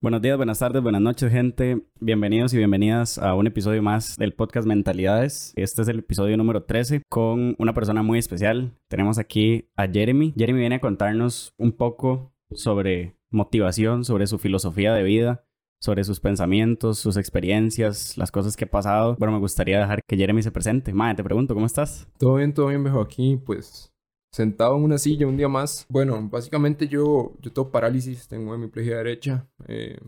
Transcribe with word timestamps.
Buenos 0.00 0.22
días, 0.22 0.36
buenas 0.36 0.58
tardes, 0.58 0.82
buenas 0.82 1.02
noches, 1.02 1.30
gente. 1.30 1.82
Bienvenidos 2.00 2.54
y 2.54 2.56
bienvenidas 2.56 3.18
a 3.18 3.34
un 3.34 3.46
episodio 3.46 3.82
más 3.82 4.16
del 4.16 4.32
podcast 4.32 4.66
Mentalidades. 4.66 5.52
Este 5.56 5.82
es 5.82 5.88
el 5.88 5.98
episodio 5.98 6.38
número 6.38 6.64
13 6.64 7.02
con 7.10 7.54
una 7.58 7.74
persona 7.74 8.02
muy 8.02 8.18
especial. 8.18 8.78
Tenemos 8.88 9.18
aquí 9.18 9.68
a 9.76 9.86
Jeremy. 9.86 10.32
Jeremy 10.34 10.58
viene 10.58 10.76
a 10.76 10.80
contarnos 10.80 11.52
un 11.58 11.72
poco 11.72 12.32
sobre 12.50 13.16
motivación, 13.30 14.04
sobre 14.04 14.26
su 14.26 14.38
filosofía 14.38 14.94
de 14.94 15.02
vida, 15.02 15.44
sobre 15.82 16.04
sus 16.04 16.20
pensamientos, 16.20 17.00
sus 17.00 17.16
experiencias, 17.16 18.16
las 18.16 18.30
cosas 18.30 18.56
que 18.56 18.66
ha 18.66 18.70
pasado. 18.70 19.16
Bueno, 19.18 19.32
me 19.32 19.40
gustaría 19.40 19.80
dejar 19.80 20.00
que 20.06 20.16
Jeremy 20.16 20.40
se 20.40 20.52
presente. 20.52 20.92
Madre, 20.92 21.16
te 21.16 21.24
pregunto, 21.24 21.54
¿cómo 21.54 21.66
estás? 21.66 22.06
Todo 22.18 22.36
bien, 22.36 22.54
todo 22.54 22.68
bien, 22.68 22.84
viejo. 22.84 23.00
Aquí, 23.00 23.36
pues, 23.44 23.92
sentado 24.30 24.76
en 24.76 24.84
una 24.84 24.96
silla 24.96 25.26
un 25.26 25.36
día 25.36 25.48
más. 25.48 25.84
Bueno, 25.88 26.28
básicamente 26.30 26.86
yo, 26.86 27.32
yo 27.40 27.52
tengo 27.52 27.72
parálisis, 27.72 28.28
tengo 28.28 28.54
hemiplegia 28.54 28.98
derecha. 28.98 29.48
Eh, 29.66 29.98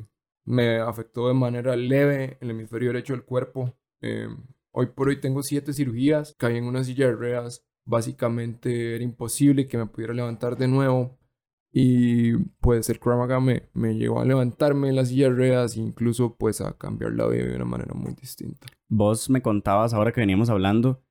me 0.45 0.79
afectó 0.79 1.27
de 1.27 1.35
manera 1.35 1.75
leve 1.75 2.39
el 2.41 2.51
hemisferio 2.53 2.91
derecho 2.91 3.15
del 3.15 3.25
cuerpo. 3.25 3.75
Eh, 4.01 4.29
hoy 4.71 4.87
por 4.95 5.09
hoy 5.09 5.21
tengo 5.21 5.43
siete 5.43 5.73
cirugías, 5.73 6.37
caí 6.39 6.57
en 6.57 6.67
una 6.67 6.85
silla 6.85 7.07
de 7.07 7.15
ruedas. 7.15 7.67
Básicamente 7.85 8.95
era 8.95 9.03
imposible 9.03 9.67
que 9.67 9.77
me 9.77 9.87
pudiera 9.87 10.15
levantar 10.15 10.57
de 10.57 10.69
nuevo. 10.69 11.19
Y 11.77 12.37
pues 12.61 12.89
el 12.89 13.01
Krav 13.01 13.41
me, 13.43 13.69
me 13.73 13.97
llevó 13.97 14.21
a 14.21 14.25
levantarme 14.25 14.91
en 14.91 14.97
la 14.97 15.05
silla 15.05 15.29
de 15.29 15.35
ruedas 15.35 15.77
e 15.77 15.81
incluso 15.81 16.37
pues 16.37 16.61
a 16.61 16.79
cambiar 16.79 17.13
la 17.13 17.27
vida 17.27 17.47
de 17.47 17.57
una 17.57 17.65
manera 17.65 17.95
muy 17.95 18.15
distinta. 18.15 18.69
Vos 18.89 19.29
me 19.29 19.43
contabas 19.43 19.93
ahora 19.93 20.13
que 20.13 20.21
veníamos 20.21 20.51
hablando, 20.51 21.03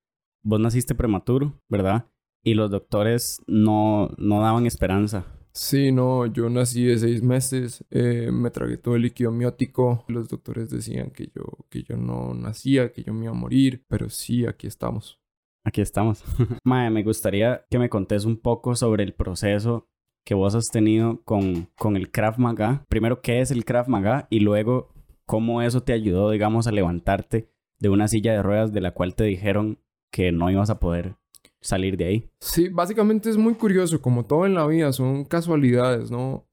vos 0.42 0.62
naciste 0.62 0.96
prematuro, 0.96 1.60
¿verdad? 1.68 2.08
y 2.44 2.54
los 2.54 2.70
doctores 2.70 3.42
no, 3.48 4.12
no 4.18 4.42
daban 4.42 4.66
esperanza. 4.66 5.26
Sí, 5.54 5.92
no, 5.92 6.26
yo 6.26 6.50
nací 6.50 6.84
de 6.84 6.98
seis 6.98 7.22
meses, 7.22 7.86
eh, 7.92 8.32
me 8.32 8.50
tragué 8.50 8.78
todo 8.78 8.96
el 8.96 9.04
líquido 9.04 9.32
miótico, 9.32 10.04
los 10.08 10.28
doctores 10.28 10.70
decían 10.70 11.12
que 11.12 11.28
yo, 11.34 11.44
que 11.70 11.84
yo 11.84 11.96
no 11.96 12.34
nacía, 12.34 12.92
que 12.92 13.04
yo 13.04 13.14
me 13.14 13.26
iba 13.26 13.32
a 13.32 13.38
morir, 13.38 13.86
pero 13.88 14.10
sí, 14.10 14.46
aquí 14.46 14.68
estamos. 14.68 15.22
Aquí 15.64 15.80
estamos. 15.80 16.24
Mae, 16.64 16.90
me 16.90 17.04
gustaría 17.04 17.66
que 17.70 17.80
me 17.80 17.90
contés 17.90 18.26
un 18.26 18.38
poco 18.38 18.76
sobre 18.76 19.04
el 19.04 19.14
proceso 19.14 19.88
que 20.24 20.36
vos 20.36 20.56
has 20.56 20.68
tenido 20.72 21.22
con, 21.24 21.70
con 21.78 21.98
el 21.98 22.12
Krav 22.12 22.40
Maga. 22.40 22.86
Primero, 22.90 23.22
¿qué 23.22 23.42
es 23.42 23.52
el 23.52 23.66
Krav 23.66 23.88
Maga? 23.90 24.28
Y 24.30 24.40
luego, 24.40 24.90
¿cómo 25.26 25.62
eso 25.62 25.82
te 25.82 25.94
ayudó, 25.94 26.32
digamos, 26.32 26.68
a 26.68 26.72
levantarte 26.72 27.50
de 27.80 27.90
una 27.90 28.08
silla 28.08 28.34
de 28.34 28.42
ruedas 28.42 28.72
de 28.72 28.82
la 28.82 28.92
cual 28.92 29.16
te 29.16 29.26
dijeron 29.26 29.80
que 30.10 30.32
no 30.32 30.50
ibas 30.50 30.70
a 30.70 30.80
poder 30.80 31.16
salir 31.64 31.98
de 31.98 32.06
ahí. 32.06 32.30
Sí, 32.40 32.70
básicamente 32.70 33.30
es 33.30 33.38
muy 33.38 33.56
curioso, 33.56 34.02
como 34.02 34.26
todo 34.26 34.46
en 34.46 34.54
la 34.54 34.68
vida, 34.68 34.92
son 34.92 35.26
casualidades, 35.26 36.12
¿no? 36.12 36.46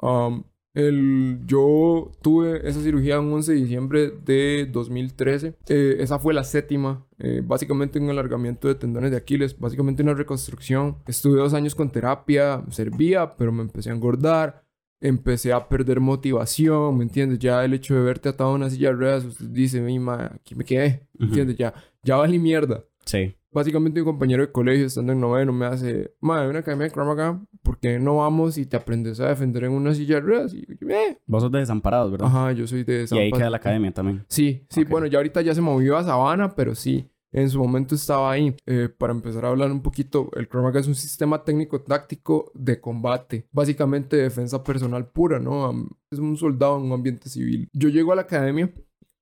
El, 0.74 1.40
yo 1.46 2.12
tuve 2.22 2.68
esa 2.68 2.80
cirugía 2.80 3.14
el 3.14 3.20
11 3.20 3.52
de 3.52 3.58
diciembre 3.58 4.10
de 4.24 4.68
2013. 4.70 5.54
Eh, 5.68 5.96
esa 6.00 6.18
fue 6.18 6.34
la 6.34 6.44
séptima. 6.44 7.06
Eh, 7.18 7.42
básicamente 7.44 7.98
un 7.98 8.10
alargamiento 8.10 8.68
de 8.68 8.74
tendones 8.74 9.10
de 9.10 9.16
Aquiles. 9.16 9.58
Básicamente 9.58 10.02
una 10.02 10.14
reconstrucción. 10.14 10.98
Estuve 11.06 11.40
dos 11.40 11.54
años 11.54 11.74
con 11.74 11.90
terapia. 11.90 12.64
Servía, 12.70 13.36
pero 13.36 13.52
me 13.52 13.62
empecé 13.62 13.90
a 13.90 13.94
engordar. 13.94 14.64
Empecé 15.00 15.52
a 15.52 15.66
perder 15.66 15.98
motivación, 15.98 16.98
¿me 16.98 17.05
entiendes? 17.05 17.38
Ya 17.38 17.64
el 17.64 17.72
hecho 17.72 17.94
de 17.94 18.02
verte 18.02 18.28
atado 18.28 18.50
a 18.50 18.55
una 18.55 18.68
silla 18.68 18.90
de 18.90 18.96
ruedas, 18.96 19.24
usted 19.24 19.46
dice, 19.46 19.80
mi 19.80 19.98
aquí 20.34 20.55
me 20.55 20.62
quedé, 20.62 21.08
¿me 21.18 21.24
entiendes? 21.24 21.56
Ya, 21.56 21.72
ya 22.02 22.16
valí 22.16 22.38
mierda. 22.38 22.84
Sí 23.06 23.34
básicamente 23.52 24.00
un 24.00 24.06
compañero 24.06 24.46
de 24.46 24.52
colegio 24.52 24.86
estando 24.86 25.12
en 25.12 25.20
noveno 25.20 25.52
me 25.52 25.66
hace, 25.66 26.14
madre, 26.20 26.48
una 26.48 26.60
academia 26.60 26.86
de 26.86 26.92
Krav 26.92 27.06
Maga, 27.06 27.40
¿por 27.62 27.78
qué 27.78 27.98
no 27.98 28.16
vamos 28.16 28.58
y 28.58 28.66
te 28.66 28.76
aprendes 28.76 29.20
a 29.20 29.28
defender 29.28 29.64
en 29.64 29.72
una 29.72 29.94
silla 29.94 30.16
de 30.16 30.20
ruedas? 30.20 30.55
Y 30.55 30.66
yo, 30.66 30.88
eh. 30.88 31.18
Vos 31.27 31.42
sos 31.42 31.52
de 31.52 31.58
Desamparados, 31.58 32.10
¿verdad? 32.12 32.28
Ajá, 32.28 32.52
yo 32.52 32.66
soy 32.66 32.84
de 32.84 32.98
Desamparados. 32.98 33.30
Y 33.30 33.34
ahí 33.34 33.39
queda 33.39 33.50
la 33.50 33.56
academia 33.58 33.92
también. 33.92 34.24
Sí, 34.28 34.66
sí, 34.70 34.84
bueno, 34.84 35.06
ya 35.06 35.18
ahorita 35.18 35.42
ya 35.42 35.55
se 35.55 35.60
movió 35.60 35.96
a 35.96 36.05
Sabana, 36.05 36.55
pero 36.55 36.74
sí. 36.74 37.10
En 37.33 37.48
su 37.48 37.60
momento 37.60 37.94
estaba 37.94 38.33
ahí. 38.33 38.56
Eh, 38.66 38.89
para 38.89 39.12
empezar 39.12 39.44
a 39.44 39.48
hablar 39.48 39.70
un 39.70 39.83
poquito, 39.83 40.30
el 40.34 40.48
Krav 40.48 40.77
es 40.77 40.89
un 40.89 40.96
sistema 40.96 41.44
técnico-táctico 41.44 42.50
de 42.55 42.80
combate. 42.80 43.46
Básicamente 43.52 44.16
defensa 44.16 44.62
personal 44.64 45.08
pura, 45.08 45.39
¿no? 45.39 45.89
Es 46.10 46.18
un 46.18 46.36
soldado 46.36 46.78
en 46.78 46.84
un 46.84 46.92
ambiente 46.92 47.28
civil. 47.28 47.68
Yo 47.72 47.89
llego 47.89 48.12
a 48.12 48.16
la 48.16 48.22
academia, 48.22 48.72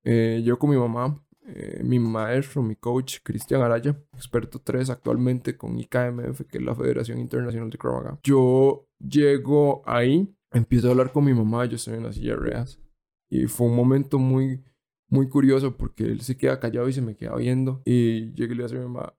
eh, 0.04 0.40
yo 0.42 0.58
con 0.58 0.70
mi 0.70 0.76
mamá, 0.76 1.22
eh, 1.54 1.82
mi 1.82 1.98
maestro, 1.98 2.62
mi 2.62 2.76
coach, 2.76 3.18
Cristian 3.22 3.62
Araya, 3.62 3.98
experto 4.14 4.60
3 4.60 4.90
actualmente 4.90 5.56
con 5.56 5.78
IKMF, 5.78 6.42
que 6.42 6.58
es 6.58 6.64
la 6.64 6.74
Federación 6.74 7.18
Internacional 7.18 7.70
de 7.70 7.78
Krav 7.78 8.18
Yo 8.22 8.86
llego 8.98 9.82
ahí, 9.86 10.34
empiezo 10.52 10.88
a 10.88 10.90
hablar 10.90 11.10
con 11.10 11.24
mi 11.24 11.32
mamá, 11.32 11.64
yo 11.64 11.76
estoy 11.76 11.94
en 11.94 12.04
la 12.04 12.12
silla 12.12 12.36
reas. 12.36 12.78
Y 13.30 13.46
fue 13.46 13.66
un 13.66 13.76
momento 13.76 14.18
muy, 14.18 14.62
muy 15.08 15.28
curioso 15.28 15.76
porque 15.76 16.04
él 16.04 16.20
se 16.20 16.36
queda 16.36 16.60
callado 16.60 16.88
y 16.88 16.92
se 16.92 17.02
me 17.02 17.16
queda 17.16 17.36
viendo. 17.36 17.82
Y 17.84 18.32
llegué 18.34 18.52
y 18.52 18.56
le 18.56 18.62
dice 18.64 18.76
a 18.76 18.80
mi 18.80 18.84
mamá, 18.86 19.14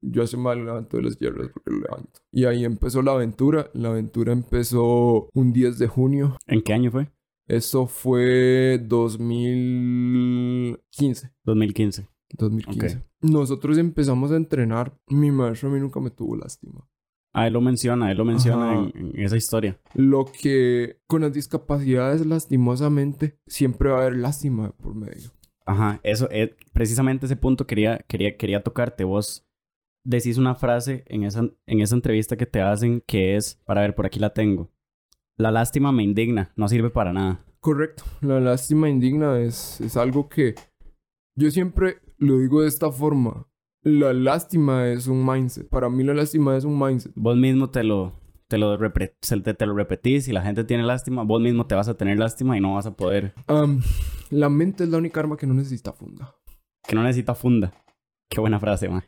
yo 0.00 0.22
hace 0.22 0.36
mal 0.36 0.64
levanto 0.64 0.96
de 0.96 1.02
las 1.02 1.18
hierbas 1.18 1.48
porque 1.52 1.70
lo 1.70 1.80
levanto. 1.80 2.20
Y 2.32 2.44
ahí 2.44 2.64
empezó 2.64 3.02
la 3.02 3.12
aventura. 3.12 3.70
La 3.74 3.88
aventura 3.88 4.32
empezó 4.32 5.28
un 5.34 5.52
10 5.52 5.78
de 5.78 5.88
junio. 5.88 6.36
¿En 6.46 6.62
qué 6.62 6.72
año 6.72 6.90
fue? 6.90 7.10
Eso 7.46 7.86
fue 7.86 8.82
2015. 8.84 11.32
2015. 11.44 12.08
2015. 12.36 13.04
Nosotros 13.22 13.78
empezamos 13.78 14.32
a 14.32 14.36
entrenar. 14.36 14.98
Mi 15.08 15.30
maestro 15.30 15.68
a 15.68 15.72
mí 15.72 15.78
nunca 15.80 16.00
me 16.00 16.10
tuvo 16.10 16.36
lástima. 16.36 16.86
Ah, 17.32 17.46
él 17.46 17.52
lo 17.52 17.60
menciona, 17.60 18.10
él 18.10 18.16
lo 18.16 18.24
menciona 18.24 18.90
en, 18.94 19.12
esa 19.14 19.36
historia. 19.36 19.78
Lo 19.94 20.24
que 20.24 21.02
con 21.06 21.20
las 21.20 21.34
discapacidades, 21.34 22.24
lastimosamente, 22.24 23.38
siempre 23.46 23.90
va 23.90 23.98
a 23.98 24.00
haber 24.00 24.16
lástima 24.16 24.70
por 24.70 24.94
medio. 24.94 25.32
Ajá, 25.66 26.00
eso 26.02 26.30
es 26.30 26.52
precisamente 26.72 27.26
ese 27.26 27.36
punto 27.36 27.66
quería, 27.66 27.98
quería, 28.08 28.38
quería 28.38 28.62
tocarte. 28.62 29.04
Vos 29.04 29.46
decís 30.02 30.38
una 30.38 30.54
frase 30.54 31.04
en 31.08 31.24
esa, 31.24 31.50
en 31.66 31.80
esa 31.80 31.94
entrevista 31.94 32.38
que 32.38 32.46
te 32.46 32.62
hacen 32.62 33.02
que 33.06 33.36
es, 33.36 33.60
para 33.66 33.82
ver, 33.82 33.94
por 33.94 34.06
aquí 34.06 34.18
la 34.18 34.32
tengo. 34.32 34.70
La 35.38 35.50
lástima 35.50 35.92
me 35.92 36.02
indigna, 36.02 36.52
no 36.56 36.68
sirve 36.68 36.90
para 36.90 37.12
nada. 37.12 37.44
Correcto, 37.60 38.04
la 38.20 38.40
lástima 38.40 38.88
indigna 38.88 39.38
es, 39.38 39.80
es 39.80 39.96
algo 39.96 40.28
que 40.28 40.54
yo 41.36 41.50
siempre 41.50 41.98
lo 42.16 42.38
digo 42.38 42.62
de 42.62 42.68
esta 42.68 42.90
forma. 42.90 43.46
La 43.82 44.12
lástima 44.12 44.88
es 44.88 45.06
un 45.06 45.24
mindset. 45.26 45.68
Para 45.68 45.90
mí 45.90 46.02
la 46.02 46.14
lástima 46.14 46.56
es 46.56 46.64
un 46.64 46.78
mindset. 46.78 47.12
Vos 47.14 47.36
mismo 47.36 47.70
te 47.70 47.84
lo, 47.84 48.14
te 48.48 48.56
lo, 48.58 48.78
te, 48.78 49.66
lo 49.66 49.74
repetís 49.74 50.28
y 50.28 50.32
la 50.32 50.42
gente 50.42 50.64
tiene 50.64 50.84
lástima, 50.84 51.22
vos 51.22 51.40
mismo 51.40 51.66
te 51.66 51.74
vas 51.74 51.88
a 51.88 51.96
tener 51.96 52.18
lástima 52.18 52.56
y 52.56 52.60
no 52.60 52.74
vas 52.74 52.86
a 52.86 52.96
poder. 52.96 53.34
la 54.30 54.48
mente 54.48 54.84
es 54.84 54.90
la 54.90 54.98
única 54.98 55.20
arma 55.20 55.36
que 55.36 55.46
no 55.46 55.54
necesita 55.54 55.92
funda. 55.92 56.34
Que 56.82 56.94
no 56.94 57.02
necesita 57.02 57.34
funda. 57.34 57.74
Qué 58.30 58.40
buena 58.40 58.58
frase, 58.58 58.88
man. 58.88 59.04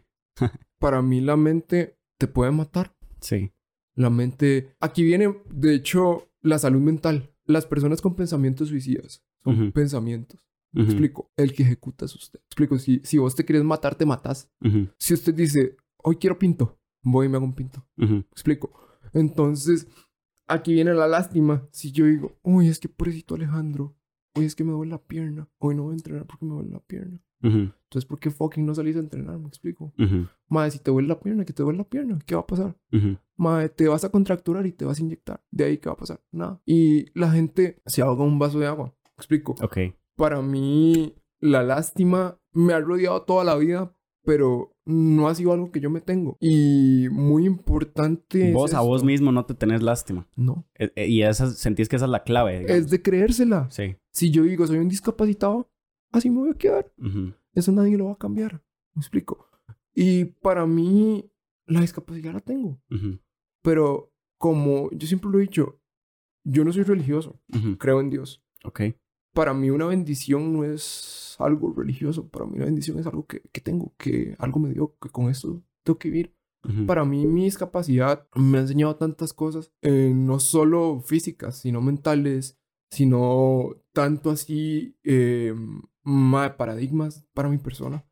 Para 0.78 1.00
mí 1.02 1.20
la 1.20 1.36
mente 1.36 1.98
te 2.18 2.28
puede 2.28 2.50
matar. 2.50 2.94
Sí. 3.20 3.52
La 3.98 4.10
mente... 4.10 4.76
Aquí 4.80 5.02
viene, 5.02 5.36
de 5.50 5.74
hecho, 5.74 6.28
la 6.40 6.58
salud 6.58 6.80
mental. 6.80 7.34
Las 7.44 7.66
personas 7.66 8.00
con 8.00 8.14
pensamientos 8.14 8.68
suicidas 8.68 9.24
son 9.42 9.72
pensamientos. 9.72 10.40
Explico. 10.72 11.32
El 11.36 11.52
que 11.52 11.64
ejecuta 11.64 12.04
es 12.04 12.14
usted. 12.14 12.40
Explico. 12.46 12.78
Si, 12.78 13.00
si 13.02 13.18
vos 13.18 13.34
te 13.34 13.44
quieres 13.44 13.64
matar, 13.64 13.96
te 13.96 14.06
matas. 14.06 14.50
Si 14.98 15.14
usted 15.14 15.34
dice, 15.34 15.76
hoy 15.96 16.16
quiero 16.16 16.38
pinto, 16.38 16.78
voy 17.02 17.26
y 17.26 17.28
me 17.28 17.36
hago 17.36 17.46
un 17.46 17.54
pinto. 17.54 17.84
Explico. 18.30 18.72
Entonces, 19.12 19.88
aquí 20.46 20.74
viene 20.74 20.94
la 20.94 21.08
lástima. 21.08 21.66
Si 21.72 21.90
yo 21.90 22.04
digo, 22.04 22.38
uy, 22.42 22.68
es 22.68 22.78
que 22.78 22.88
pobrecito 22.88 23.34
Alejandro, 23.34 23.96
hoy 24.36 24.44
es 24.44 24.54
que 24.54 24.62
me 24.62 24.72
duele 24.72 24.92
la 24.92 25.02
pierna, 25.02 25.48
hoy 25.58 25.74
no 25.74 25.84
voy 25.84 25.92
a 25.92 25.96
entrenar 25.96 26.26
porque 26.26 26.46
me 26.46 26.54
duele 26.54 26.70
la 26.70 26.80
pierna. 26.80 27.20
Entonces, 27.42 28.04
¿por 28.04 28.18
qué 28.18 28.30
fucking 28.30 28.66
no 28.66 28.74
salís 28.74 28.96
a 28.96 29.00
entrenar? 29.00 29.38
Me 29.38 29.48
explico. 29.48 29.92
Madre, 30.48 30.72
si 30.72 30.78
te 30.78 30.90
duele 30.90 31.08
la 31.08 31.20
pierna, 31.20 31.44
que 31.44 31.52
te 31.52 31.62
duele 31.62 31.78
la 31.78 31.88
pierna, 31.88 32.18
¿qué 32.26 32.34
va 32.34 32.42
a 32.42 32.46
pasar? 32.46 32.76
Madre, 33.36 33.68
te 33.68 33.88
vas 33.88 34.04
a 34.04 34.10
contracturar 34.10 34.66
y 34.66 34.72
te 34.72 34.84
vas 34.84 34.98
a 34.98 35.02
inyectar. 35.02 35.42
De 35.50 35.64
ahí, 35.64 35.78
¿qué 35.78 35.88
va 35.88 35.94
a 35.94 35.98
pasar? 35.98 36.20
Nada. 36.32 36.60
Y 36.66 37.06
la 37.18 37.30
gente 37.30 37.80
se 37.86 38.02
ahoga 38.02 38.24
un 38.24 38.38
vaso 38.38 38.58
de 38.58 38.66
agua. 38.66 38.94
¿Me 39.04 39.20
explico. 39.20 39.54
Ok. 39.62 39.78
Para 40.16 40.42
mí, 40.42 41.14
la 41.40 41.62
lástima 41.62 42.40
me 42.52 42.72
ha 42.72 42.80
rodeado 42.80 43.22
toda 43.22 43.44
la 43.44 43.56
vida, 43.56 43.94
pero 44.24 44.76
no 44.84 45.28
ha 45.28 45.34
sido 45.34 45.52
algo 45.52 45.70
que 45.70 45.80
yo 45.80 45.90
me 45.90 46.00
tengo. 46.00 46.36
Y 46.40 47.08
muy 47.10 47.46
importante. 47.46 48.52
Vos 48.52 48.74
a 48.74 48.80
vos 48.80 49.04
mismo 49.04 49.32
no 49.32 49.44
te 49.44 49.54
tenés 49.54 49.82
lástima. 49.82 50.26
No. 50.34 50.66
E, 50.74 50.90
e, 50.96 51.08
y 51.08 51.22
esa, 51.22 51.50
sentís 51.50 51.88
que 51.88 51.96
esa 51.96 52.06
es 52.06 52.10
la 52.10 52.24
clave. 52.24 52.64
Es 52.68 52.90
de 52.90 53.02
creérsela. 53.02 53.68
Sí. 53.70 53.96
Si 54.10 54.30
yo 54.30 54.42
digo, 54.42 54.66
soy 54.66 54.78
un 54.78 54.88
discapacitado, 54.88 55.70
así 56.12 56.30
me 56.30 56.38
voy 56.38 56.50
a 56.50 56.54
quedar. 56.54 56.92
Eso 57.54 57.72
nadie 57.72 57.96
lo 57.96 58.06
va 58.06 58.12
a 58.12 58.18
cambiar. 58.18 58.62
Me 58.94 59.00
explico. 59.00 59.48
Y 59.94 60.26
para 60.26 60.66
mí, 60.66 61.30
la 61.66 61.80
discapacidad 61.80 62.32
la 62.32 62.40
tengo. 62.40 62.80
Pero 63.62 64.12
como 64.38 64.90
yo 64.92 65.06
siempre 65.06 65.30
lo 65.30 65.38
he 65.38 65.42
dicho, 65.42 65.80
yo 66.44 66.64
no 66.64 66.72
soy 66.72 66.84
religioso. 66.84 67.40
Creo 67.78 68.00
en 68.00 68.10
Dios. 68.10 68.42
Ok. 68.64 68.82
Para 69.34 69.54
mí 69.54 69.70
una 69.70 69.86
bendición 69.86 70.52
no 70.52 70.64
es 70.64 71.36
algo 71.38 71.72
religioso. 71.72 72.28
Para 72.28 72.46
mí 72.46 72.56
una 72.56 72.64
bendición 72.64 72.98
es 72.98 73.06
algo 73.06 73.26
que, 73.26 73.42
que 73.52 73.60
tengo, 73.60 73.94
que 73.98 74.34
algo 74.38 74.58
me 74.60 74.70
dio, 74.72 74.96
que 75.00 75.10
con 75.10 75.28
esto 75.28 75.62
tengo 75.84 75.98
que 75.98 76.10
vivir. 76.10 76.34
Para 76.86 77.04
mí 77.04 77.24
mi 77.24 77.44
discapacidad 77.44 78.26
me 78.34 78.58
ha 78.58 78.62
enseñado 78.62 78.96
tantas 78.96 79.32
cosas, 79.32 79.72
eh, 79.80 80.12
no 80.14 80.38
solo 80.38 81.00
físicas, 81.00 81.56
sino 81.56 81.80
mentales, 81.80 82.58
sino 82.90 83.76
tanto 83.92 84.30
así 84.30 84.96
eh, 85.02 85.54
ma, 86.08 86.56
paradigmas 86.56 87.24
para 87.34 87.48
mi 87.48 87.58
persona, 87.58 88.04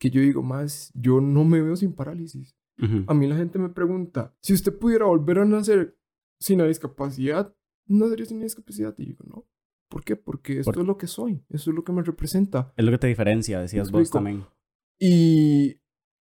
que 0.00 0.10
yo 0.10 0.20
digo, 0.20 0.42
más, 0.42 0.90
yo 0.94 1.20
no 1.20 1.44
me 1.44 1.60
veo 1.60 1.76
sin 1.76 1.92
parálisis. 1.92 2.56
Ujú. 2.82 3.04
A 3.06 3.14
mí 3.14 3.26
la 3.26 3.36
gente 3.36 3.58
me 3.58 3.68
pregunta, 3.68 4.34
si 4.40 4.54
usted 4.54 4.76
pudiera 4.76 5.04
volver 5.04 5.38
a 5.40 5.44
nacer 5.44 5.96
sin 6.40 6.58
la 6.58 6.66
discapacidad, 6.66 7.54
¿nacería 7.86 8.24
sin 8.26 8.38
la 8.38 8.44
discapacidad? 8.44 8.94
Y 8.98 9.02
yo 9.04 9.08
digo, 9.10 9.24
no. 9.28 9.46
¿Por 9.88 10.02
qué? 10.04 10.16
Porque 10.16 10.58
esto 10.60 10.72
Por- 10.72 10.80
es 10.80 10.86
lo 10.86 10.96
que 10.96 11.06
soy, 11.06 11.44
eso 11.50 11.70
es 11.70 11.76
lo 11.76 11.84
que 11.84 11.92
me 11.92 12.02
representa. 12.02 12.72
Es 12.76 12.84
lo 12.84 12.90
que 12.90 12.98
te 12.98 13.06
diferencia, 13.08 13.60
decías 13.60 13.90
vos 13.90 14.10
también. 14.10 14.44
Y 14.98 15.80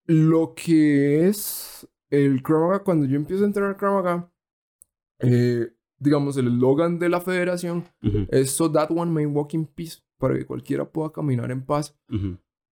lo 0.07 0.55
que 0.55 1.27
es 1.29 1.89
el 2.11 2.43
Krav 2.43 2.61
Maga, 2.69 2.85
cuando 2.85 3.07
yo 3.07 3.17
empiezo 3.17 3.45
a 3.45 3.47
entrenar 3.47 3.77
Krav 3.79 3.95
Maga, 3.95 4.31
eh, 5.21 5.69
digamos, 5.99 6.37
el 6.37 6.49
eslogan 6.49 6.99
de 6.99 7.09
la 7.09 7.21
federación 7.21 7.85
Ujú. 8.03 8.27
es 8.31 8.51
So 8.51 8.71
that 8.71 8.91
one 8.91 9.11
may 9.11 9.25
walk 9.27 9.55
in 9.55 9.65
peace, 9.67 10.03
para 10.25 10.39
que 10.39 10.47
cualquiera 10.47 10.91
pueda 10.91 11.13
caminar 11.13 11.51
en 11.51 11.63
paz. 11.67 11.95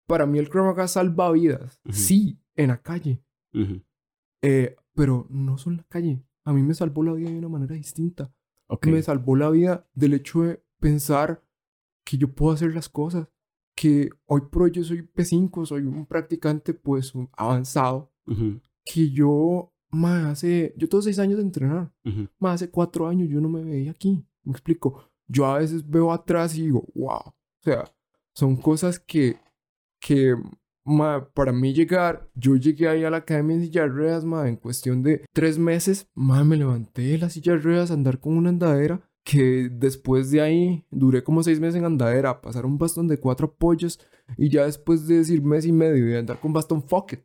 Para 0.06 0.24
mí 0.24 0.38
el 0.38 0.48
Krav 0.48 0.88
salva 0.88 1.30
vidas, 1.32 1.82
sí, 1.90 2.40
en 2.56 2.68
la 2.68 2.80
calle, 2.80 3.22
eh, 4.40 4.74
pero 4.94 5.26
no 5.28 5.58
solo 5.58 5.74
en 5.74 5.76
la 5.82 5.88
calle. 5.88 6.24
A 6.46 6.54
mí 6.54 6.62
me 6.62 6.72
salvó 6.72 7.02
la 7.02 7.12
vida 7.12 7.28
de 7.28 7.36
una 7.36 7.50
manera 7.50 7.74
distinta. 7.74 8.34
Ok. 8.68 8.86
Me 8.86 9.02
salvó 9.02 9.36
la 9.36 9.50
vida 9.50 9.86
del 9.92 10.14
hecho 10.14 10.44
de 10.44 10.64
pensar 10.80 11.44
que 12.06 12.16
yo 12.16 12.32
puedo 12.32 12.54
hacer 12.54 12.74
las 12.74 12.88
cosas. 12.88 13.28
Que 13.76 14.08
hoy 14.24 14.40
por 14.50 14.62
hoy 14.62 14.70
yo 14.70 14.82
soy 14.82 15.02
P5, 15.02 15.66
soy 15.66 15.82
un 15.82 16.06
practicante 16.06 16.72
pues 16.72 17.12
avanzado. 17.36 18.14
Que 18.82 19.10
yo, 19.10 19.74
más 19.90 20.24
hace, 20.24 20.74
yo 20.78 20.88
tengo 20.88 21.02
seis 21.02 21.18
años 21.18 21.36
de 21.36 21.42
entrenar. 21.42 21.92
Más 22.38 22.54
hace 22.54 22.70
cuatro 22.70 23.08
años 23.08 23.28
yo 23.28 23.42
no 23.42 23.50
me 23.50 23.62
veía 23.62 23.90
aquí. 23.90 24.24
Me 24.42 24.52
explico. 24.52 25.10
Yo 25.28 25.44
a 25.44 25.58
veces 25.58 25.86
veo 25.86 26.12
atrás 26.12 26.56
y 26.56 26.62
digo, 26.62 26.86
wow. 26.94 27.34
O 27.62 27.64
sea, 27.64 27.84
son 28.34 28.56
cosas 28.56 28.98
que, 28.98 29.36
que 30.00 30.34
para 31.34 31.52
mí 31.52 31.72
llegar, 31.72 32.28
yo 32.34 32.56
llegué 32.56 32.88
ahí 32.88 33.04
a 33.04 33.10
la 33.10 33.18
academia 33.18 33.56
de 33.56 33.86
ruedas, 33.86 34.24
ma, 34.24 34.48
en 34.48 34.56
cuestión 34.56 35.02
de 35.02 35.24
tres 35.32 35.58
meses, 35.58 36.08
ma, 36.14 36.42
me 36.42 36.56
levanté 36.56 37.02
de 37.02 37.18
la 37.18 37.30
silla 37.30 37.52
de 37.52 37.58
ruedas 37.58 37.90
a 37.90 37.94
andar 37.94 38.18
con 38.18 38.36
una 38.36 38.48
andadera 38.48 39.08
que 39.24 39.68
después 39.70 40.32
de 40.32 40.40
ahí 40.40 40.84
duré 40.90 41.22
como 41.22 41.44
seis 41.44 41.60
meses 41.60 41.76
en 41.76 41.84
andadera, 41.84 42.40
pasar 42.40 42.66
un 42.66 42.78
bastón 42.78 43.06
de 43.06 43.18
cuatro 43.18 43.46
apoyos 43.46 44.00
y 44.36 44.48
ya 44.48 44.64
después 44.64 45.06
de 45.06 45.18
decir 45.18 45.42
mes 45.42 45.64
y 45.64 45.70
medio 45.70 46.06
de 46.06 46.18
andar 46.18 46.40
con 46.40 46.52
bastón 46.52 46.82
fuck 46.82 47.12
it. 47.12 47.20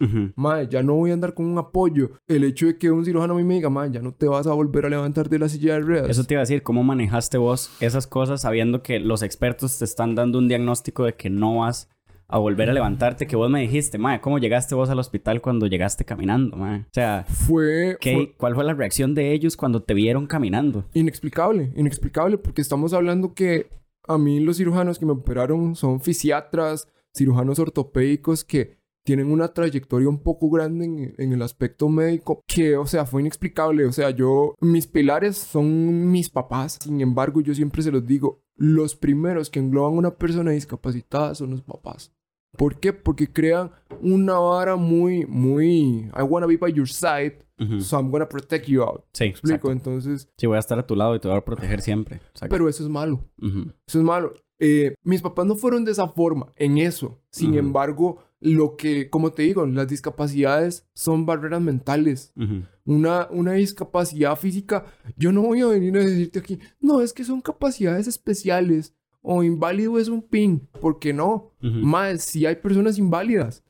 Ujú. 0.00 0.32
Mae, 0.36 0.68
ya 0.68 0.82
no 0.82 0.94
voy 0.94 1.10
a 1.10 1.14
andar 1.14 1.34
con 1.34 1.46
un 1.46 1.58
apoyo. 1.58 2.10
El 2.26 2.44
hecho 2.44 2.66
de 2.66 2.78
que 2.78 2.90
un 2.90 3.04
cirujano 3.04 3.34
a 3.34 3.36
mí 3.36 3.44
me 3.44 3.54
diga, 3.54 3.68
mae, 3.70 3.90
ya 3.90 4.00
no 4.00 4.12
te 4.12 4.26
vas 4.28 4.46
a 4.46 4.52
volver 4.52 4.86
a 4.86 4.88
levantar 4.88 5.28
de 5.28 5.38
la 5.38 5.48
silla 5.48 5.74
de 5.74 5.80
ruedas. 5.80 6.10
Eso 6.10 6.24
te 6.24 6.34
iba 6.34 6.40
a 6.40 6.44
decir, 6.44 6.62
¿cómo 6.62 6.84
manejaste 6.84 7.38
vos 7.38 7.70
esas 7.80 8.06
cosas 8.06 8.42
sabiendo 8.42 8.82
que 8.82 9.00
los 9.00 9.22
expertos 9.22 9.78
te 9.78 9.84
están 9.84 10.14
dando 10.14 10.38
un 10.38 10.48
diagnóstico 10.48 11.04
de 11.04 11.14
que 11.14 11.30
no 11.30 11.58
vas 11.58 11.88
a 12.28 12.38
volver 12.38 12.70
a 12.70 12.72
levantarte? 12.72 13.26
Que 13.26 13.36
vos 13.36 13.50
me 13.50 13.60
dijiste, 13.60 13.98
mae, 13.98 14.20
¿cómo 14.20 14.38
llegaste 14.38 14.74
vos 14.74 14.88
al 14.90 14.98
hospital 14.98 15.40
cuando 15.40 15.66
llegaste 15.66 16.04
caminando, 16.04 16.56
mae? 16.56 16.80
O 16.80 16.92
sea, 16.92 17.24
Fue, 17.28 17.96
¿qué, 18.00 18.14
fue 18.14 18.34
¿cuál 18.36 18.54
fue 18.54 18.64
la 18.64 18.74
reacción 18.74 19.14
de 19.14 19.32
ellos 19.32 19.56
cuando 19.56 19.82
te 19.82 19.94
vieron 19.94 20.26
caminando? 20.26 20.84
inexplicable, 20.94 21.72
inexplicable, 21.74 22.38
porque 22.38 22.60
estamos 22.60 22.92
hablando 22.92 23.34
que 23.34 23.66
a 24.06 24.16
mí 24.16 24.40
los 24.40 24.58
cirujanos 24.58 24.98
que 24.98 25.06
me 25.06 25.12
operaron 25.12 25.74
son 25.74 26.00
fisiatras, 26.00 26.88
cirujanos 27.14 27.58
ortopédicos 27.58 28.44
que 28.44 28.77
tienen 29.04 29.30
una 29.30 29.48
trayectoria 29.48 30.08
un 30.08 30.22
poco 30.22 30.50
grande 30.50 30.84
en, 30.84 31.14
en 31.16 31.32
el 31.32 31.42
aspecto 31.42 31.88
médico, 31.88 32.42
que, 32.46 32.76
o 32.76 32.86
sea, 32.86 33.06
fue 33.06 33.22
inexplicable. 33.22 33.86
O 33.86 33.92
sea, 33.92 34.10
yo, 34.10 34.54
mis 34.60 34.86
pilares 34.86 35.36
son 35.38 36.10
mis 36.10 36.28
papás. 36.28 36.78
Sin 36.82 37.00
embargo, 37.00 37.40
yo 37.40 37.54
siempre 37.54 37.82
se 37.82 37.90
los 37.90 38.06
digo, 38.06 38.42
los 38.56 38.96
primeros 38.96 39.48
que 39.50 39.60
engloban 39.60 39.94
a 39.94 39.98
una 39.98 40.10
persona 40.16 40.50
discapacitada 40.50 41.34
son 41.34 41.50
los 41.50 41.62
papás. 41.62 42.12
¿Por 42.56 42.80
qué? 42.80 42.92
Porque 42.92 43.30
crean 43.32 43.70
una 44.02 44.34
vara 44.38 44.76
muy, 44.76 45.26
muy, 45.26 46.10
I 46.16 46.22
wanna 46.22 46.46
be 46.46 46.56
by 46.56 46.72
your 46.72 46.88
side, 46.88 47.38
Ujú. 47.60 47.80
so 47.80 47.98
I'm 47.98 48.10
gonna 48.10 48.28
protect 48.28 48.66
you 48.66 48.82
out. 48.82 49.04
Sí, 49.12 49.24
¿Me 49.24 49.30
explico? 49.30 49.70
exacto. 49.70 49.72
Entonces, 49.72 50.28
Sí, 50.38 50.46
voy 50.46 50.56
a 50.56 50.60
estar 50.60 50.78
a 50.78 50.86
tu 50.86 50.96
lado 50.96 51.14
y 51.14 51.20
te 51.20 51.28
voy 51.28 51.36
a 51.36 51.44
proteger 51.44 51.80
siempre. 51.82 52.16
Exacto. 52.16 52.48
pero 52.48 52.68
eso 52.68 52.82
es 52.82 52.88
malo. 52.88 53.24
Ujú. 53.40 53.72
Eso 53.86 53.98
es 53.98 54.04
malo. 54.04 54.32
Eh, 54.60 54.94
mis 55.04 55.22
papás 55.22 55.46
no 55.46 55.54
fueron 55.56 55.84
de 55.84 55.92
esa 55.92 56.08
forma, 56.08 56.52
en 56.56 56.78
eso. 56.78 57.20
Sin 57.30 57.50
Ujú. 57.50 57.58
embargo, 57.58 58.18
lo 58.40 58.76
que, 58.76 59.10
como 59.10 59.32
te 59.32 59.42
digo, 59.42 59.66
las 59.66 59.88
discapacidades 59.88 60.86
son 60.94 61.26
barreras 61.26 61.60
mentales. 61.60 62.32
Ujú. 62.36 62.62
Una, 62.84 63.28
una 63.30 63.52
discapacidad 63.52 64.36
física, 64.36 64.84
yo 65.16 65.32
no 65.32 65.42
voy 65.42 65.60
a 65.60 65.66
venir 65.66 65.96
a 65.96 66.04
decirte 66.04 66.38
aquí, 66.38 66.58
no, 66.80 67.00
es 67.00 67.12
que 67.12 67.24
son 67.24 67.40
capacidades 67.40 68.06
especiales 68.06 68.94
o 69.20 69.42
inválido 69.42 69.98
es 69.98 70.08
un 70.08 70.22
pin, 70.22 70.68
porque 70.80 71.12
no. 71.12 71.52
Ujú. 71.62 71.78
Más, 71.80 72.22
si 72.22 72.46
hay 72.46 72.56
personas 72.56 72.98
inválidas. 72.98 73.64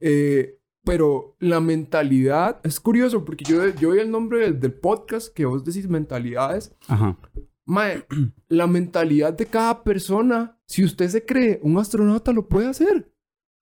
Eh, 0.00 0.58
pero 0.84 1.36
la 1.38 1.60
mentalidad, 1.60 2.60
es 2.62 2.78
curioso 2.78 3.24
porque 3.24 3.44
yo, 3.44 3.68
yo 3.80 3.92
vi 3.92 4.00
el 4.00 4.10
nombre 4.10 4.40
del, 4.40 4.60
del 4.60 4.72
podcast 4.72 5.32
que 5.32 5.46
vos 5.46 5.64
decís 5.64 5.88
mentalidades. 5.88 6.74
Ajá. 6.88 7.18
Mae, 7.64 8.04
la 8.48 8.66
mentalidad 8.66 9.32
de 9.32 9.46
cada 9.46 9.82
persona, 9.82 10.58
si 10.66 10.84
usted 10.84 11.08
se 11.08 11.24
cree 11.24 11.60
un 11.62 11.78
astronauta, 11.78 12.32
lo 12.32 12.48
puede 12.48 12.68
hacer. 12.68 13.10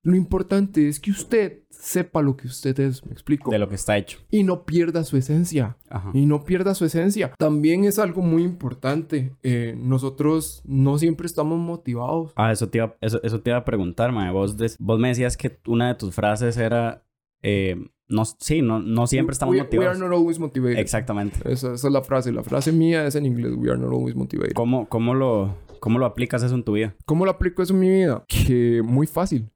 Lo 0.04 0.16
importante 0.16 0.88
es 0.88 0.99
que 0.99 1.10
usted 1.12 1.60
sepa 1.70 2.22
lo 2.22 2.37
que 2.37 2.46
usted 2.49 2.78
es, 2.81 3.04
me 3.06 3.12
explico. 3.12 3.50
De 3.50 3.58
lo 3.58 3.69
que 3.69 3.75
está 3.76 3.96
hecho. 3.99 4.19
Y 4.31 4.43
no 4.43 4.64
pierda 4.64 5.04
su 5.04 5.16
esencia. 5.16 5.76
Ajá. 5.88 6.10
Y 6.14 6.26
no 6.26 6.44
pierda 6.44 6.75
su 6.75 6.84
esencia. 6.84 7.32
También 7.38 7.84
es 7.84 7.99
algo 7.99 8.22
muy 8.22 8.43
importante. 8.43 9.32
eh, 9.43 9.75
nosotros 9.78 10.62
no 10.64 10.99
siempre 10.99 11.26
estamos 11.26 11.58
motivados. 11.58 12.32
Ah, 12.37 12.50
eso 12.52 12.69
te 12.69 12.78
iba, 12.78 12.96
eso, 13.00 13.20
eso 13.22 13.40
te 13.40 13.50
iba 13.50 13.58
a 13.58 13.64
preguntar, 13.64 14.12
mae. 14.12 14.32
Vos, 14.32 14.56
des- 14.56 14.76
vos 14.78 14.99
me 14.99 15.08
decías 15.08 15.37
que 15.37 15.58
una 15.66 15.88
de 15.88 15.94
tus 15.94 16.14
frases 16.14 16.56
era... 16.56 17.05
eh, 17.43 17.76
no, 18.08 18.25
sí, 18.26 18.60
no, 18.60 18.78
no 18.81 19.06
siempre 19.06 19.32
estamos 19.32 19.52
we, 19.55 19.56
we 19.56 19.60
are 19.62 19.69
motivados. 19.76 19.98
not 20.00 20.12
always 20.12 20.38
motivated. 20.38 20.78
Exactamente. 20.78 21.38
Esa, 21.50 21.75
esa 21.75 21.87
es 21.88 21.93
la 21.93 22.02
frase. 22.02 22.31
La 22.32 22.43
frase 22.43 22.70
mía 22.72 23.06
es 23.06 23.14
en 23.14 23.25
inglés. 23.25 23.55
We 23.56 23.70
are 23.70 23.78
not 23.78 23.90
always 23.90 24.14
motivated. 24.14 24.52
¿Cómo, 24.52 24.87
cómo, 24.88 25.14
lo, 25.14 25.56
¿Cómo 25.81 25.98
lo 25.98 26.06
aplicas 26.06 26.43
eso 26.43 26.55
en 26.55 26.62
tu 26.64 26.72
vida? 26.72 26.94
¿Cómo 27.06 27.25
lo 27.25 27.31
aplico 27.31 27.62
eso 27.62 27.72
en 27.72 27.81
mi 27.81 27.88
vida? 27.88 28.25
Que 28.28 28.82
muy 28.84 29.06
fácil. 29.06 29.48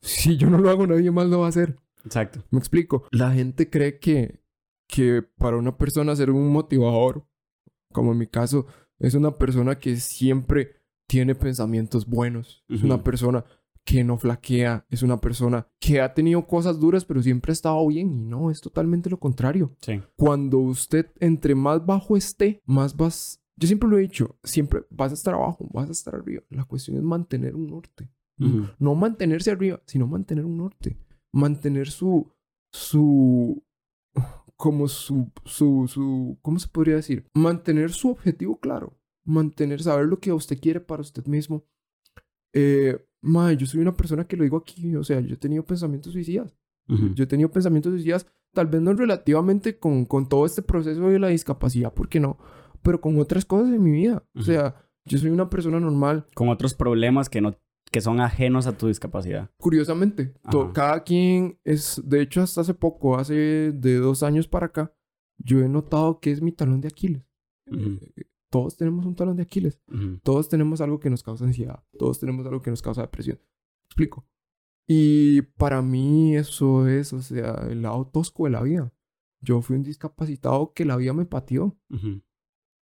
Si 0.00 0.36
yo 0.36 0.50
no 0.50 0.58
lo 0.58 0.70
hago, 0.70 0.86
nadie 0.86 1.10
más 1.10 1.26
lo 1.28 1.40
va 1.40 1.46
a 1.46 1.50
hacer. 1.50 1.76
Exacto. 2.04 2.42
Me 2.50 2.58
explico. 2.58 3.04
La 3.10 3.32
gente 3.32 3.68
cree 3.68 3.98
que, 3.98 4.40
que 4.86 5.22
para 5.22 5.56
una 5.56 5.76
persona 5.76 6.16
ser 6.16 6.30
un 6.30 6.48
motivador, 6.48 7.26
como 7.92 8.12
en 8.12 8.18
mi 8.18 8.26
caso, 8.26 8.66
es 8.98 9.14
una 9.14 9.36
persona 9.36 9.78
que 9.78 9.96
siempre 9.96 10.76
tiene 11.06 11.34
pensamientos 11.34 12.06
buenos. 12.06 12.64
Es 12.68 12.82
una 12.82 13.02
persona 13.02 13.44
que 13.84 14.04
no 14.04 14.16
flaquea. 14.18 14.86
Es 14.90 15.02
una 15.02 15.20
persona 15.20 15.66
que 15.80 16.00
ha 16.00 16.14
tenido 16.14 16.46
cosas 16.46 16.78
duras, 16.78 17.04
pero 17.04 17.22
siempre 17.22 17.50
ha 17.50 17.54
estado 17.54 17.84
bien. 17.88 18.12
Y 18.12 18.22
no, 18.22 18.50
es 18.50 18.60
totalmente 18.60 19.10
lo 19.10 19.18
contrario. 19.18 19.74
Sí. 19.80 20.00
Cuando 20.16 20.58
usted 20.58 21.06
entre 21.18 21.54
más 21.54 21.84
bajo 21.84 22.16
esté, 22.16 22.62
más 22.64 22.96
vas... 22.96 23.42
Yo 23.56 23.66
siempre 23.66 23.88
lo 23.88 23.98
he 23.98 24.02
dicho, 24.02 24.38
siempre 24.42 24.84
vas 24.88 25.10
a 25.10 25.14
estar 25.14 25.34
abajo, 25.34 25.68
vas 25.72 25.88
a 25.88 25.92
estar 25.92 26.14
arriba. 26.14 26.42
La 26.48 26.64
cuestión 26.64 26.96
es 26.96 27.02
mantener 27.02 27.54
un 27.54 27.66
norte. 27.66 28.08
No 28.78 28.94
mantenerse 28.94 29.50
arriba, 29.50 29.80
sino 29.86 30.06
mantener 30.06 30.44
un 30.46 30.56
norte. 30.56 30.96
Mantener 31.32 31.90
su, 31.90 32.32
su, 32.72 33.62
como 34.56 34.88
su, 34.88 35.30
su, 35.44 35.86
su, 35.88 36.38
¿cómo 36.42 36.58
se 36.58 36.68
podría 36.68 36.96
decir? 36.96 37.26
Mantener 37.34 37.90
su 37.92 38.10
objetivo 38.10 38.58
claro. 38.58 38.96
Mantener, 39.24 39.82
saber 39.82 40.06
lo 40.06 40.18
que 40.18 40.32
usted 40.32 40.58
quiere 40.58 40.80
para 40.80 41.02
usted 41.02 41.26
mismo. 41.26 41.64
Eh, 42.54 42.98
mae, 43.22 43.56
yo 43.56 43.66
soy 43.66 43.80
una 43.80 43.96
persona 43.96 44.26
que 44.26 44.36
lo 44.36 44.44
digo 44.44 44.56
aquí, 44.56 44.96
o 44.96 45.04
sea, 45.04 45.20
yo 45.20 45.34
he 45.34 45.38
tenido 45.38 45.64
pensamientos 45.64 46.12
suicidas. 46.12 46.56
Yo 47.14 47.22
he 47.22 47.26
tenido 47.28 47.48
pensamientos 47.52 47.92
suicidas, 47.92 48.26
tal 48.52 48.66
vez 48.66 48.80
no 48.82 48.92
relativamente 48.94 49.78
con, 49.78 50.04
con 50.06 50.28
todo 50.28 50.44
este 50.44 50.60
proceso 50.60 51.08
de 51.08 51.20
la 51.20 51.28
discapacidad, 51.28 51.94
¿por 51.94 52.08
qué 52.08 52.18
no? 52.18 52.36
Pero 52.82 53.00
con 53.00 53.16
otras 53.20 53.44
cosas 53.44 53.68
en 53.72 53.80
mi 53.80 53.92
vida. 53.92 54.24
O 54.34 54.38
Ujú. 54.40 54.46
sea, 54.46 54.74
yo 55.04 55.18
soy 55.18 55.30
una 55.30 55.48
persona 55.48 55.78
normal, 55.78 56.26
Con 56.34 56.48
otros 56.48 56.74
problemas 56.74 57.28
que, 57.28 57.40
no, 57.40 57.54
que 57.90 58.00
son 58.00 58.20
ajenos 58.20 58.66
a 58.66 58.76
tu 58.76 58.86
discapacidad. 58.88 59.50
Curiosamente, 59.58 60.34
to- 60.50 60.72
cada 60.72 61.02
quien 61.02 61.58
es, 61.64 62.00
de 62.04 62.20
hecho, 62.22 62.40
hasta 62.42 62.60
hace 62.60 62.74
poco, 62.74 63.16
hace 63.18 63.72
de 63.72 63.96
dos 63.96 64.22
años 64.22 64.46
para 64.48 64.66
acá, 64.66 64.94
yo 65.38 65.60
he 65.60 65.68
notado 65.68 66.20
que 66.20 66.30
es 66.30 66.40
mi 66.42 66.52
talón 66.52 66.80
de 66.80 66.88
Aquiles. 66.88 67.22
Ujú. 67.66 67.98
Eh, 68.16 68.24
Todos 68.50 68.76
tenemos 68.76 69.06
un 69.06 69.14
talón 69.14 69.36
de 69.36 69.42
Aquiles. 69.44 69.80
Todos 70.22 70.48
tenemos 70.48 70.80
algo 70.80 70.98
que 70.98 71.08
nos 71.10 71.22
causa 71.22 71.44
ansiedad. 71.44 71.84
Todos 71.98 72.18
tenemos 72.18 72.44
algo 72.46 72.60
que 72.62 72.70
nos 72.70 72.82
causa 72.82 73.02
depresión. 73.02 73.38
Explico. 73.88 74.26
Y 74.88 75.42
para 75.42 75.82
mí 75.82 76.34
eso 76.36 76.88
es, 76.88 77.12
o 77.12 77.22
sea, 77.22 77.66
el 77.70 77.82
lado 77.82 78.06
tosco 78.08 78.44
de 78.46 78.50
la 78.50 78.62
vida. 78.62 78.92
Yo 79.40 79.62
fui 79.62 79.76
un 79.76 79.84
discapacitado 79.84 80.72
que 80.74 80.84
la 80.84 80.96
vida 80.96 81.12
me 81.12 81.26
pateó, 81.26 81.76
Ujú. 81.90 82.22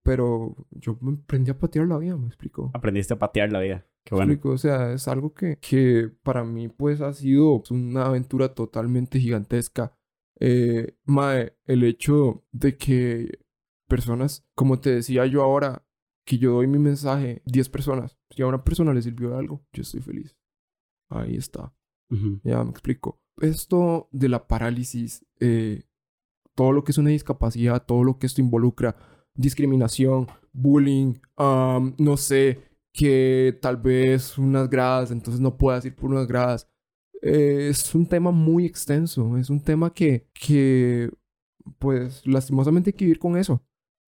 Pero 0.04 0.56
yo 0.72 0.98
me 1.02 1.14
aprendí 1.14 1.52
a 1.52 1.58
patear 1.58 1.88
la 1.88 1.98
vida, 1.98 2.16
me 2.18 2.28
explico. 2.28 2.72
Aprendiste 2.74 3.14
a 3.14 3.20
patear 3.20 3.52
la 3.52 3.60
vida. 3.60 3.88
Qué 4.04 4.16
bueno. 4.16 4.34
explico? 4.34 4.54
O 4.54 4.58
sea, 4.58 4.92
es 4.92 5.08
algo 5.08 5.34
que, 5.34 5.58
que 5.58 6.12
para 6.24 6.44
mí 6.44 6.68
pues 6.68 7.02
ha 7.02 7.14
sido 7.14 7.64
una 7.72 8.06
aventura 8.06 8.54
totalmente 8.54 9.20
gigantesca. 9.20 9.98
Eh, 10.40 10.98
mae, 11.06 11.56
el 11.66 11.84
hecho 11.84 12.44
de 12.52 12.78
que 12.78 13.40
personas, 13.88 14.46
como 14.56 14.80
te 14.80 14.90
decía 14.90 15.26
yo 15.26 15.42
ahora, 15.42 15.86
que 16.26 16.38
yo 16.38 16.54
doy 16.54 16.68
mi 16.68 16.80
mensaje, 16.80 17.42
10 17.46 17.70
personas, 17.70 18.18
si 18.30 18.42
a 18.42 18.48
una 18.48 18.64
persona 18.64 18.94
le 18.94 19.02
sirvió 19.02 19.30
de 19.30 19.38
algo, 19.38 19.66
yo 19.72 19.82
estoy 19.82 20.02
feliz. 20.02 20.36
Ahí 21.10 21.36
está. 21.36 21.74
Ujú. 22.10 22.40
Ya 22.44 22.64
me 22.64 22.72
explico. 22.72 23.22
Esto 23.38 24.10
de 24.12 24.30
la 24.30 24.48
parálisis, 24.48 25.26
eh, 25.40 25.84
todo 26.56 26.72
lo 26.72 26.84
que 26.84 26.92
es 26.92 26.98
una 26.98 27.10
discapacidad, 27.10 27.86
todo 27.86 28.04
lo 28.04 28.18
que 28.18 28.28
esto 28.28 28.42
involucra, 28.42 28.96
discriminación, 29.36 30.28
bullying, 30.52 31.16
no 31.38 32.18
sé, 32.18 32.60
que 32.94 33.58
tal 33.62 33.78
vez 33.78 34.38
unas 34.38 34.70
gradas, 34.70 35.12
entonces 35.12 35.42
no 35.42 35.58
puedas 35.58 35.84
ir 35.86 35.96
por 35.96 36.12
unas 36.12 36.28
gradas. 36.28 36.70
Eh, 37.22 37.70
es 37.70 37.96
un 37.96 38.06
tema 38.06 38.32
muy 38.32 38.66
extenso, 38.66 39.38
es 39.38 39.50
un 39.50 39.62
tema 39.62 39.94
que, 39.94 40.28
que, 40.34 41.10
pues, 41.80 42.26
lastimosamente 42.28 42.90
hay 42.90 42.94
que 42.94 43.06
vivir 43.06 43.20
con 43.20 43.38
eso. 43.38 43.64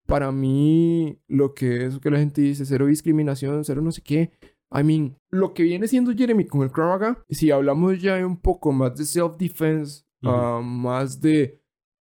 Para 0.05 0.31
mí, 0.31 1.17
lo 1.27 1.53
que 1.55 1.85
es 1.85 1.97
que 1.99 2.11
la 2.11 2.19
gente 2.19 2.41
dice, 2.41 2.65
cero 2.65 2.85
discriminación, 2.85 3.63
cero 3.63 3.81
no 3.81 3.91
sé 3.91 4.01
qué, 4.01 4.31
I 4.71 4.83
mean, 4.83 5.17
lo 5.31 5.53
que 5.53 5.63
viene 5.63 5.87
siendo 5.87 6.13
Jeremy 6.13 6.45
con 6.45 6.61
el 6.61 6.71
Krav 6.71 6.89
Maga, 6.89 7.23
si 7.29 7.49
hablamos 7.49 8.01
ya 8.01 8.25
un 8.25 8.37
poco 8.37 8.71
más 8.71 8.95
de 8.97 9.05
self-defense, 9.05 10.03
Ujú. 10.21 10.31
ah, 10.31 10.61
más 10.61 11.21
de 11.21 11.61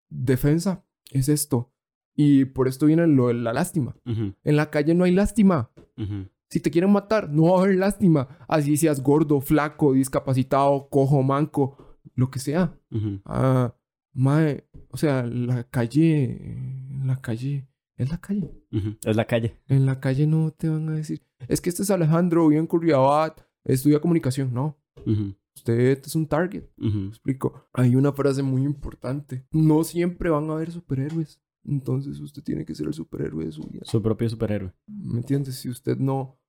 defensa, 0.10 0.84
es 1.12 1.28
esto. 1.30 1.71
Y 2.16 2.46
por 2.46 2.68
esto 2.68 2.86
viene 2.86 3.08
lo 3.08 3.28
de 3.28 3.36
la 3.36 3.54
lástima. 3.54 3.96
En 4.06 4.56
la 4.56 4.70
calle 4.70 4.94
no 4.94 5.04
hay 5.06 5.12
lástima. 5.12 5.72
Si 6.50 6.60
te 6.60 6.70
quieren 6.70 6.92
matar, 6.92 7.30
no 7.30 7.44
va 7.44 7.60
a 7.60 7.64
haber 7.64 7.78
lástima. 7.78 8.28
Así 8.48 8.76
seas 8.76 9.02
gordo, 9.02 9.40
flaco, 9.40 9.94
discapacitado, 9.94 10.90
cojo, 10.90 11.24
manco, 11.24 11.78
lo 12.16 12.30
que 12.30 12.40
sea. 12.40 12.78
Ah, 13.26 13.74
mae, 14.14 14.68
o 14.90 14.98
sea, 14.98 15.24
la 15.24 15.64
calle, 15.64 16.58
la 17.06 17.22
calle, 17.22 17.68
es 17.96 18.10
la 18.12 18.20
calle. 18.20 18.52
Es 19.06 19.16
la 19.16 19.26
calle. 19.26 19.56
En 19.68 19.86
la 19.86 20.00
calle 20.00 20.28
no 20.28 20.52
te 20.52 20.68
van 20.68 20.90
a 20.90 20.94
decir, 20.94 21.22
es 21.48 21.62
que 21.62 21.70
este 21.70 21.84
es 21.84 21.92
Alejandro, 21.92 22.48
vive 22.50 22.60
en 22.60 22.68
Curriabat, 22.68 23.42
estudia 23.64 24.02
comunicación. 24.02 24.54
No, 24.54 24.78
usted 25.56 26.02
es 26.06 26.16
un 26.16 26.28
target. 26.28 26.66
Explico. 27.08 27.70
Hay 27.74 27.96
una 27.96 28.12
frase 28.12 28.44
muy 28.44 28.64
importante. 28.64 29.48
No 29.52 29.86
siempre 29.86 30.30
van 30.30 30.50
a 30.50 30.54
haber 30.54 30.72
superhéroes. 30.72 31.42
Entonces 31.66 32.20
usted 32.20 32.42
tiene 32.44 32.66
que 32.66 32.74
ser 32.76 32.88
el 32.88 32.94
superhéroe 32.94 33.46
de 33.46 33.52
su 33.52 33.64
vida. 33.64 33.82
Su 33.86 34.02
propio 34.02 34.30
superhéroe. 34.30 34.74
¿Me 34.88 35.20
entiendes? 35.20 35.56
Si 35.60 35.70
usted 35.70 35.98
no, 35.98 36.40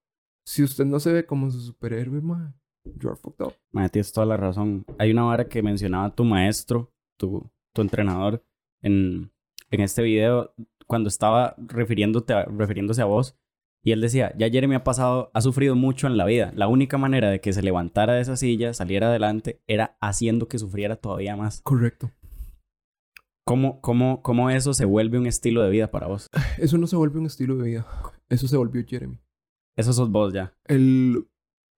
si 0.47 0.63
usted 0.63 0.85
no 0.85 0.99
se 1.01 1.13
ve 1.13 1.27
como 1.27 1.51
su 1.51 1.61
superhéroe, 1.61 2.21
man, 2.21 2.55
you 2.99 3.09
are 3.11 3.17
fucked 3.17 3.45
up. 3.47 3.55
Tienes 3.91 4.13
toda 4.13 4.27
la 4.27 4.37
razón. 4.37 4.85
Hay 4.99 5.11
una 5.11 5.23
vara 5.25 5.49
que 5.49 5.63
mencionaba 5.63 6.15
tu 6.15 6.25
maestro, 6.25 6.93
tu, 7.19 7.51
tu 7.75 7.83
entrenador, 7.83 8.45
en, 8.83 9.31
en 9.71 9.81
este 9.81 10.03
video, 10.03 10.55
cuando 10.87 11.09
estaba 11.09 11.55
refiriéndote 11.59 12.33
a- 12.33 12.45
refiriéndose 12.47 13.03
a 13.03 13.07
vos. 13.07 13.37
Y 13.85 13.91
él 13.91 14.01
decía, 14.01 14.33
ya 14.39 14.49
Jeremy 14.49 14.77
ha 14.77 14.85
pasado, 14.85 15.31
ha 15.35 15.41
sufrido 15.41 15.75
mucho 15.75 16.07
en 16.07 16.17
la 16.17 16.25
vida. 16.25 16.53
La 16.55 16.69
única 16.69 16.99
manera 16.99 17.31
de 17.31 17.41
que 17.41 17.53
se 17.53 17.63
levantara 17.63 18.15
de 18.15 18.21
esa 18.21 18.37
silla, 18.37 18.73
saliera 18.75 19.09
adelante, 19.09 19.61
era 19.67 19.97
haciendo 20.01 20.47
que 20.47 20.59
sufriera 20.59 20.97
todavía 20.97 21.35
más. 21.37 21.61
Correcto. 21.63 22.11
¿Cómo, 23.45 23.81
cómo, 23.81 24.23
cómo 24.23 24.51
eso 24.51 24.73
se 24.73 24.85
vuelve 24.85 25.19
un 25.19 25.27
estilo 25.27 25.63
de 25.63 25.71
vida 25.71 25.91
para 25.91 26.07
vos? 26.07 26.29
Eso 26.59 26.79
no 26.79 26.87
se 26.87 26.97
vuelve 26.97 27.19
un 27.19 27.27
estilo 27.27 27.57
de 27.57 27.65
vida. 27.71 27.87
Eso 28.29 28.47
se 28.49 28.57
volvió 28.57 28.85
Jeremy. 28.87 29.19
Eso 29.77 29.93
sos 29.93 30.11
vos 30.11 30.33
ya. 30.33 30.55
El... 30.65 31.29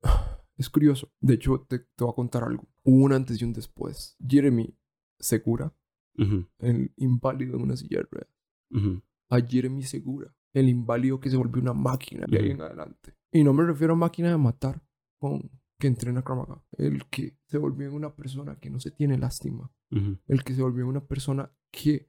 Es 0.56 0.70
curioso. 0.70 1.10
De 1.20 1.34
hecho, 1.34 1.66
te, 1.68 1.80
te 1.80 2.04
voy 2.04 2.10
a 2.10 2.14
contar 2.14 2.44
algo. 2.44 2.64
Hubo 2.84 3.04
un 3.04 3.12
antes 3.12 3.40
y 3.42 3.44
un 3.44 3.52
después. 3.52 4.16
Jeremy 4.24 4.72
Segura, 5.18 5.72
Ujú, 6.16 6.46
el 6.60 6.92
inválido 6.96 7.56
en 7.56 7.62
una 7.62 7.76
silla 7.76 7.98
de 7.98 8.06
ruedas. 8.08 8.28
ujú, 8.70 9.02
A 9.30 9.40
Jeremy 9.40 9.82
Segura, 9.82 10.32
el 10.52 10.68
inválido 10.68 11.18
que 11.18 11.28
se 11.28 11.36
volvió 11.36 11.60
una 11.60 11.72
máquina 11.72 12.24
de 12.28 12.38
ahí 12.38 12.50
en 12.52 12.60
adelante. 12.60 13.16
Y 13.32 13.42
no 13.42 13.52
me 13.52 13.64
refiero 13.64 13.94
a 13.94 13.96
máquina 13.96 14.28
de 14.30 14.36
matar 14.36 14.80
con 15.18 15.50
que 15.84 15.88
entrena 15.88 16.22
Krav. 16.22 16.62
El 16.78 17.04
que 17.10 17.36
se 17.46 17.58
volvió 17.58 17.92
una 17.92 18.16
persona 18.16 18.56
que 18.58 18.70
no 18.70 18.80
se 18.80 18.90
tiene 18.90 19.18
lástima. 19.18 19.70
El 19.90 20.42
que 20.42 20.54
se 20.54 20.62
volvió 20.62 20.88
una 20.88 21.06
persona 21.06 21.52
que 21.70 22.08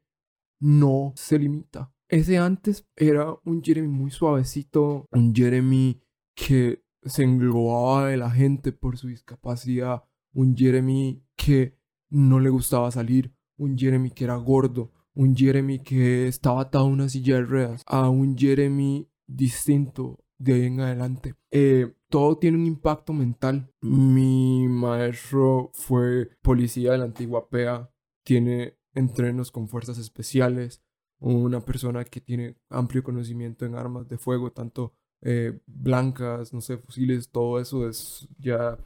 no 0.62 1.12
se 1.17 1.38
limita. 1.38 1.94
Ese 2.08 2.38
antes 2.38 2.88
era 2.96 3.36
un 3.44 3.62
Jeremy 3.62 3.89
muy 3.89 4.12
suavecito, 4.12 5.10
un 5.12 5.36
Jeremy 5.36 6.01
que 6.36 6.86
se 7.03 7.24
englobaba 7.24 8.08
de 8.08 8.15
la 8.15 8.32
gente 8.32 8.72
por 8.72 8.98
su 8.98 9.10
discapacidad, 9.10 10.03
un 10.32 10.55
Jeremy 10.55 11.22
que 11.36 11.77
no 12.10 12.39
le 12.39 12.50
gustaba 12.51 12.89
salir, 12.91 13.36
un 13.58 13.77
Jeremy 13.77 14.10
que 14.12 14.24
era 14.24 14.38
gordo, 14.38 14.94
un 15.13 15.36
Jeremy 15.36 15.79
que 15.79 16.29
estaba 16.29 16.62
atado 16.62 16.86
a 16.86 16.88
una 16.88 17.10
silla 17.10 17.36
de 17.36 17.41
ruedas, 17.41 17.84
a 17.88 18.10
un 18.10 18.38
Jeremy 18.38 19.10
distinto 19.27 20.25
de 20.38 20.54
ahí 20.54 20.65
en 20.65 20.80
adelante. 20.80 21.36
Eh, 21.51 21.94
todo 22.10 22.38
tiene 22.38 22.58
un 22.58 22.65
impacto 22.65 23.13
mental. 23.13 23.72
Mi 23.82 24.68
maestro 24.68 25.72
fue 25.74 26.30
policía 26.42 26.92
de 26.92 26.98
la 27.00 27.06
antigua 27.06 27.50
PEA, 27.50 27.89
tiene 28.24 28.77
entrenos 28.94 29.51
con 29.51 29.68
fuerzas 29.68 29.98
especiales, 29.98 30.82
una 31.20 31.62
persona 31.62 32.04
que 32.06 32.22
tiene 32.22 32.58
amplio 32.70 33.04
conocimiento 33.04 33.65
en 33.65 33.75
armas 33.75 34.08
de 34.08 34.18
fuego, 34.18 34.51
tanto 34.51 34.94
eh, 35.22 35.60
blancas, 35.65 36.54
no 36.54 36.62
sé, 36.62 36.77
fusiles, 36.77 37.30
todo 37.32 37.60
eso 37.60 37.88
es 37.89 38.27
ya 38.38 38.77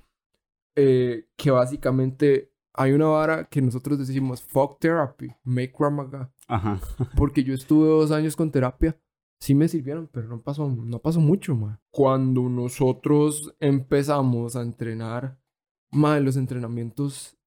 eh, 0.76 1.28
que 1.36 1.52
básicamente 1.52 2.54
hay 2.74 2.94
una 2.94 3.08
vara 3.08 3.46
que 3.50 3.62
nosotros 3.62 3.98
decimos 4.00 4.42
fuck 4.42 4.80
therapy, 4.80 5.32
make 5.44 5.74
Krav 5.74 5.92
Maga", 5.92 6.32
Ajá. 6.48 6.80
porque 7.18 7.44
yo 7.44 7.54
estuve 7.54 7.88
dos 7.88 8.12
años 8.12 8.36
con 8.36 8.52
terapia. 8.52 8.98
Sí 9.40 9.56
me 9.56 9.68
sirvieron, 9.68 10.10
pero 10.12 10.28
no 10.28 10.42
pasó, 10.42 10.70
no 10.70 11.00
pasó 11.00 11.22
mucho, 11.22 11.56
ma. 11.56 11.82
Cuando 11.92 12.50
nosotros 12.50 13.56
empezamos 13.60 14.56
a 14.56 14.62
entrenar, 14.62 15.40
ma, 15.92 16.20
los 16.20 16.36
entrenamientos, 16.36 17.38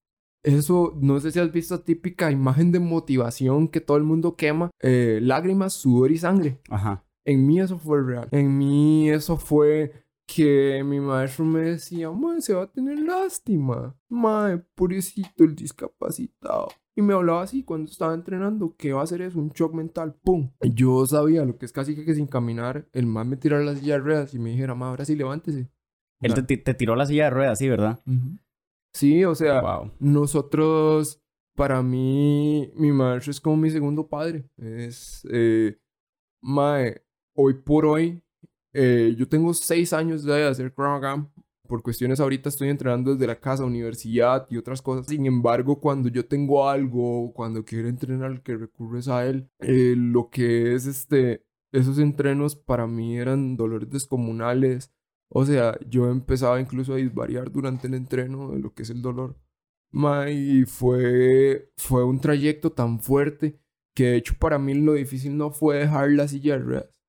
eso, 0.42 0.98
no 1.00 1.20
sé 1.20 1.30
si 1.30 1.38
has 1.38 1.52
visto 1.52 1.80
típica 1.80 2.30
imagen 2.30 2.72
de 2.72 2.80
motivación 2.80 3.68
que 3.68 3.80
todo 3.80 3.96
el 3.96 4.04
mundo 4.04 4.36
quema, 4.36 4.70
eh, 4.80 5.20
lágrimas, 5.22 5.74
sudor 5.74 6.10
y 6.10 6.18
sangre. 6.18 6.60
Ajá. 6.68 7.04
En 7.24 7.46
mí 7.46 7.60
eso 7.60 7.78
fue 7.78 8.02
real. 8.02 8.28
En 8.32 8.58
mí 8.58 9.10
eso 9.10 9.36
fue 9.36 9.92
que 10.26 10.82
mi 10.84 10.98
maestro 10.98 11.44
me 11.44 11.60
decía, 11.60 12.10
mae, 12.10 12.40
se 12.40 12.54
va 12.54 12.64
a 12.64 12.72
tener 12.72 12.98
lástima. 12.98 13.94
Mae, 14.08 14.58
pobrecito 14.74 15.44
el 15.44 15.54
discapacitado. 15.54 16.68
Y 16.94 17.00
me 17.02 17.14
hablaba 17.14 17.42
así 17.42 17.64
cuando 17.64 17.90
estaba 17.90 18.12
entrenando, 18.12 18.74
que 18.76 18.92
va 18.92 19.00
a 19.00 19.04
hacer 19.04 19.22
eso, 19.22 19.38
un 19.38 19.48
shock 19.50 19.72
mental, 19.72 20.14
¡pum! 20.22 20.50
Yo 20.60 21.06
sabía 21.06 21.44
lo 21.44 21.56
que 21.56 21.64
es 21.64 21.72
casi 21.72 21.94
que, 21.94 22.04
que 22.04 22.14
sin 22.14 22.26
caminar, 22.26 22.86
el 22.92 23.06
man 23.06 23.28
me 23.30 23.36
tirara 23.36 23.64
las 23.64 23.78
silla 23.78 23.94
de 23.94 24.00
ruedas 24.00 24.34
y 24.34 24.38
me 24.38 24.50
dijera, 24.50 24.74
mae, 24.74 24.90
ahora 24.90 25.04
sí 25.04 25.16
levántese. 25.16 25.70
Él 26.20 26.34
te, 26.34 26.56
te 26.56 26.74
tiró 26.74 26.94
la 26.94 27.06
silla 27.06 27.24
de 27.24 27.30
ruedas, 27.30 27.58
sí, 27.58 27.68
¿verdad? 27.68 28.00
Sí, 28.92 29.24
o 29.24 29.34
sea, 29.34 29.60
Wow. 29.62 29.92
nosotros, 29.98 31.20
para 31.56 31.82
mí, 31.82 32.70
mi 32.76 32.92
maestro 32.92 33.30
es 33.30 33.40
como 33.40 33.56
mi 33.56 33.70
segundo 33.70 34.06
padre. 34.06 34.44
Es, 34.58 35.26
eh, 35.32 35.78
mae, 36.42 37.02
hoy 37.34 37.54
por 37.54 37.86
hoy, 37.86 38.22
eh, 38.74 39.14
yo 39.16 39.26
tengo 39.28 39.52
seis 39.54 39.92
años 39.92 40.24
de 40.24 40.44
hacer 40.46 40.72
Maga. 40.76 41.26
Por 41.68 41.82
cuestiones 41.82 42.20
ahorita 42.20 42.48
estoy 42.48 42.68
entrenando 42.68 43.12
desde 43.12 43.26
la 43.26 43.40
casa, 43.40 43.64
universidad 43.64 44.46
y 44.50 44.56
otras 44.56 44.82
cosas. 44.82 45.06
Sin 45.06 45.26
embargo, 45.26 45.80
cuando 45.80 46.08
yo 46.08 46.26
tengo 46.26 46.68
algo, 46.68 47.32
cuando 47.32 47.64
quiero 47.64 47.88
entrenar, 47.88 48.42
que 48.42 48.56
recurres 48.56 49.08
a 49.08 49.26
él, 49.26 49.48
eh, 49.60 49.94
lo 49.96 50.28
que 50.28 50.74
es 50.74 50.86
este, 50.86 51.44
esos 51.70 51.98
entrenos 51.98 52.56
para 52.56 52.86
mí 52.86 53.16
eran 53.16 53.56
dolores 53.56 53.88
descomunales. 53.90 54.92
O 55.28 55.46
sea, 55.46 55.78
yo 55.88 56.10
empezaba 56.10 56.60
incluso 56.60 56.94
a 56.94 56.96
disvariar 56.96 57.50
durante 57.50 57.86
el 57.86 57.94
entreno 57.94 58.50
de 58.50 58.58
lo 58.58 58.74
que 58.74 58.82
es 58.82 58.90
el 58.90 59.00
dolor. 59.00 59.36
Y 60.30 60.64
fue, 60.64 61.70
fue 61.76 62.04
un 62.04 62.20
trayecto 62.20 62.72
tan 62.72 63.00
fuerte 63.00 63.58
que 63.94 64.04
de 64.04 64.16
hecho 64.16 64.34
para 64.38 64.58
mí 64.58 64.74
lo 64.74 64.94
difícil 64.94 65.36
no 65.36 65.50
fue 65.50 65.78
dejar 65.78 66.10
la 66.10 66.28
silla 66.28 66.54
de 66.54 66.64
ruedas. 66.64 67.02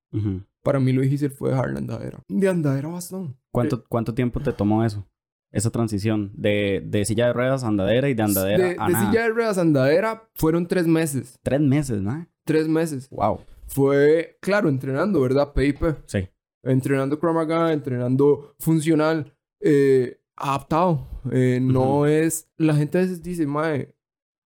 Para 0.64 0.80
mí 0.80 0.92
lo 0.92 1.02
difícil 1.02 1.30
fue 1.30 1.52
dejar 1.52 1.72
la 1.72 1.80
andadera. 1.80 2.24
De 2.28 2.50
andadera 2.50 2.90
bastón. 2.90 3.38
¿Cuánto, 3.54 3.86
¿Cuánto 3.88 4.14
tiempo 4.14 4.40
te 4.40 4.52
tomó 4.52 4.84
eso? 4.84 5.08
Esa 5.52 5.70
transición 5.70 6.32
de, 6.36 6.84
de 6.84 7.06
silla 7.06 7.28
de 7.28 7.34
ruedas 7.34 7.64
a 7.64 7.68
andadera 7.68 8.10
y 8.10 8.16
de 8.16 8.24
andadera 8.24 8.68
de, 8.70 8.76
a 8.80 8.88
de 8.88 8.94
nada. 8.94 9.06
silla 9.06 9.22
de 9.24 9.30
ruedas 9.30 9.58
a 9.60 9.62
andadera 9.62 10.30
fueron 10.34 10.68
tres 10.68 10.88
meses. 10.88 11.40
Tres 11.44 11.62
meses, 11.62 12.02
¿no? 12.02 12.28
Tres 12.44 12.68
meses. 12.68 13.08
Wow. 13.12 13.42
Fue, 13.68 14.38
claro, 14.42 14.68
entrenando, 14.68 15.22
¿verdad? 15.22 15.54
Paper. 15.54 16.04
Sí. 16.08 16.28
Entrenando 16.64 17.20
Krav 17.20 17.36
Maga, 17.36 17.72
entrenando 17.72 18.56
funcional, 18.60 19.38
eh, 19.60 20.20
adaptado. 20.36 21.08
Eh, 21.32 21.60
no 21.62 22.00
Ujú. 22.00 22.06
es... 22.06 22.50
La 22.58 22.74
gente 22.74 22.98
a 22.98 23.02
veces 23.02 23.22
dice, 23.22 23.46
mae, 23.46 23.96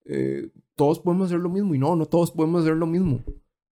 eh, 0.07 0.51
todos 0.75 0.99
podemos 0.99 1.27
hacer 1.27 1.39
lo 1.39 1.49
mismo. 1.49 1.75
Y 1.75 1.79
no, 1.79 1.95
no 1.95 2.07
todos 2.07 2.33
podemos 2.33 2.63
hacer 2.63 2.77
lo 2.77 2.87
mismo. 2.87 3.23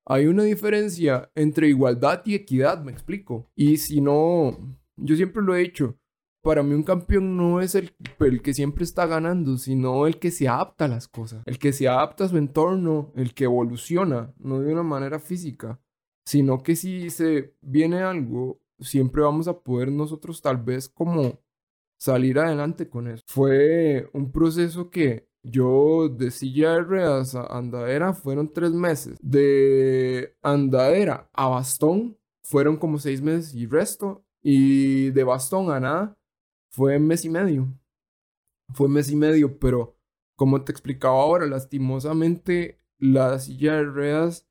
Hay 0.06 0.28
una 0.28 0.44
diferencia 0.44 1.32
entre 1.34 1.68
igualdad 1.70 2.22
y 2.26 2.36
equidad, 2.36 2.84
me 2.84 2.92
explico. 2.92 3.50
Y 3.56 3.78
si 3.78 4.02
no, 4.02 4.58
yo 4.98 5.16
siempre 5.16 5.44
lo 5.44 5.56
he 5.56 5.60
dicho, 5.60 5.98
para 6.42 6.62
mí 6.62 6.74
un 6.74 6.84
campeón 6.84 7.38
no 7.38 7.62
es 7.62 7.76
el, 7.76 7.96
el, 8.20 8.42
que 8.42 8.54
siempre 8.54 8.84
está 8.84 9.06
ganando, 9.06 9.58
sino 9.58 10.08
el 10.08 10.20
que 10.20 10.30
se 10.30 10.48
adapta 10.48 10.86
a 10.86 10.90
las 10.90 11.08
cosas, 11.08 11.44
el 11.46 11.58
que 11.58 11.72
se 11.72 11.88
adapta 11.88 12.26
a 12.26 12.28
su 12.28 12.38
entorno, 12.38 13.14
el 13.16 13.34
que 13.34 13.46
evoluciona, 13.46 14.34
no 14.38 14.60
de 14.60 14.74
una 14.74 14.84
manera 14.84 15.20
física, 15.20 15.80
sino 16.26 16.62
que 16.62 16.76
si 16.76 17.10
se 17.10 17.56
viene 17.62 18.02
algo, 18.02 18.60
siempre 18.80 19.22
vamos 19.22 19.48
a 19.48 19.60
poder 19.60 19.92
nosotros 19.92 20.42
tal 20.42 20.58
vez 20.58 20.90
como 20.90 21.40
salir 21.98 22.40
adelante 22.40 22.90
con 22.90 23.08
eso. 23.08 23.24
Fue 23.28 24.10
un 24.14 24.32
proceso 24.32 24.90
que 24.90 25.30
yo 25.44 26.10
de 26.10 26.32
silla 26.32 26.74
de 26.74 26.82
ruedas 26.82 27.36
a 27.36 27.46
andadera 27.58 28.14
fueron 28.14 28.52
tres 28.52 28.72
meses. 28.72 29.18
De 29.22 30.36
andadera 30.42 31.30
a 31.34 31.48
bastón 31.48 32.18
fueron 32.44 32.78
como 32.78 32.98
seis 32.98 33.22
meses 33.22 33.54
y 33.54 33.66
resto. 33.66 34.23
Y 34.44 35.12
de 35.12 35.24
bastón 35.24 35.72
a 35.72 35.80
nada 35.80 36.18
fue 36.72 37.00
mes 37.00 37.24
y 37.26 37.30
medio. 37.30 37.68
Fue 38.74 38.90
mes 38.90 39.10
y 39.10 39.16
medio, 39.16 39.58
pero 39.58 39.98
como 40.36 40.64
te 40.64 40.72
explicaba 40.72 41.22
ahora, 41.22 41.46
lastimosamente 41.46 42.78
la 42.98 43.40
silla 43.40 43.76
de 43.76 43.84
ruedas 43.84 44.48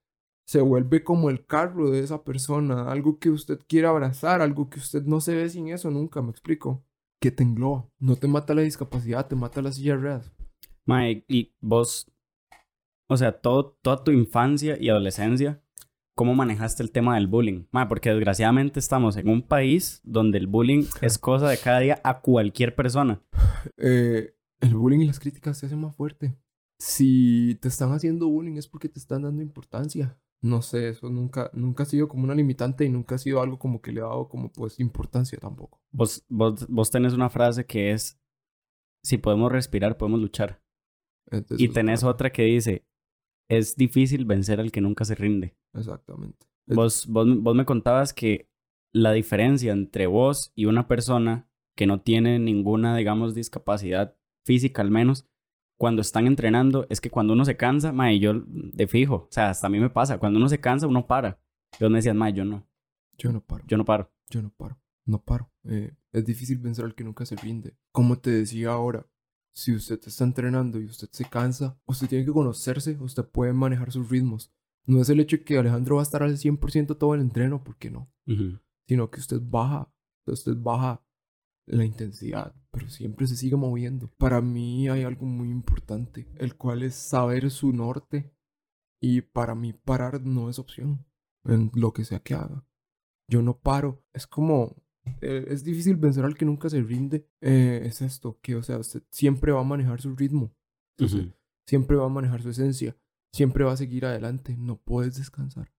se 0.46 0.60
vuelve 0.60 1.04
como 1.04 1.30
el 1.30 1.46
carro 1.46 1.90
de 1.90 2.00
esa 2.00 2.24
persona, 2.24 2.90
algo 2.90 3.18
que 3.18 3.30
usted 3.30 3.60
quiere 3.66 3.86
abrazar, 3.86 4.42
algo 4.42 4.68
que 4.68 4.78
usted 4.78 5.02
no 5.04 5.20
se 5.20 5.34
ve 5.34 5.48
sin 5.48 5.68
eso 5.68 5.90
nunca, 5.90 6.22
me 6.22 6.30
explico. 6.30 6.84
Que 7.20 7.30
te 7.30 7.42
engloba, 7.42 7.88
no 7.98 8.16
te 8.16 8.26
mata 8.26 8.54
la 8.54 8.62
discapacidad, 8.62 9.28
te 9.28 9.36
mata 9.36 9.62
la 9.62 9.72
silla 9.72 9.94
de 9.94 10.00
ruedas. 10.00 10.32
Mike, 10.84 11.24
y 11.28 11.54
vos, 11.60 12.10
o 13.08 13.16
sea, 13.16 13.40
todo, 13.40 13.78
toda 13.82 14.02
tu 14.02 14.10
infancia 14.10 14.76
y 14.78 14.88
adolescencia, 14.88 15.62
¿cómo 16.14 16.34
manejaste 16.34 16.82
el 16.82 16.90
tema 16.90 17.14
del 17.14 17.26
bullying? 17.26 17.64
Porque 17.88 18.10
desgraciadamente 18.10 18.80
estamos 18.80 19.16
en 19.16 19.28
un 19.28 19.42
país 19.42 20.00
donde 20.04 20.38
el 20.38 20.46
bullying 20.46 20.84
es 21.00 21.18
cosa 21.18 21.48
de 21.48 21.58
cada 21.58 21.80
día 21.80 22.00
a 22.04 22.20
cualquier 22.20 22.74
persona. 22.74 23.22
Eh, 23.76 24.34
el 24.60 24.74
bullying 24.74 25.00
y 25.00 25.06
las 25.06 25.20
críticas 25.20 25.58
se 25.58 25.66
hacen 25.66 25.80
más 25.80 25.94
fuerte. 25.96 26.36
Si 26.78 27.56
te 27.60 27.68
están 27.68 27.92
haciendo 27.92 28.28
bullying 28.28 28.56
es 28.56 28.68
porque 28.68 28.88
te 28.88 28.98
están 28.98 29.22
dando 29.22 29.42
importancia. 29.42 30.18
No 30.42 30.60
sé, 30.60 30.88
eso 30.88 31.08
nunca, 31.08 31.50
nunca 31.54 31.84
ha 31.84 31.86
sido 31.86 32.08
como 32.08 32.24
una 32.24 32.34
limitante 32.34 32.84
y 32.84 32.88
nunca 32.88 33.14
ha 33.14 33.18
sido 33.18 33.40
algo 33.40 33.60
como 33.60 33.80
que 33.80 33.92
le 33.92 34.00
ha 34.00 34.04
dado 34.04 34.28
como 34.28 34.50
pues 34.50 34.80
importancia 34.80 35.38
tampoco. 35.38 35.80
Vos, 35.92 36.24
vos, 36.28 36.66
vos 36.68 36.90
tenés 36.90 37.12
una 37.12 37.30
frase 37.30 37.64
que 37.64 37.92
es, 37.92 38.20
si 39.04 39.18
podemos 39.18 39.52
respirar, 39.52 39.96
podemos 39.96 40.20
luchar. 40.20 40.60
Entonces, 41.30 41.60
Y 41.60 41.68
tenés 41.68 42.02
otra 42.02 42.30
que 42.30 42.42
dice, 42.42 42.84
es 43.48 43.76
difícil 43.76 44.24
vencer 44.24 44.60
al 44.60 44.72
que 44.72 44.80
nunca 44.80 45.04
se 45.04 45.14
rinde. 45.14 45.56
Exactamente. 45.74 46.46
Vos, 46.66 47.06
vos, 47.08 47.26
vos 47.42 47.54
me 47.54 47.64
contabas 47.64 48.12
que 48.12 48.48
la 48.92 49.12
diferencia 49.12 49.72
entre 49.72 50.06
vos 50.06 50.52
y 50.54 50.66
una 50.66 50.86
persona 50.86 51.48
que 51.76 51.86
no 51.86 52.00
tiene 52.00 52.38
ninguna, 52.38 52.96
digamos, 52.96 53.34
discapacidad 53.34 54.16
física 54.44 54.82
al 54.82 54.90
menos, 54.90 55.26
cuando 55.78 56.02
están 56.02 56.26
entrenando, 56.26 56.86
es 56.90 57.00
que 57.00 57.10
cuando 57.10 57.32
uno 57.32 57.44
se 57.44 57.56
cansa, 57.56 57.92
mae, 57.92 58.18
yo 58.20 58.34
de 58.46 58.86
fijo, 58.86 59.14
o 59.14 59.28
sea, 59.30 59.50
hasta 59.50 59.66
a 59.66 59.70
mí 59.70 59.80
me 59.80 59.90
pasa, 59.90 60.18
cuando 60.18 60.38
uno 60.38 60.48
se 60.48 60.60
cansa, 60.60 60.86
uno 60.86 61.06
para. 61.06 61.40
Y 61.78 61.82
vos 61.84 61.90
me 61.90 61.98
decías, 61.98 62.14
mae, 62.14 62.32
yo 62.32 62.44
no, 62.44 62.68
Yo 63.18 63.32
no 63.32 63.40
paro. 63.44 63.64
yo 63.66 63.76
no 63.76 63.84
paro. 63.84 64.12
Yo 64.28 64.42
no 64.42 64.50
paro, 64.50 64.78
no 65.06 65.22
paro. 65.22 65.50
Eh, 65.64 65.92
es 66.12 66.24
difícil 66.24 66.58
vencer 66.58 66.84
al 66.84 66.94
que 66.94 67.04
nunca 67.04 67.26
se 67.26 67.36
rinde. 67.36 67.76
Como 67.90 68.18
te 68.18 68.30
decía 68.30 68.70
ahora, 68.70 69.06
si 69.52 69.74
usted 69.74 70.00
está 70.06 70.24
entrenando 70.24 70.80
y 70.80 70.86
usted 70.86 71.08
se 71.12 71.24
cansa, 71.24 71.78
usted 71.86 72.08
tiene 72.08 72.24
que 72.24 72.32
conocerse, 72.32 72.96
usted 73.00 73.24
puede 73.24 73.52
manejar 73.52 73.92
sus 73.92 74.08
ritmos. 74.08 74.52
No 74.86 75.00
es 75.00 75.08
el 75.08 75.20
hecho 75.20 75.36
de 75.36 75.44
que 75.44 75.58
Alejandro 75.58 75.96
va 75.96 76.02
a 76.02 76.04
estar 76.04 76.22
al 76.22 76.36
100% 76.36 76.98
todo 76.98 77.14
el 77.14 77.20
entreno, 77.20 77.62
porque 77.62 77.90
no. 77.90 78.10
Sino 78.88 79.10
que 79.10 79.20
usted 79.20 79.40
baja, 79.42 79.92
usted 80.26 80.56
baja 80.56 81.04
la 81.66 81.84
intensidad, 81.84 82.54
pero 82.70 82.88
siempre 82.88 83.26
se 83.26 83.36
sigue 83.36 83.56
moviendo. 83.56 84.10
Para 84.18 84.40
mí 84.40 84.88
hay 84.88 85.04
algo 85.04 85.26
muy 85.26 85.50
importante, 85.50 86.28
el 86.36 86.56
cual 86.56 86.82
es 86.82 86.94
saber 86.94 87.50
su 87.50 87.72
norte. 87.72 88.34
Y 89.00 89.20
para 89.20 89.54
mí 89.54 89.72
parar 89.72 90.22
no 90.22 90.48
es 90.48 90.58
opción 90.58 91.04
en 91.44 91.70
lo 91.74 91.92
que 91.92 92.04
sea 92.04 92.20
que 92.20 92.34
haga. 92.34 92.64
Yo 93.28 93.42
no 93.42 93.58
paro. 93.58 94.04
Es 94.12 94.26
como 94.26 94.76
eh, 95.20 95.46
es 95.48 95.64
difícil 95.64 95.96
vencer 95.96 96.24
al 96.24 96.36
que 96.36 96.44
nunca 96.44 96.68
se 96.68 96.82
rinde. 96.82 97.26
Eh, 97.40 97.82
es 97.84 98.02
esto, 98.02 98.38
que 98.40 98.56
o 98.56 98.62
sea, 98.62 98.78
usted 98.78 99.02
siempre 99.10 99.52
va 99.52 99.60
a 99.60 99.64
manejar 99.64 100.00
su 100.00 100.14
ritmo. 100.14 100.54
Entonces, 100.96 101.32
siempre 101.66 101.96
va 101.96 102.06
a 102.06 102.10
manejar 102.10 102.42
su 102.42 102.50
esencia. 102.50 102.96
Siempre 103.32 103.64
va 103.64 103.72
a 103.72 103.76
seguir 103.76 104.04
adelante. 104.04 104.56
No 104.56 104.80
puedes 104.80 105.16
descansar. 105.16 105.72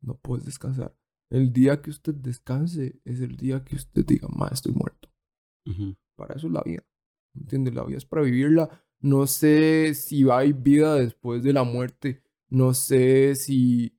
No 0.00 0.18
puedes 0.18 0.44
descansar. 0.44 0.96
El 1.30 1.52
día 1.52 1.80
que 1.80 1.90
usted 1.90 2.14
descanse 2.14 3.00
es 3.04 3.20
el 3.20 3.36
día 3.36 3.64
que 3.64 3.76
usted 3.76 4.04
diga, 4.04 4.28
ma, 4.28 4.48
estoy 4.48 4.72
muerto. 4.72 5.08
Para 6.16 6.34
eso 6.34 6.46
es 6.46 6.52
la 6.52 6.62
vida. 6.62 6.84
¿Entiendes? 7.34 7.74
La 7.74 7.84
vida 7.84 7.98
es 7.98 8.04
para 8.04 8.22
vivirla. 8.22 8.68
No 9.00 9.26
sé 9.26 9.94
si 9.94 10.28
hay 10.30 10.52
vida 10.52 10.96
después 10.96 11.42
de 11.42 11.52
la 11.52 11.64
muerte. 11.64 12.22
No 12.48 12.74
sé 12.74 13.34
si 13.34 13.98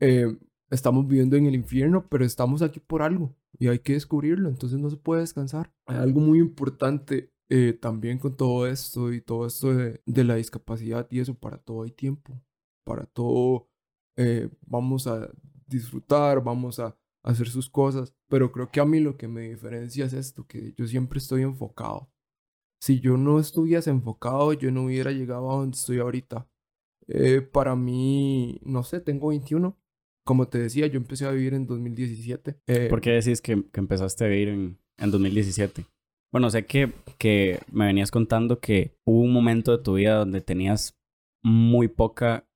eh, 0.00 0.38
estamos 0.70 1.06
viviendo 1.06 1.36
en 1.36 1.46
el 1.46 1.56
infierno, 1.56 2.08
pero 2.08 2.24
estamos 2.24 2.62
aquí 2.62 2.78
por 2.78 3.02
algo 3.02 3.37
y 3.58 3.68
hay 3.68 3.78
que 3.80 3.94
descubrirlo. 3.94 4.48
Entonces 4.48 4.78
no 4.78 4.90
se 4.90 4.96
puede 4.96 5.22
descansar. 5.22 5.72
Hay 5.86 5.96
algo 5.96 6.20
muy 6.20 6.38
importante 6.38 7.32
eh, 7.48 7.72
también 7.72 8.18
con 8.18 8.36
todo 8.36 8.66
esto 8.66 9.12
y 9.12 9.20
todo 9.20 9.46
esto 9.46 9.74
de, 9.74 10.02
de 10.04 10.24
la 10.24 10.34
discapacidad 10.34 11.06
y 11.10 11.20
eso. 11.20 11.34
Para 11.34 11.58
todo 11.58 11.82
hay 11.82 11.90
tiempo. 11.90 12.40
Para 12.84 13.06
todo 13.06 13.68
eh, 14.16 14.50
vamos 14.66 15.06
a 15.06 15.30
disfrutar, 15.66 16.42
vamos 16.42 16.80
a 16.80 16.96
hacer 17.22 17.48
sus 17.48 17.70
cosas. 17.70 18.14
Pero 18.28 18.52
creo 18.52 18.70
que 18.70 18.80
a 18.80 18.84
mí 18.84 19.00
lo 19.00 19.16
que 19.16 19.28
me 19.28 19.48
diferencia 19.48 20.06
es 20.06 20.12
esto, 20.12 20.46
que 20.46 20.74
yo 20.76 20.86
siempre 20.86 21.18
estoy 21.18 21.42
enfocado. 21.42 22.10
Si 22.80 23.00
yo 23.00 23.16
no 23.16 23.40
estuviese 23.40 23.90
enfocado, 23.90 24.52
yo 24.52 24.70
no 24.70 24.84
hubiera 24.84 25.10
llegado 25.12 25.50
a 25.50 25.56
donde 25.56 25.76
estoy 25.76 25.98
ahorita. 25.98 26.48
Eh, 27.08 27.40
para 27.40 27.74
mí, 27.74 28.60
no 28.64 28.82
sé, 28.84 29.00
tengo 29.00 29.28
21. 29.28 29.76
Como 30.28 30.46
te 30.46 30.58
decía, 30.58 30.86
yo 30.88 30.98
empecé 30.98 31.24
a 31.24 31.30
vivir 31.30 31.54
en 31.54 31.66
2017. 31.66 32.60
Eh, 32.66 32.88
¿Por 32.90 33.00
qué 33.00 33.12
decís 33.12 33.40
que, 33.40 33.64
que 33.72 33.80
empezaste 33.80 34.26
a 34.26 34.28
vivir 34.28 34.48
en, 34.48 34.78
en 34.98 35.10
2017? 35.10 35.86
Bueno, 36.30 36.50
sé 36.50 36.66
que, 36.66 36.92
que 37.16 37.60
me 37.72 37.86
venías 37.86 38.10
contando 38.10 38.60
que 38.60 38.94
hubo 39.06 39.22
un 39.22 39.32
momento 39.32 39.74
de 39.74 39.82
tu 39.82 39.94
vida 39.94 40.16
donde 40.16 40.42
tenías 40.42 40.98
muy 41.42 41.88
poca 41.88 42.46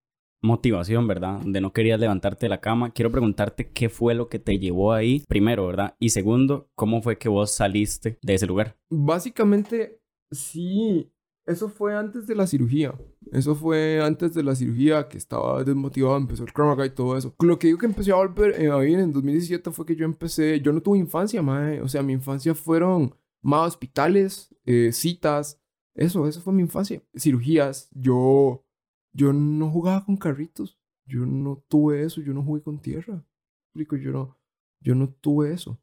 motivación, 0.43 1.07
¿verdad? 1.07 1.41
Donde 1.41 1.63
no 1.63 1.73
querías 1.73 1.99
levantarte 1.99 2.45
de 2.45 2.51
la 2.51 2.61
cama. 2.61 2.91
Quiero 2.91 3.11
preguntarte 3.11 3.71
qué 3.71 3.89
fue 3.89 4.13
lo 4.13 4.29
que 4.29 4.39
te 4.39 4.59
llevó 4.59 4.93
ahí, 4.93 5.25
primero, 5.27 5.67
¿verdad? 5.67 5.97
Y 5.99 6.11
segundo, 6.11 6.69
¿cómo 6.75 7.01
fue 7.01 7.17
que 7.17 7.31
vos 7.31 7.53
saliste 7.53 8.19
de 8.21 8.35
ese 8.35 8.47
lugar? 8.47 8.77
Básicamente, 8.91 9.99
sí, 10.31 11.11
eso 11.47 11.71
fue 11.71 11.97
antes 11.97 12.27
de 12.27 12.35
la 12.35 12.47
cirugía. 12.47 12.93
Eso 13.31 13.55
fue 13.55 14.03
antes 14.03 14.35
de 14.35 14.43
la 14.43 14.55
cirugía 14.55 15.09
que 15.09 15.19
estaba 15.19 15.63
desmotivado, 15.65 16.17
empezó 16.17 16.45
el 16.45 16.53
Krav 16.53 16.85
y 16.85 16.91
todo 16.91 17.17
eso. 17.17 17.35
Lo 17.41 17.59
que 17.59 17.69
digo 17.69 17.79
que 17.79 17.87
empecé 17.87 18.13
a 18.13 18.17
volver 18.17 18.61
eh, 18.61 18.71
vivir 18.81 18.99
en 18.99 19.13
2017 19.13 19.71
fue 19.71 19.87
que 19.87 19.97
yo 19.97 20.05
empecé, 20.05 20.61
yo 20.61 20.73
no 20.73 20.81
tuve 20.81 20.99
infancia, 20.99 21.43
mae. 21.43 21.81
O 21.81 21.89
sea, 21.89 22.03
mi 22.03 22.13
infancia 22.13 22.55
fueron 22.55 23.15
más 23.41 23.69
hospitales, 23.69 24.55
eh, 24.65 24.91
citas, 24.93 25.61
eso, 25.95 26.27
eso 26.27 26.41
fue 26.41 26.53
mi 26.53 26.63
infancia. 26.63 27.03
Cirugías, 27.17 27.89
yo, 27.93 28.65
yo 29.13 29.33
no 29.33 29.71
jugaba 29.71 30.05
con 30.05 30.17
carritos. 30.17 30.79
Yo 31.05 31.27
no 31.27 31.63
tuve 31.69 32.03
eso, 32.05 32.21
yo 32.21 32.33
no 32.33 32.43
jugué 32.43 32.63
con 32.63 32.81
tierra. 32.81 33.25
Explico, 33.67 33.97
yo 33.97 34.13
no, 34.13 34.39
yo 34.81 34.95
no 34.95 35.11
tuve 35.11 35.53
eso 35.53 35.82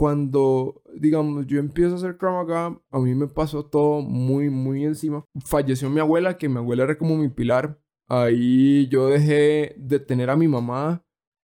cuando, 0.00 0.80
digamos, 0.94 1.46
yo 1.46 1.58
empiezo 1.58 1.92
a 1.92 1.96
hacer 1.96 2.16
Krav 2.16 2.32
Maga, 2.32 2.80
a 2.90 2.98
mí 3.00 3.14
me 3.14 3.26
pasó 3.26 3.66
todo 3.66 4.00
muy, 4.00 4.48
muy 4.48 4.82
encima. 4.86 5.26
Falleció 5.44 5.90
mi 5.90 6.00
abuela, 6.00 6.38
que 6.38 6.48
mi 6.48 6.56
abuela 6.56 6.84
era 6.84 6.96
como 6.96 7.18
mi 7.18 7.28
pilar. 7.28 7.78
Ahí 8.08 8.88
yo 8.88 9.08
dejé 9.08 9.74
de 9.76 10.00
tener 10.00 10.30
a 10.30 10.36
mi 10.36 10.48
mamá, 10.48 11.04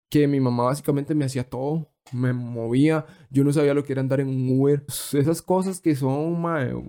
que 0.09 0.27
mi 0.27 0.41
mamá 0.41 0.63
básicamente 0.65 1.15
me 1.15 1.23
hacía 1.23 1.49
todo. 1.49 1.87
Me 2.11 2.33
movía, 2.33 3.05
yo 3.29 3.45
no 3.45 3.53
sabía 3.53 3.73
lo 3.73 3.85
que 3.85 3.93
era 3.93 4.01
andar 4.01 4.19
en 4.19 4.27
un 4.27 4.59
Uber. 4.59 4.83
Esas 5.13 5.41
cosas 5.41 5.79
que 5.79 5.95
son 5.95 6.41
mae, 6.41 6.73
un, 6.73 6.85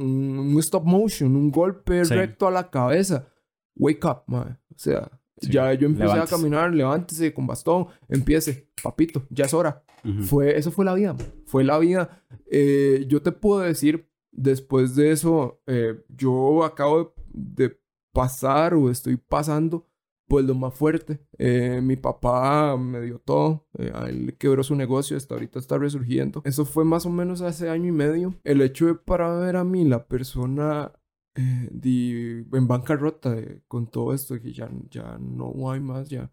un- 0.00 0.38
un 0.38 0.58
stop 0.60 0.84
motion, 0.84 1.34
un 1.34 1.50
golpe 1.50 2.04
Sí. 2.04 2.14
recto 2.14 2.46
a 2.46 2.52
la 2.52 2.70
cabeza. 2.70 3.26
Wake 3.74 4.06
up, 4.06 4.22
mae. 4.28 4.50
O 4.52 4.76
sea, 4.76 5.10
Sí, 5.40 5.50
ya 5.52 5.72
yo 5.74 5.86
empecé 5.86 6.04
levántese. 6.12 6.34
a 6.34 6.38
caminar, 6.38 6.74
levántese 6.74 7.32
con 7.32 7.46
bastón, 7.46 7.86
empiece, 8.08 8.68
papito, 8.82 9.26
ya 9.30 9.44
es 9.46 9.54
hora. 9.54 9.82
Fue, 10.22 10.56
eso 10.56 10.70
fue 10.70 10.84
la 10.84 10.94
vida. 10.94 11.14
Fue 11.46 11.62
la 11.64 11.78
vida. 11.78 12.22
Eh, 12.50 13.04
yo 13.08 13.20
te 13.22 13.32
puedo 13.32 13.60
decir, 13.60 14.08
después 14.32 14.94
de 14.96 15.12
eso, 15.12 15.60
eh, 15.66 16.02
yo 16.08 16.64
acabo 16.64 17.14
de, 17.32 17.68
de 17.68 17.80
pasar 18.12 18.74
o 18.74 18.90
estoy 18.90 19.16
pasando, 19.16 19.86
pues 20.26 20.44
lo 20.46 20.54
más 20.54 20.74
fuerte. 20.74 21.20
Eh, 21.38 21.80
mi 21.82 21.96
papá 21.96 22.76
me 22.76 23.00
dio 23.00 23.18
todo. 23.18 23.66
a 23.94 24.08
él 24.08 24.36
quebró 24.38 24.62
su 24.62 24.74
negocio, 24.74 25.16
hasta 25.16 25.34
ahorita 25.34 25.58
está 25.58 25.76
resurgiendo. 25.76 26.40
Eso 26.44 26.64
fue 26.64 26.84
más 26.84 27.04
o 27.04 27.10
menos 27.10 27.40
hace 27.42 27.68
año 27.68 27.88
y 27.88 27.92
medio. 27.92 28.34
El 28.44 28.62
hecho 28.62 28.86
de 28.86 28.94
para 28.94 29.34
ver 29.38 29.56
a 29.56 29.64
mí, 29.64 29.84
la 29.84 30.06
persona 30.06 30.92
eh, 31.40 31.68
di- 31.72 32.44
en 32.52 32.66
bancarrota 32.68 33.36
eh, 33.38 33.62
con 33.68 33.86
todo 33.86 34.12
esto, 34.14 34.40
que 34.40 34.52
ya, 34.52 34.68
ya 34.90 35.18
no 35.18 35.70
hay 35.70 35.80
más, 35.80 36.08
ya 36.08 36.30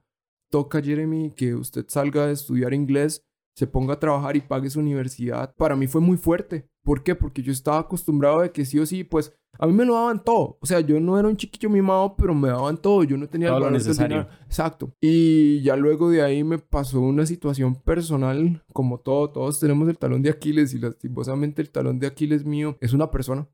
toca, 0.50 0.82
Jeremy, 0.82 1.32
que 1.36 1.54
usted 1.56 1.86
salga 1.88 2.26
a 2.26 2.32
estudiar 2.32 2.74
inglés 2.74 3.24
se 3.58 3.66
ponga 3.66 3.96
a 3.96 4.00
trabajar 4.00 4.38
y 4.38 4.42
pague 4.42 4.70
su 4.70 4.80
universidad, 4.80 5.56
para 5.56 5.76
mí 5.76 5.88
fue 5.88 6.00
muy 6.00 6.16
fuerte. 6.16 6.70
¿Por 6.84 7.02
qué? 7.02 7.16
Porque 7.16 7.42
yo 7.42 7.52
estaba 7.52 7.80
acostumbrado 7.80 8.42
de 8.42 8.52
que 8.52 8.64
sí 8.66 8.78
o 8.78 8.86
sí, 8.86 9.04
pues 9.04 9.34
a 9.58 9.66
mí 9.66 9.74
me 9.74 9.84
lo 9.84 9.96
daban 9.96 10.24
todo. 10.24 10.60
O 10.62 10.66
sea, 10.68 10.80
yo 10.80 11.00
no 11.00 11.18
era 11.18 11.28
un 11.28 11.36
chiquillo 11.36 11.68
mimado, 11.68 12.16
pero 12.16 12.36
me 12.36 12.50
daban 12.50 12.78
todo. 12.78 13.04
Yo 13.04 13.18
no 13.18 13.28
tenía 13.28 13.48
Todo 13.48 13.58
el 13.58 13.62
lo 13.62 13.66
valor 13.66 13.80
necesario. 13.80 14.28
Exacto. 14.46 14.94
Y 15.02 15.64
ya 15.64 15.76
luego 15.76 16.12
de 16.12 16.22
ahí 16.22 16.44
me 16.44 16.60
pasó 16.60 17.02
una 17.02 17.26
situación 17.26 17.74
personal, 17.74 18.64
como 18.74 19.00
todo, 19.00 19.32
todos 19.32 19.60
tenemos 19.60 19.90
el 19.90 19.98
talón 19.98 20.22
de 20.22 20.30
Aquiles 20.30 20.76
y 20.76 20.78
lastimosamente 20.78 21.60
el 21.64 21.72
talón 21.72 21.98
de 21.98 22.06
Aquiles 22.06 22.46
mío 22.46 22.78
es 22.80 22.94
una 22.94 23.10
persona. 23.10 23.48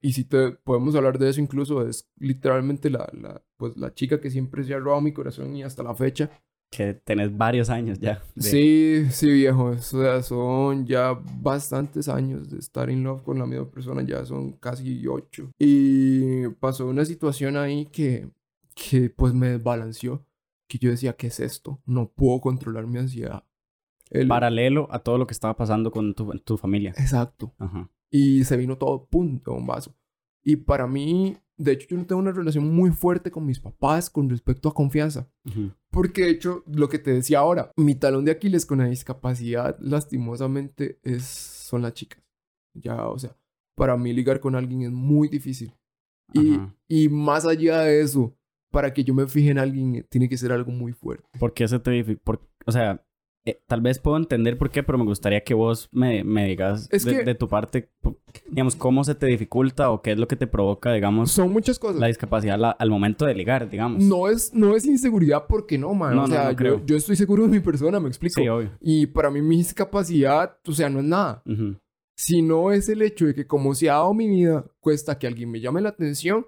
Y 0.00 0.12
si 0.12 0.24
te 0.24 0.52
podemos 0.52 0.94
hablar 0.94 1.18
de 1.18 1.28
eso 1.28 1.40
incluso, 1.40 1.86
es 1.86 2.08
literalmente 2.18 2.88
la, 2.90 3.08
la, 3.12 3.42
pues, 3.56 3.76
la 3.76 3.92
chica 3.92 4.20
que 4.20 4.30
siempre 4.30 4.64
se 4.64 4.74
ha 4.74 4.78
robado 4.78 5.00
mi 5.02 5.12
corazón 5.12 5.54
y 5.56 5.62
hasta 5.62 5.82
la 5.82 5.94
fecha. 5.94 6.30
Que 6.70 6.94
tenés 6.94 7.36
varios 7.36 7.68
años 7.68 7.98
ya. 7.98 8.22
de- 8.36 8.42
Sí, 8.42 9.04
sí, 9.10 9.30
viejo. 9.32 9.64
O 9.70 9.78
sea, 9.78 10.22
son 10.22 10.86
ya 10.86 11.12
bastantes 11.40 12.08
años 12.08 12.48
de 12.48 12.58
estar 12.58 12.88
in 12.90 13.02
love 13.02 13.22
con 13.22 13.38
la 13.40 13.46
misma 13.46 13.68
persona. 13.68 14.02
Ya 14.02 14.24
son 14.24 14.52
casi 14.52 15.04
ocho. 15.08 15.50
Y 15.58 16.46
pasó 16.60 16.86
una 16.86 17.04
situación 17.04 17.56
ahí 17.56 17.86
que, 17.86 18.30
que 18.74 19.10
pues 19.10 19.34
me 19.34 19.48
desbalanceó. 19.48 20.24
Que 20.68 20.78
yo 20.78 20.90
decía, 20.90 21.14
¿qué 21.14 21.26
es 21.26 21.40
esto? 21.40 21.80
No 21.86 22.08
puedo 22.12 22.40
controlar 22.40 22.86
mi 22.86 22.98
ansiedad. 22.98 23.42
El- 24.10 24.28
Paralelo 24.28 24.88
a 24.90 24.98
todo 25.00 25.18
lo 25.18 25.26
que 25.26 25.32
estaba 25.32 25.56
pasando 25.56 25.90
con 25.90 26.14
tu, 26.14 26.30
tu 26.40 26.56
familia. 26.56 26.90
Exacto. 26.98 27.54
Ajá. 27.58 27.88
Y 28.10 28.44
se 28.44 28.56
vino 28.56 28.76
todo, 28.76 29.06
pum, 29.06 29.36
de 29.44 29.50
bombazo. 29.50 29.94
Y 30.42 30.56
para 30.56 30.86
mí, 30.86 31.36
de 31.58 31.72
hecho, 31.72 31.86
yo 31.90 31.96
no 31.98 32.06
tengo 32.06 32.20
una 32.20 32.32
relación 32.32 32.74
muy 32.74 32.90
fuerte 32.90 33.30
con 33.30 33.44
mis 33.46 33.60
papás 33.60 34.08
con 34.10 34.28
respecto 34.30 34.68
a 34.68 34.74
confianza. 34.74 35.30
Porque 35.90 36.22
de 36.22 36.30
hecho, 36.30 36.64
lo 36.66 36.88
que 36.88 36.98
te 36.98 37.12
decía 37.12 37.40
ahora, 37.40 37.70
mi 37.76 37.94
talón 37.94 38.24
de 38.24 38.32
Aquiles 38.32 38.64
con 38.66 38.78
la 38.78 38.86
discapacidad, 38.86 39.76
lastimosamente, 39.80 40.98
es, 41.02 41.24
son 41.24 41.82
las 41.82 41.94
chicas. 41.94 42.22
Ya, 42.74 43.06
o 43.08 43.18
sea, 43.18 43.36
para 43.76 43.96
mí 43.96 44.12
ligar 44.12 44.40
con 44.40 44.54
alguien 44.54 44.82
es 44.82 44.90
muy 44.90 45.28
difícil. 45.28 45.72
Y, 46.32 46.58
y 46.88 47.08
más 47.08 47.44
allá 47.44 47.80
de 47.80 48.00
eso, 48.02 48.36
para 48.70 48.92
que 48.92 49.02
yo 49.04 49.14
me 49.14 49.26
fije 49.26 49.50
en 49.50 49.58
alguien, 49.58 50.06
tiene 50.08 50.28
que 50.28 50.36
ser 50.38 50.52
algo 50.52 50.70
muy 50.70 50.92
fuerte. 50.92 51.28
¿Por 51.38 51.52
qué 51.52 51.66
se 51.66 51.78
te 51.80 51.90
dificulta? 51.90 52.44
O 52.66 52.72
sea, 52.72 53.04
eh, 53.46 53.60
tal 53.66 53.80
vez 53.80 53.98
puedo 53.98 54.16
entender 54.18 54.58
por 54.58 54.70
qué, 54.70 54.82
pero 54.82 54.98
me 54.98 55.04
gustaría 55.04 55.42
que 55.42 55.54
vos 55.54 55.88
me, 55.92 56.24
me 56.24 56.46
digas 56.46 56.88
Es 56.92 57.04
de, 57.04 57.18
que- 57.18 57.24
de 57.24 57.34
tu 57.34 57.48
parte, 57.48 57.88
digamos, 58.50 58.76
cómo 58.76 59.02
se 59.04 59.14
te 59.14 59.26
dificulta 59.26 59.90
o 59.90 60.02
qué 60.02 60.12
es 60.12 60.18
lo 60.18 60.28
que 60.28 60.36
te 60.36 60.46
provoca, 60.46 60.92
digamos, 60.92 61.30
Son 61.30 61.50
muchas 61.52 61.78
cosas. 61.78 61.98
la 62.00 62.06
discapacidad 62.08 62.58
la- 62.58 62.70
al 62.72 62.90
momento 62.90 63.24
de 63.24 63.34
ligar, 63.34 63.70
digamos. 63.70 64.02
No 64.02 64.28
es, 64.28 64.52
no 64.54 64.76
es 64.76 64.84
inseguridad 64.84 65.46
porque 65.48 65.78
no, 65.78 65.94
man. 65.94 66.14
No, 66.16 66.24
o 66.24 66.26
sea, 66.26 66.44
no 66.44 66.50
yo- 66.50 66.56
creo. 66.56 66.82
yo, 66.84 66.96
estoy 66.96 67.16
seguro 67.16 67.44
de 67.44 67.48
mi 67.48 67.60
persona, 67.60 67.98
me 67.98 68.08
explico. 68.08 68.40
Sí, 68.40 68.46
obvio. 68.48 68.70
Y 68.80 69.06
para 69.06 69.30
mí 69.30 69.40
mi 69.40 69.56
discapacidad, 69.56 70.56
o 70.66 70.72
sea, 70.72 70.90
no 70.90 70.98
es 71.00 71.04
nada. 71.06 71.42
Ujú, 71.46 71.76
Sino 72.22 72.70
es 72.70 72.90
el 72.90 73.00
hecho 73.00 73.24
de 73.24 73.34
que 73.34 73.46
como 73.46 73.74
se 73.74 73.88
ha 73.88 73.94
dado 73.94 74.12
mi 74.12 74.28
vida, 74.28 74.66
cuesta 74.80 75.18
que 75.18 75.26
alguien 75.26 75.50
me 75.50 75.58
llame 75.58 75.80
la 75.80 75.88
atención 75.88 76.44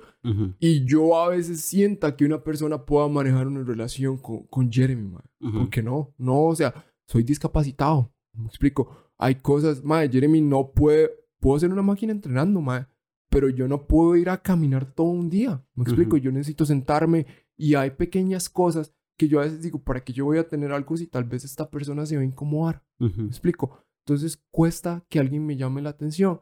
y 0.61 0.85
yo 0.85 1.18
a 1.18 1.28
veces 1.30 1.62
sienta 1.62 2.14
que 2.14 2.26
una 2.26 2.44
persona 2.44 2.85
pueda 2.85 3.08
manejar 3.08 3.46
una 3.46 3.62
relación 3.64 4.18
con, 4.18 4.42
con 4.48 4.70
Jeremy, 4.70 5.08
man. 5.08 5.22
ujú. 5.40 5.58
¿Por 5.61 5.70
qué 5.70 5.82
no? 5.82 6.12
No, 6.18 6.44
o 6.44 6.54
sea, 6.54 6.74
soy 7.06 7.22
discapacitado. 7.22 8.12
Me 8.35 8.48
explico. 8.48 8.94
Hay 9.16 9.37
cosas, 9.37 9.82
madre, 9.82 10.11
Jeremy 10.11 10.42
no 10.42 10.72
puede... 10.72 11.11
Puedo 11.40 11.58
ser 11.58 11.72
una 11.72 11.82
máquina 11.82 12.12
entrenando, 12.12 12.61
madre. 12.61 12.87
Pero 13.30 13.48
yo 13.48 13.66
no 13.66 13.87
puedo 13.87 14.14
ir 14.16 14.28
a 14.28 14.42
caminar 14.42 14.85
todo 14.85 15.06
un 15.08 15.30
día. 15.30 15.64
Me 15.74 15.85
explico. 15.85 16.18
Yo 16.18 16.30
necesito 16.30 16.66
sentarme 16.66 17.26
y 17.56 17.74
hay 17.76 17.92
pequeñas 17.92 18.50
cosas 18.50 18.94
que 19.16 19.26
yo 19.26 19.40
a 19.40 19.44
veces 19.44 19.62
digo, 19.62 19.78
¿para 19.82 20.04
qué 20.04 20.12
yo 20.12 20.26
voy 20.26 20.37
a 20.38 20.46
tener 20.46 20.70
algo 20.70 20.96
si 20.98 21.06
tal 21.06 21.24
vez 21.24 21.44
esta 21.44 21.70
persona 21.70 22.04
se 22.04 22.16
va 22.16 22.22
a 22.22 22.26
incomodar? 22.26 22.82
¿Me 22.98 23.26
explico? 23.26 23.78
Entonces 24.04 24.42
cuesta 24.50 25.04
que 25.08 25.18
alguien 25.18 25.46
me 25.46 25.56
llame 25.56 25.82
la 25.82 25.90
atención. 25.90 26.40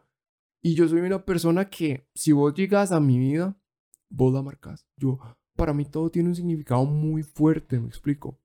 Y 0.62 0.74
yo 0.74 0.88
soy 0.88 1.00
una 1.00 1.24
persona 1.24 1.68
que, 1.68 2.06
si 2.14 2.32
vos 2.32 2.54
llegas 2.54 2.92
a 2.92 3.00
mi 3.00 3.18
vida, 3.18 3.58
vos 4.08 4.32
la 4.32 4.42
marcas. 4.42 4.86
Yo, 4.96 5.18
para 5.56 5.72
mí 5.72 5.84
todo 5.84 6.10
tiene 6.10 6.30
un 6.30 6.34
significado 6.34 6.84
muy 6.84 7.22
fuerte, 7.22 7.78
me 7.80 7.88
explico. 7.88 8.38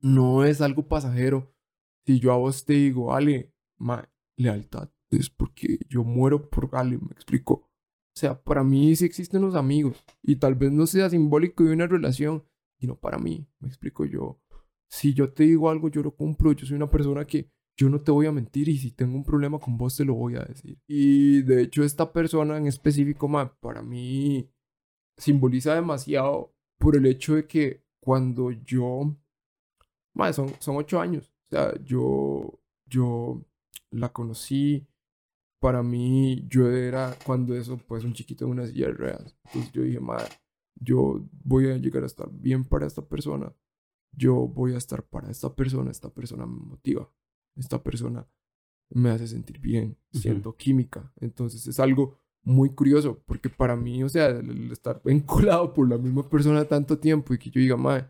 No 0.00 0.44
es 0.44 0.60
algo 0.60 0.86
pasajero. 0.88 1.54
Si 2.04 2.18
yo 2.18 2.32
a 2.32 2.36
vos 2.36 2.64
te 2.64 2.74
digo, 2.74 3.14
Ale, 3.14 3.54
ma, 3.76 4.08
lealtad, 4.36 4.90
es 5.10 5.30
porque 5.30 5.78
yo 5.88 6.02
muero 6.02 6.48
por 6.48 6.68
Ale, 6.72 6.98
me 6.98 7.12
explico. 7.12 7.54
O 7.54 8.18
sea, 8.18 8.42
para 8.42 8.62
mí 8.64 8.94
sí 8.96 9.04
existen 9.04 9.42
los 9.42 9.54
amigos. 9.54 10.04
Y 10.22 10.36
tal 10.36 10.54
vez 10.54 10.72
no 10.72 10.86
sea 10.86 11.08
simbólico 11.08 11.64
de 11.64 11.72
una 11.72 11.86
relación, 11.86 12.44
sino 12.78 12.96
para 12.96 13.18
mí, 13.18 13.46
me 13.60 13.68
explico 13.68 14.04
yo. 14.04 14.40
Si 14.88 15.14
yo 15.14 15.32
te 15.32 15.44
digo 15.44 15.70
algo, 15.70 15.88
yo 15.88 16.02
lo 16.02 16.14
cumplo. 16.14 16.52
Yo 16.52 16.66
soy 16.66 16.76
una 16.76 16.90
persona 16.90 17.24
que 17.24 17.50
yo 17.76 17.88
no 17.88 18.00
te 18.00 18.10
voy 18.10 18.26
a 18.26 18.32
mentir 18.32 18.68
y 18.68 18.78
si 18.78 18.90
tengo 18.90 19.16
un 19.16 19.24
problema 19.24 19.58
con 19.58 19.76
vos, 19.78 19.96
te 19.96 20.04
lo 20.04 20.14
voy 20.14 20.36
a 20.36 20.44
decir. 20.44 20.78
Y 20.86 21.42
de 21.42 21.62
hecho, 21.62 21.84
esta 21.84 22.12
persona 22.12 22.56
en 22.56 22.66
específico, 22.66 23.28
ma, 23.28 23.54
para 23.60 23.82
mí 23.82 24.50
simboliza 25.16 25.74
demasiado 25.74 26.54
por 26.78 26.96
el 26.96 27.06
hecho 27.06 27.34
de 27.36 27.46
que 27.46 27.84
cuando 28.00 28.50
yo 28.50 29.16
Mae, 30.14 30.32
son, 30.32 30.48
son 30.60 30.76
ocho 30.76 31.00
años. 31.00 31.32
O 31.46 31.50
sea, 31.50 31.74
yo, 31.84 32.60
yo 32.86 33.44
la 33.90 34.12
conocí. 34.12 34.86
Para 35.60 35.82
mí, 35.82 36.44
yo 36.48 36.70
era 36.70 37.16
cuando 37.24 37.54
eso, 37.54 37.78
pues, 37.78 38.04
un 38.04 38.12
chiquito 38.14 38.44
en 38.44 38.50
una 38.50 38.66
silla 38.66 38.86
de 38.88 38.92
ruedas. 38.94 39.36
Entonces 39.46 39.72
yo 39.72 39.82
dije, 39.82 40.00
madre, 40.00 40.28
yo 40.74 41.24
voy 41.44 41.70
a 41.70 41.76
llegar 41.76 42.02
a 42.02 42.06
estar 42.06 42.28
bien 42.32 42.64
para 42.64 42.86
esta 42.86 43.06
persona. 43.06 43.54
Yo 44.12 44.34
voy 44.48 44.74
a 44.74 44.78
estar 44.78 45.04
para 45.04 45.30
esta 45.30 45.54
persona. 45.54 45.90
Esta 45.90 46.10
persona 46.10 46.46
me 46.46 46.58
motiva. 46.60 47.08
Esta 47.56 47.82
persona 47.82 48.26
me 48.90 49.10
hace 49.10 49.26
sentir 49.26 49.58
bien. 49.58 49.96
Ujú. 50.12 50.22
Siento 50.22 50.56
química. 50.56 51.12
Entonces 51.20 51.66
es 51.66 51.80
algo 51.80 52.18
muy 52.42 52.70
curioso. 52.70 53.22
Porque 53.26 53.48
para 53.48 53.76
mí, 53.76 54.02
o 54.02 54.08
sea, 54.08 54.26
el, 54.26 54.70
estar 54.72 55.00
vinculado 55.04 55.72
por 55.72 55.88
la 55.88 55.98
misma 55.98 56.28
persona 56.28 56.64
tanto 56.64 56.98
tiempo 56.98 57.34
y 57.34 57.38
que 57.38 57.50
yo 57.50 57.60
diga, 57.60 57.76
madre, 57.76 58.08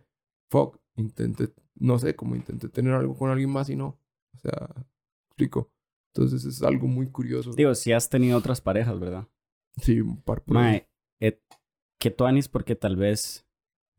fuck, 0.51 0.79
intenté, 0.97 1.53
no 1.77 1.99
sé, 1.99 2.15
como 2.15 2.37
intenté 2.37 2.69
tener 2.69 2.95
algo 2.95 3.17
con 3.17 3.31
alguien 3.31 3.51
más 3.51 3.69
y 3.69 3.77
no. 3.77 3.99
O 4.35 4.39
sea, 4.39 4.69
explico. 5.29 5.73
Entonces 6.15 6.45
es 6.45 6.63
algo 6.63 6.87
muy 6.87 7.09
curioso. 7.11 7.53
Digo, 7.53 7.75
si 7.75 7.93
has 7.93 8.11
tenido 8.11 8.39
otras 8.39 8.61
parejas, 8.61 8.99
¿verdad? 9.01 9.29
Sí, 9.79 10.01
un 10.01 10.21
par 10.21 10.45
por. 10.45 10.55
Mae, 10.55 10.89
eh, 11.21 11.41
que 11.99 12.11
tú 12.11 12.25
Anis, 12.27 12.49
porque 12.49 12.77
tal 12.77 12.97
vez 12.97 13.47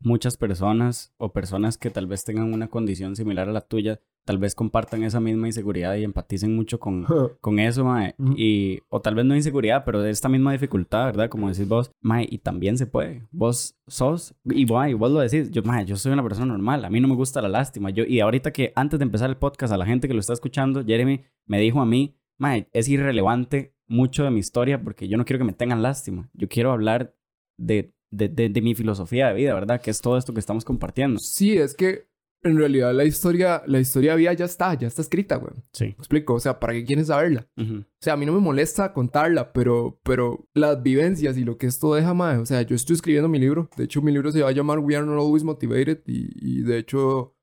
muchas 0.04 0.36
personas 0.36 1.12
o 1.16 1.32
personas 1.32 1.78
que 1.78 1.90
tal 1.90 2.06
vez 2.06 2.24
tengan 2.24 2.52
una 2.52 2.68
condición 2.68 3.16
similar 3.16 3.48
a 3.48 3.52
la 3.52 3.62
tuya, 3.62 4.00
tal 4.24 4.38
vez 4.38 4.54
compartan 4.54 5.02
esa 5.02 5.20
misma 5.20 5.46
inseguridad 5.48 5.96
y 5.96 6.04
empaticen 6.04 6.54
mucho 6.54 6.78
con, 6.78 7.04
con 7.40 7.58
eso, 7.58 7.84
mae. 7.84 8.14
Y, 8.36 8.80
o 8.88 9.00
tal 9.00 9.14
vez 9.14 9.24
no 9.24 9.34
inseguridad, 9.34 9.84
pero 9.84 10.02
de 10.02 10.10
esta 10.10 10.28
misma 10.28 10.52
dificultad, 10.52 11.06
¿verdad? 11.06 11.28
Como 11.28 11.48
decís 11.48 11.68
vos, 11.68 11.90
mae, 12.00 12.26
y 12.30 12.38
también 12.38 12.78
se 12.78 12.86
puede. 12.86 13.26
Vos 13.32 13.76
sos, 13.86 14.34
y 14.44 14.62
y 14.62 14.94
vos 14.94 15.10
lo 15.10 15.20
decís, 15.20 15.50
yo, 15.50 15.62
mae, 15.62 15.84
yo 15.84 15.96
soy 15.96 16.12
una 16.12 16.22
persona 16.22 16.46
normal, 16.46 16.84
a 16.84 16.90
mí 16.90 17.00
no 17.00 17.08
me 17.08 17.14
gusta 17.14 17.42
la 17.42 17.48
lástima. 17.48 17.90
Yo, 17.90 18.04
y 18.04 18.20
ahorita 18.20 18.52
que 18.52 18.72
antes 18.76 18.98
de 18.98 19.04
empezar 19.04 19.30
el 19.30 19.36
podcast, 19.36 19.72
a 19.72 19.76
la 19.76 19.86
gente 19.86 20.08
que 20.08 20.14
lo 20.14 20.20
está 20.20 20.32
escuchando, 20.32 20.84
Jeremy 20.84 21.22
me 21.46 21.58
dijo 21.58 21.80
a 21.80 21.86
mí, 21.86 22.16
mae, 22.38 22.68
es 22.72 22.88
irrelevante 22.88 23.74
mucho 23.86 24.24
de 24.24 24.30
mi 24.30 24.40
historia 24.40 24.82
porque 24.82 25.08
yo 25.08 25.16
no 25.16 25.24
quiero 25.24 25.38
que 25.38 25.44
me 25.44 25.52
tengan 25.52 25.82
lástima. 25.82 26.30
Yo 26.32 26.48
quiero 26.48 26.72
hablar 26.72 27.14
de, 27.56 27.92
de, 28.16 28.28
de, 28.28 28.48
de 28.48 28.62
mi 28.62 28.74
filosofía 28.74 29.28
de 29.28 29.34
vida, 29.34 29.54
¿verdad? 29.54 29.80
Que 29.80 29.90
es 29.90 30.00
todo 30.00 30.16
esto 30.16 30.32
que 30.32 30.40
estamos 30.40 30.64
compartiendo. 30.64 31.18
Sí, 31.18 31.56
es 31.56 31.74
que 31.74 32.06
en 32.42 32.58
realidad 32.58 32.92
la 32.92 33.04
historia, 33.04 33.62
la 33.66 33.80
historia 33.80 34.14
vía 34.14 34.32
ya 34.34 34.44
está, 34.44 34.74
ya 34.74 34.86
está 34.86 35.00
escrita, 35.00 35.36
güey. 35.36 35.54
Sí. 35.72 35.84
¿Me 35.86 35.90
explico? 35.92 36.34
O 36.34 36.40
sea, 36.40 36.60
¿para 36.60 36.74
qué 36.74 36.84
quieres 36.84 37.06
saberla? 37.06 37.48
Ujú. 37.56 37.76
O 37.78 38.02
sea, 38.02 38.12
a 38.12 38.16
mí 38.18 38.26
no 38.26 38.34
me 38.34 38.40
molesta 38.40 38.92
contarla, 38.92 39.52
pero, 39.52 39.98
pero 40.02 40.46
las 40.52 40.82
vivencias 40.82 41.38
y 41.38 41.44
lo 41.44 41.56
que 41.56 41.66
esto 41.66 41.94
deja, 41.94 42.12
mae. 42.12 42.36
O 42.36 42.44
sea, 42.44 42.60
yo 42.60 42.76
estoy 42.76 42.96
escribiendo 42.96 43.30
mi 43.30 43.38
libro. 43.38 43.70
De 43.78 43.84
hecho, 43.84 44.02
mi 44.02 44.12
libro 44.12 44.30
se 44.30 44.42
va 44.42 44.50
a 44.50 44.52
llamar 44.52 44.78
We 44.78 44.94
Are 44.94 45.06
Not 45.06 45.18
Always 45.18 45.42
Motivated. 45.42 46.02
Y, 46.06 46.58
y 46.58 46.62
de 46.62 46.76
hecho, 46.76 47.34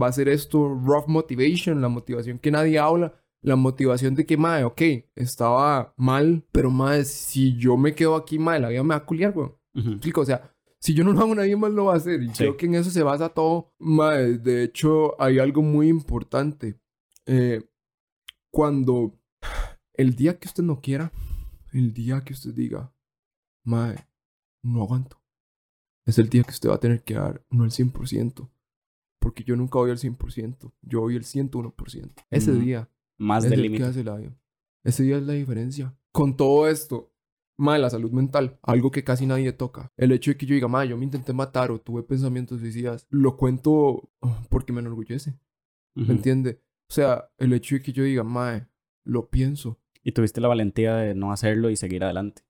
va 0.00 0.08
a 0.08 0.12
ser 0.12 0.28
esto, 0.28 0.68
Rough 0.68 1.08
Motivation, 1.08 1.80
la 1.80 1.88
motivación 1.88 2.38
que 2.38 2.50
nadie 2.50 2.78
habla. 2.78 3.14
La 3.40 3.56
motivación 3.56 4.14
de 4.14 4.24
que, 4.24 4.38
mae, 4.38 4.64
ok, 4.64 4.82
estaba 5.16 5.94
mal, 5.98 6.44
pero 6.50 6.70
mae, 6.70 7.04
si 7.04 7.56
yo 7.58 7.76
me 7.76 7.94
quedo 7.94 8.16
aquí, 8.16 8.38
mae, 8.38 8.58
la 8.58 8.70
vida 8.70 8.82
me 8.82 8.90
va 8.90 8.96
a 8.96 9.04
culiar, 9.04 9.32
güey. 9.32 9.50
¿Me 9.74 9.92
explico? 9.92 10.20
O 10.20 10.24
sea, 10.24 10.54
si 10.78 10.94
yo 10.94 11.02
no 11.04 11.12
lo 11.12 11.20
hago, 11.20 11.34
nadie 11.34 11.56
más 11.56 11.72
lo 11.72 11.86
va 11.86 11.94
a 11.94 11.96
hacer. 11.96 12.22
Y 12.22 12.28
Sí. 12.28 12.34
creo 12.38 12.56
que 12.56 12.66
en 12.66 12.74
eso 12.76 12.90
se 12.90 13.02
basa 13.02 13.28
todo. 13.28 13.72
Mae, 13.78 14.38
de 14.38 14.62
hecho, 14.64 15.20
hay 15.20 15.38
algo 15.38 15.62
muy 15.62 15.88
importante. 15.88 16.78
Eh, 17.26 17.62
cuando 18.52 19.18
el 19.94 20.14
día 20.14 20.38
que 20.38 20.48
usted 20.48 20.62
no 20.62 20.80
quiera, 20.80 21.12
el 21.72 21.92
día 21.92 22.22
que 22.24 22.32
usted 22.34 22.52
diga, 22.54 22.94
Mae, 23.64 23.96
no 24.62 24.82
aguanto, 24.82 25.20
es 26.06 26.18
el 26.18 26.28
día 26.28 26.42
que 26.44 26.50
usted 26.50 26.68
va 26.68 26.74
a 26.74 26.80
tener 26.80 27.02
que 27.02 27.14
dar, 27.14 27.44
no 27.50 27.64
el 27.64 27.70
100%. 27.70 28.50
Porque 29.18 29.42
yo 29.42 29.56
nunca 29.56 29.78
voy 29.78 29.90
al 29.90 29.96
100%. 29.98 30.74
Yo 30.82 31.00
voy 31.00 31.16
al 31.16 31.24
101%. 31.24 32.22
Ese 32.30 32.50
Ujú. 32.52 32.60
día 32.60 32.90
Más 33.16 33.44
es 33.44 33.50
del 33.50 33.62
límite. 33.62 33.84
Ese 34.84 35.02
día 35.02 35.16
es 35.16 35.22
la 35.22 35.32
diferencia. 35.32 35.96
Con 36.12 36.36
todo 36.36 36.68
esto, 36.68 37.13
mae, 37.56 37.78
la 37.78 37.90
salud 37.90 38.10
mental, 38.10 38.58
algo 38.62 38.90
que 38.90 39.04
casi 39.04 39.26
nadie 39.26 39.52
toca. 39.52 39.92
El 39.96 40.12
hecho 40.12 40.30
de 40.32 40.36
que 40.36 40.46
yo 40.46 40.54
diga, 40.54 40.68
mae, 40.68 40.88
yo 40.88 40.96
me 40.96 41.04
intenté 41.04 41.32
matar 41.32 41.70
o 41.70 41.80
tuve 41.80 42.02
pensamientos 42.02 42.60
suicidas, 42.60 43.06
lo 43.10 43.36
cuento 43.36 44.10
oh, 44.20 44.38
porque 44.50 44.72
me 44.72 44.80
enorgullece. 44.80 45.38
¿Me 45.94 46.12
entiende? 46.12 46.60
O 46.90 46.92
sea, 46.92 47.30
el 47.38 47.52
hecho 47.52 47.76
de 47.76 47.82
que 47.82 47.92
yo 47.92 48.02
diga, 48.02 48.24
mae, 48.24 48.66
lo 49.04 49.30
pienso. 49.30 49.78
Y 50.02 50.12
tuviste 50.12 50.40
la 50.40 50.48
valentía 50.48 50.96
de 50.96 51.14
no 51.14 51.30
hacerlo 51.32 51.70
y 51.70 51.76
seguir 51.76 52.02
adelante. 52.04 52.42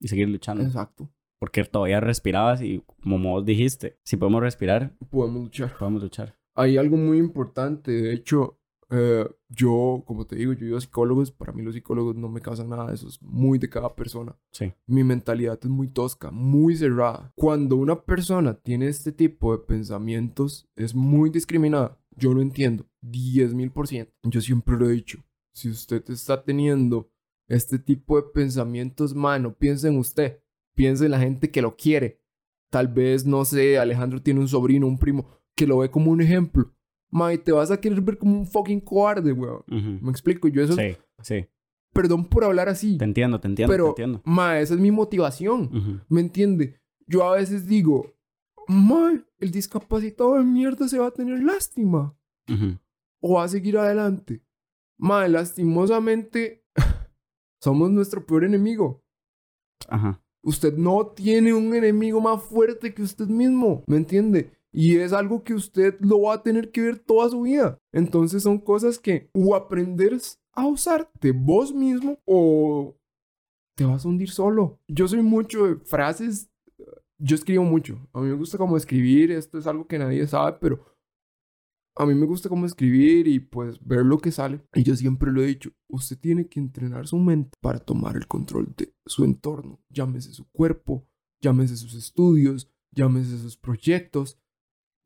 Y 0.00 0.08
seguir 0.08 0.28
luchando. 0.28 0.64
Exacto. 0.64 1.10
Porque 1.38 1.62
todavía 1.64 2.00
respirabas 2.00 2.62
y 2.62 2.82
como 3.02 3.30
vos 3.30 3.44
dijiste, 3.44 3.98
si 4.04 4.16
podemos 4.16 4.40
respirar, 4.42 4.96
Podemos 5.10 5.42
luchar. 5.42 5.76
podemos 5.78 6.02
luchar. 6.02 6.36
Hay 6.56 6.76
algo 6.76 6.96
muy 6.96 7.18
importante. 7.18 7.92
De 7.92 8.12
hecho, 8.14 8.58
eh, 8.90 9.28
yo, 9.48 10.02
como 10.06 10.26
te 10.26 10.36
digo, 10.36 10.52
yo 10.52 10.64
he 10.64 10.68
ido 10.68 10.78
a 10.78 10.80
psicólogos. 10.80 11.30
Para 11.30 11.52
mí 11.52 11.62
los 11.62 11.74
psicólogos 11.74 12.16
no 12.16 12.28
me 12.28 12.40
causan 12.40 12.70
nada. 12.70 12.92
Eso 12.92 13.08
es 13.08 13.20
muy 13.22 13.58
de 13.58 13.68
cada 13.68 13.94
persona. 13.94 14.36
Sí. 14.52 14.72
Mi 14.86 15.04
mentalidad 15.04 15.58
es 15.62 15.68
muy 15.68 15.88
tosca, 15.88 16.30
muy 16.30 16.76
cerrada. 16.76 17.32
Cuando 17.36 17.76
una 17.76 18.02
persona 18.02 18.54
tiene 18.54 18.88
este 18.88 19.12
tipo 19.12 19.56
de 19.56 19.64
pensamientos, 19.64 20.68
es 20.76 20.94
muy 20.94 21.30
discriminada. 21.30 21.98
Yo 22.16 22.34
lo 22.34 22.42
entiendo. 22.42 22.86
10 23.02 23.54
mil 23.54 23.70
por 23.70 23.86
ciento. 23.86 24.12
Yo 24.24 24.40
siempre 24.40 24.76
lo 24.76 24.88
he 24.88 24.92
dicho. 24.92 25.22
Si 25.54 25.68
usted 25.68 26.02
está 26.10 26.42
teniendo 26.42 27.10
este 27.48 27.78
tipo 27.78 28.16
de 28.16 28.28
pensamientos, 28.32 29.14
mano, 29.14 29.54
piensa 29.54 29.88
en 29.88 29.98
usted. 29.98 30.40
Piensa 30.74 31.04
en 31.04 31.12
la 31.12 31.18
gente 31.18 31.50
que 31.50 31.62
lo 31.62 31.76
quiere. 31.76 32.20
Tal 32.70 32.88
vez, 32.88 33.24
no 33.24 33.44
sé, 33.44 33.78
Alejandro 33.78 34.22
tiene 34.22 34.40
un 34.40 34.48
sobrino, 34.48 34.86
un 34.86 34.98
primo, 34.98 35.26
que 35.56 35.66
lo 35.66 35.78
ve 35.78 35.90
como 35.90 36.10
un 36.10 36.20
ejemplo. 36.20 36.72
Ma, 37.10 37.32
y 37.32 37.38
te 37.38 37.52
vas 37.52 37.70
a 37.70 37.80
querer 37.80 38.00
ver 38.02 38.18
como 38.18 38.38
un 38.38 38.46
fucking 38.46 38.80
cobarde, 38.80 39.32
weón. 39.32 39.62
Me 40.02 40.10
explico, 40.10 40.46
yo 40.48 40.62
eso, 40.62 40.74
Sí, 40.74 40.96
sí. 41.22 41.46
perdón 41.94 42.26
por 42.26 42.44
hablar 42.44 42.68
así, 42.68 42.98
Te 42.98 43.04
entiendo, 43.04 43.40
te 43.40 43.48
entiendo, 43.48 43.72
pero, 43.72 43.84
te 43.94 44.02
entiendo. 44.02 44.20
ma, 44.24 44.60
esa 44.60 44.74
es 44.74 44.80
mi 44.80 44.90
motivación. 44.90 46.02
¿Me 46.08 46.20
entiende? 46.20 46.80
Yo 47.06 47.24
a 47.24 47.36
veces 47.36 47.66
digo, 47.66 48.12
ma, 48.66 49.12
el 49.38 49.50
discapacitado 49.50 50.34
de 50.34 50.44
mierda 50.44 50.86
se 50.88 50.98
va 50.98 51.06
a 51.06 51.10
tener 51.12 51.42
lástima 51.42 52.14
o 53.20 53.34
va 53.34 53.44
a 53.44 53.48
seguir 53.48 53.78
adelante. 53.78 54.42
Ma, 54.98 55.26
lastimosamente, 55.28 56.64
somos 57.60 57.90
nuestro 57.90 58.24
peor 58.26 58.44
enemigo. 58.44 59.02
Ajá. 59.88 60.20
Usted 60.42 60.76
no 60.76 61.06
tiene 61.06 61.52
un 61.54 61.74
enemigo 61.74 62.20
más 62.20 62.42
fuerte 62.42 62.92
que 62.94 63.02
usted 63.02 63.26
mismo, 63.26 63.82
¿me 63.86 63.96
entiende? 63.96 64.52
Y 64.72 64.96
es 64.96 65.12
algo 65.12 65.44
que 65.44 65.54
usted 65.54 65.96
lo 66.00 66.22
va 66.22 66.34
a 66.34 66.42
tener 66.42 66.70
que 66.70 66.82
ver 66.82 66.98
toda 66.98 67.30
su 67.30 67.42
vida. 67.42 67.78
Entonces 67.92 68.42
son 68.42 68.58
cosas 68.58 68.98
que 68.98 69.30
o 69.32 69.54
aprendes 69.54 70.40
a 70.52 70.66
usarte 70.66 71.32
vos 71.32 71.72
mismo 71.72 72.18
o 72.26 72.96
te 73.76 73.84
vas 73.84 74.04
a 74.04 74.08
hundir 74.08 74.30
solo. 74.30 74.80
Yo 74.88 75.06
soy 75.06 75.22
mucho 75.22 75.66
de 75.66 75.76
frases, 75.76 76.50
yo 77.18 77.34
escribo 77.36 77.64
mucho. 77.64 78.08
A 78.12 78.20
mí 78.20 78.28
me 78.28 78.34
gusta 78.34 78.58
como 78.58 78.76
escribir, 78.76 79.30
esto 79.30 79.58
es 79.58 79.66
algo 79.66 79.86
que 79.86 79.98
nadie 79.98 80.26
sabe, 80.26 80.58
pero 80.60 80.84
a 81.98 82.06
mí 82.06 82.14
me 82.14 82.26
gusta 82.26 82.48
como 82.48 82.66
escribir 82.66 83.26
y 83.26 83.40
pues 83.40 83.78
ver 83.84 84.04
lo 84.04 84.18
que 84.18 84.30
sale. 84.30 84.60
Y 84.74 84.84
yo 84.84 84.94
siempre 84.96 85.32
lo 85.32 85.42
he 85.42 85.46
dicho, 85.46 85.70
usted 85.88 86.18
tiene 86.18 86.48
que 86.48 86.60
entrenar 86.60 87.06
su 87.06 87.18
mente 87.18 87.50
para 87.60 87.80
tomar 87.80 88.16
el 88.16 88.26
control 88.26 88.72
de 88.76 88.94
su 89.06 89.24
entorno. 89.24 89.80
Llámese 89.90 90.32
su 90.32 90.48
cuerpo, 90.50 91.06
llámese 91.40 91.76
sus 91.76 91.94
estudios, 91.94 92.70
llámese 92.92 93.38
sus 93.38 93.56
proyectos. 93.56 94.38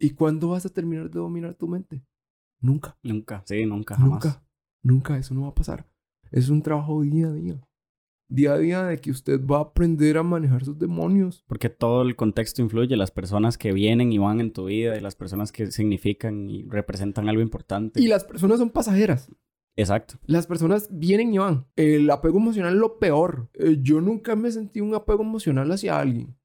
¿Y 0.03 0.11
cuándo 0.11 0.49
vas 0.49 0.67
a 0.67 0.69
terminar 0.69 1.09
de 1.09 1.21
dominar 1.21 1.55
tu 1.55 1.69
mente? 1.69 2.03
Nunca, 2.61 2.99
Nunca, 3.05 3.45
sí, 3.47 3.65
nunca, 3.65 3.95
jamás. 3.95 4.11
nunca, 4.11 4.45
nunca, 4.83 5.17
eso 5.17 5.33
no 5.33 5.43
va 5.43 5.49
a 5.49 5.55
pasar. 5.55 5.89
Es 6.33 6.49
un 6.49 6.61
trabajo 6.61 7.03
día 7.03 7.29
a 7.29 7.33
día. 7.33 7.61
Día 8.29 8.55
a 8.55 8.59
día 8.59 8.83
de 8.85 8.99
que 8.99 9.13
usted 9.13 9.41
va 9.47 9.59
a 9.59 9.61
aprender 9.61 10.19
a 10.19 10.25
manejar 10.25 10.65
sus 10.65 10.77
demonios. 10.77 11.45
Porque 11.47 11.69
todo 11.69 12.03
el 12.03 12.17
contexto 12.17 12.63
influye, 12.63 12.97
las 12.97 13.13
personas 13.13 13.57
que 13.57 13.73
vienen 13.73 14.11
y 14.11 14.19
van 14.19 14.41
en 14.41 14.53
tu 14.53 14.65
vida 14.65 14.97
y 14.97 15.01
las 15.01 15.15
personas 15.15 15.53
que 15.53 15.71
significan 15.71 16.51
y 16.51 16.65
representan 16.65 17.29
algo 17.29 17.43
importante. 17.43 18.01
Y 18.03 18.09
las 18.09 18.25
personas 18.25 18.59
son 18.59 18.71
pasajeras. 18.71 19.31
Exacto. 19.77 20.17
Las 20.27 20.49
personas 20.49 20.89
vienen 20.91 21.33
y 21.33 21.39
van. 21.39 21.69
El 21.77 22.11
apego 22.11 22.39
emocional 22.39 22.75
es 22.75 22.81
lo 22.81 22.99
peor. 22.99 23.51
Eh, 23.55 23.79
yo 23.81 24.01
nunca 24.01 24.35
me 24.35 24.51
sentí 24.51 24.81
un 24.81 24.97
apego 24.97 25.23
emocional 25.23 25.71
hacia 25.71 26.01
alguien. 26.01 26.37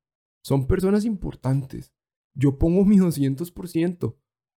Son 0.43 0.67
personas 0.67 1.05
importantes. 1.05 1.96
Yo 2.37 2.57
pongo 2.57 2.85
mi 2.85 2.97
200% 2.97 4.15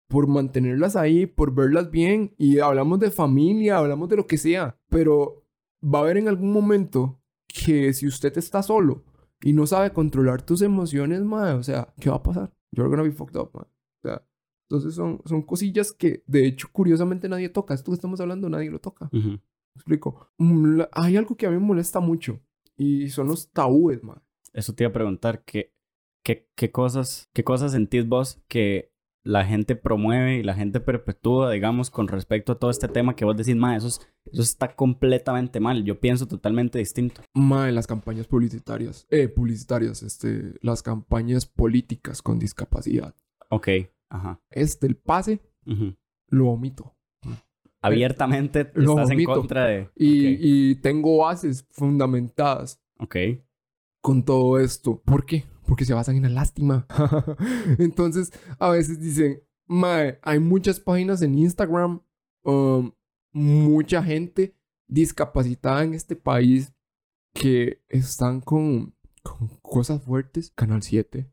por 0.07 0.27
mantenerlas 0.27 0.95
ahí, 0.95 1.25
por 1.25 1.53
verlas 1.53 1.91
bien. 1.91 2.33
Y 2.37 2.59
hablamos 2.59 2.99
de 2.99 3.11
familia, 3.11 3.77
hablamos 3.77 4.09
de 4.09 4.17
lo 4.17 4.27
que 4.27 4.37
sea. 4.37 4.77
Pero 4.89 5.45
va 5.83 5.99
a 5.99 6.01
haber 6.03 6.17
en 6.17 6.27
algún 6.27 6.51
momento 6.51 7.21
que 7.47 7.93
si 7.93 8.07
usted 8.07 8.37
está 8.37 8.61
solo 8.63 9.03
y 9.41 9.53
no 9.53 9.65
sabe 9.65 9.91
controlar 9.93 10.41
tus 10.41 10.61
emociones, 10.61 11.21
madre, 11.23 11.53
o 11.53 11.63
sea, 11.63 11.93
¿qué 11.99 12.09
va 12.09 12.17
a 12.17 12.23
pasar? 12.23 12.53
You're 12.71 12.89
gonna 12.89 13.03
be 13.03 13.11
fucked 13.11 13.39
up, 13.39 13.51
man. 13.53 13.65
O 13.65 14.01
sea, 14.07 14.25
entonces 14.69 14.93
son, 14.95 15.21
son 15.25 15.41
cosillas 15.43 15.91
que, 15.93 16.23
de 16.27 16.45
hecho, 16.45 16.67
curiosamente 16.71 17.29
nadie 17.29 17.49
toca. 17.49 17.73
Esto 17.73 17.91
que 17.91 17.95
estamos 17.95 18.19
hablando, 18.19 18.49
nadie 18.49 18.69
lo 18.69 18.79
toca. 18.79 19.09
Ujú. 19.13 19.29
¿Me 19.29 19.75
explico? 19.75 20.31
Mm, 20.37 20.81
Hay 20.91 21.15
algo 21.15 21.37
que 21.37 21.45
a 21.45 21.49
mí 21.49 21.57
me 21.57 21.65
molesta 21.65 21.99
mucho 21.99 22.39
y 22.75 23.09
son 23.09 23.27
los 23.27 23.49
tabúes, 23.51 24.03
man. 24.03 24.21
Eso 24.53 24.73
te 24.73 24.83
iba 24.83 24.89
a 24.89 24.93
preguntar, 24.93 25.43
¿qué, 25.45 25.73
qué, 26.23 26.49
qué, 26.55 26.71
cosas, 26.71 27.29
¿qué 27.33 27.43
cosas 27.43 27.71
sentís 27.71 28.07
vos 28.07 28.41
que 28.47 28.91
la 29.25 29.45
gente 29.45 29.75
promueve 29.75 30.37
y 30.37 30.43
la 30.43 30.53
gente 30.55 30.79
perpetúa, 30.79 31.51
digamos, 31.51 31.91
con 31.91 32.07
respecto 32.07 32.53
a 32.53 32.59
todo 32.59 32.71
este 32.71 32.87
tema 32.87 33.15
que 33.15 33.25
vos 33.25 33.35
decís, 33.35 33.55
ma, 33.55 33.75
eso, 33.75 33.87
es- 33.87 33.99
eso 34.31 34.41
está 34.41 34.75
completamente 34.75 35.59
mal. 35.59 35.83
Yo 35.83 35.99
pienso 35.99 36.25
totalmente 36.27 36.79
distinto. 36.79 37.21
Mae, 37.33 37.71
las 37.71 37.85
campañas 37.85 38.27
publicitarias, 38.27 39.05
eh, 39.09 39.27
publicitarias, 39.27 40.03
este, 40.03 40.53
las 40.61 40.81
campañas 40.81 41.45
políticas 41.45 42.21
con 42.21 42.39
discapacidad. 42.39 43.13
Ok, 43.49 43.67
ajá. 44.09 44.41
Este, 44.49 44.87
el 44.87 44.95
pase, 44.95 45.41
lo 46.29 46.47
omito. 46.47 46.95
Abiertamente 47.81 48.71
lo 48.73 48.91
estás 48.99 49.11
en 49.11 49.23
contra 49.25 49.65
de... 49.65 49.89
Y, 49.95 50.71
y 50.71 50.75
tengo 50.75 51.17
bases 51.19 51.65
fundamentadas 51.71 52.81
ok. 52.99 53.15
con 54.01 54.23
todo 54.25 54.59
esto. 54.59 55.01
¿Por 55.05 55.25
qué? 55.25 55.45
Porque 55.69 55.85
se 55.85 55.93
basan 55.93 56.15
en 56.15 56.23
la 56.23 56.29
lástima. 56.29 56.87
Entonces, 57.77 58.33
a 58.57 58.71
veces 58.71 58.99
dicen, 58.99 59.43
Mae, 59.67 60.17
hay 60.23 60.39
muchas 60.39 60.79
páginas 60.79 61.21
en 61.21 61.37
Instagram, 61.37 62.01
um, 62.43 62.91
mucha 63.31 64.01
gente 64.01 64.55
discapacitada 64.87 65.83
en 65.83 65.93
este 65.93 66.15
país 66.15 66.73
que 67.35 67.83
están 67.87 68.41
con, 68.41 68.95
con 69.21 69.47
cosas 69.61 70.01
fuertes. 70.01 70.51
Canal 70.55 70.81
7. 70.81 71.31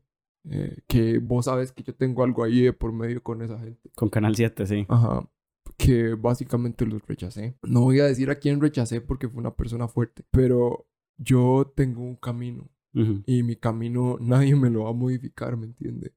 eh, 0.51 0.77
que 0.87 1.17
vos 1.17 1.45
sabes 1.45 1.71
que 1.71 1.81
yo 1.81 1.95
tengo 1.95 2.23
algo 2.23 2.43
ahí 2.43 2.61
de 2.61 2.73
por 2.73 2.93
medio 2.93 3.23
con 3.23 3.41
esa 3.41 3.57
gente. 3.59 3.89
Con 3.95 4.09
Canal 4.09 4.35
7, 4.35 4.67
sí. 4.67 4.85
Ajá. 4.87 5.27
Que 5.75 6.13
básicamente 6.13 6.85
los 6.85 7.05
rechacé. 7.07 7.57
No 7.63 7.81
voy 7.81 8.01
a 8.01 8.05
decir 8.05 8.29
a 8.29 8.35
quién 8.35 8.61
rechacé 8.61 9.01
porque 9.01 9.27
fue 9.27 9.39
una 9.39 9.55
persona 9.55 9.87
fuerte. 9.87 10.23
Pero 10.29 10.87
yo 11.17 11.73
tengo 11.75 12.03
un 12.03 12.15
camino. 12.15 12.69
Ujú. 13.01 13.23
Y 13.25 13.43
mi 13.43 13.55
camino 13.55 14.17
nadie 14.21 14.55
me 14.55 14.69
lo 14.69 14.83
va 14.85 14.89
a 14.89 14.93
modificar, 14.93 15.55
¿me 15.57 15.65
entiende? 15.67 16.13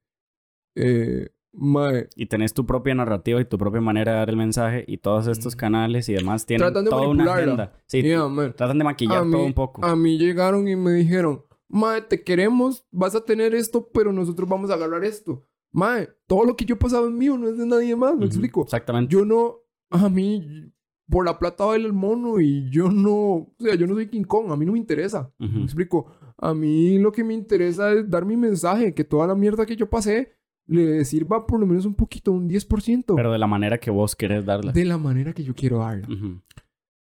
Eh, 0.75 1.29
mae, 1.53 2.07
Y 2.15 2.25
tenés 2.27 2.53
tu 2.53 2.65
propia 2.65 2.95
narrativa 2.95 3.41
y 3.41 3.45
tu 3.45 3.57
propia 3.57 3.81
manera 3.81 4.13
de 4.13 4.17
dar 4.19 4.29
el 4.29 4.37
mensaje 4.37 4.85
y 4.87 4.97
todos 4.97 5.27
estos 5.27 5.55
canales 5.55 6.07
y 6.09 6.13
demás 6.13 6.45
tienen 6.45 6.67
Tratan 6.67 6.85
de 6.85 6.89
toda 6.89 7.07
una 7.09 7.33
agenda. 7.33 7.73
Sí, 7.87 8.01
yeah, 8.01 8.27
tratan 8.55 8.77
de 8.77 8.83
maquillar 8.85 9.25
mí- 9.25 9.31
todo 9.31 9.45
un 9.45 9.53
poco. 9.53 9.85
A 9.85 9.95
mí 9.95 10.17
llegaron 10.17 10.67
y 10.67 10.75
me 10.75 10.91
dijeron, 10.93 11.43
Mae, 11.73 12.01
te 12.01 12.21
queremos, 12.23 12.85
vas 12.91 13.15
a 13.15 13.23
tener 13.23 13.55
esto, 13.55 13.89
pero 13.93 14.11
nosotros 14.11 14.47
vamos 14.49 14.69
a 14.71 14.73
agarrar 14.73 15.05
esto. 15.05 15.45
Mae, 15.71 16.09
todo 16.27 16.43
lo 16.43 16.55
que 16.57 16.65
yo 16.65 16.75
he 16.75 16.77
pasado 16.77 17.07
es 17.07 17.13
mío, 17.13 17.37
no 17.37 17.47
es 17.47 17.57
de 17.57 17.65
nadie 17.65 17.95
más, 17.95 18.11
¿me 18.11 18.17
Ujú, 18.17 18.25
explico? 18.25 18.63
Exactamente. 18.63 19.13
Yo 19.13 19.23
no, 19.23 19.55
a 19.89 20.09
mí, 20.09 20.69
por 21.09 21.25
la 21.25 21.39
plata 21.39 21.63
baila 21.65 21.85
el 21.87 21.93
mono 21.93 22.41
y 22.41 22.69
yo 22.69 22.89
no, 22.91 23.13
o 23.13 23.55
sea, 23.57 23.75
yo 23.75 23.87
no 23.87 23.93
soy 23.95 24.07
King 24.09 24.23
Kong, 24.23 24.51
a 24.51 24.57
mí 24.57 24.65
no 24.65 24.73
me 24.73 24.79
interesa. 24.79 25.31
Ujú. 25.39 25.59
¿Me 25.59 25.63
explico? 25.63 26.11
A 26.41 26.53
mí 26.53 26.97
lo 26.97 27.11
que 27.11 27.23
me 27.23 27.33
interesa 27.33 27.93
es 27.93 28.09
dar 28.09 28.25
mi 28.25 28.35
mensaje, 28.35 28.93
que 28.93 29.03
toda 29.03 29.27
la 29.27 29.35
mierda 29.35 29.65
que 29.65 29.75
yo 29.75 29.89
pasé 29.89 30.33
le 30.65 31.05
sirva 31.05 31.45
por 31.45 31.59
lo 31.59 31.65
menos 31.67 31.85
un 31.85 31.93
poquito, 31.95 32.31
un 32.31 32.49
10%. 32.49 33.15
Pero 33.15 33.31
de 33.31 33.37
la 33.37 33.47
manera 33.47 33.77
que 33.77 33.91
vos 33.91 34.15
querés 34.15 34.45
darla. 34.45 34.71
de 34.71 34.85
la 34.85 34.97
manera 34.97 35.33
que 35.33 35.43
yo 35.43 35.53
quiero 35.53 35.79
darla. 35.79 36.07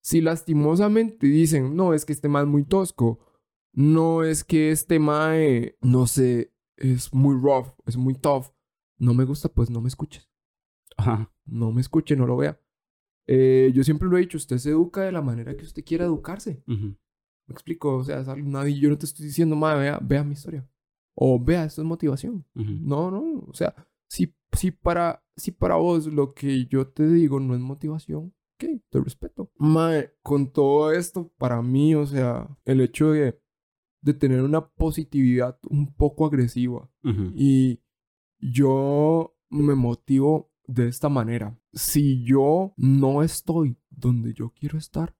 Si 0.01 0.21
lastimosamente 0.21 1.27
dicen, 1.27 1.75
no, 1.75 1.93
es 1.93 2.05
que 2.05 2.13
este 2.13 2.27
mae 2.29 2.43
es 2.43 2.49
muy 2.49 2.63
tosco, 2.63 3.19
no 3.73 4.23
es 4.23 4.43
que 4.43 4.71
este 4.71 4.99
mae, 4.99 5.77
no 5.81 6.07
sé, 6.07 6.53
es 6.77 7.13
muy 7.13 7.35
rough, 7.35 7.67
es 7.85 7.95
muy 7.95 8.15
tough, 8.15 8.47
no 8.97 9.13
me 9.13 9.23
gusta, 9.23 9.49
pues 9.49 9.69
no 9.69 9.81
me 9.81 9.87
escuches. 9.87 10.29
Ajá. 10.97 11.31
No 11.45 11.71
me 11.71 11.81
escuche, 11.81 12.15
no 12.15 12.25
lo 12.25 12.37
vea. 12.37 12.59
Eh, 13.27 13.71
yo 13.73 13.83
siempre 13.83 14.09
lo 14.09 14.17
he 14.17 14.21
dicho, 14.21 14.37
usted 14.37 14.57
se 14.57 14.71
educa 14.71 15.01
de 15.01 15.11
la 15.11 15.21
manera 15.21 15.55
que 15.55 15.63
usted 15.63 15.83
quiera 15.85 16.05
educarse. 16.05 16.63
Me 17.49 17.53
explico, 17.53 17.95
o 17.97 18.03
sea, 18.03 18.19
es 18.21 18.27
algo- 18.27 18.47
nadie, 18.49 18.79
yo 18.79 18.89
no 18.89 18.97
te 18.97 19.05
estoy 19.05 19.25
diciendo, 19.25 19.55
mae, 19.55 19.77
vea, 19.77 19.99
vea 20.01 20.23
mi 20.23 20.33
historia. 20.33 20.67
O 21.15 21.37
vea, 21.43 21.65
esto 21.65 21.81
es 21.81 21.87
motivación. 21.87 22.45
No, 22.87 23.11
no, 23.11 23.43
o 23.47 23.53
sea, 23.53 23.75
si, 24.07 24.33
si, 24.53 24.71
para, 24.71 25.23
si 25.35 25.51
para 25.51 25.75
vos 25.75 26.05
lo 26.07 26.33
que 26.33 26.65
yo 26.67 26.87
te 26.87 27.07
digo 27.07 27.39
no 27.39 27.53
es 27.55 27.59
motivación, 27.61 28.33
ok, 28.55 28.81
te 28.89 28.99
respeto. 29.01 29.51
Mae, 29.57 30.13
con 30.21 30.51
todo 30.51 30.91
esto, 30.93 31.31
para 31.37 31.61
mí, 31.61 31.95
o 31.95 32.05
sea, 32.05 32.47
el 32.65 32.81
hecho 32.81 33.11
de, 33.11 33.39
de 34.01 34.13
tener 34.13 34.41
una 34.43 34.65
positividad 34.69 35.59
un 35.69 35.93
poco 35.93 36.25
agresiva 36.25 36.89
y 37.35 37.81
yo 38.39 39.35
me 39.49 39.75
motivo 39.75 40.51
de 40.67 40.87
esta 40.87 41.09
manera. 41.09 41.59
Si 41.73 42.23
yo 42.23 42.73
no 42.77 43.23
estoy 43.23 43.77
donde 43.89 44.33
yo 44.33 44.51
quiero 44.51 44.77
estar, 44.77 45.15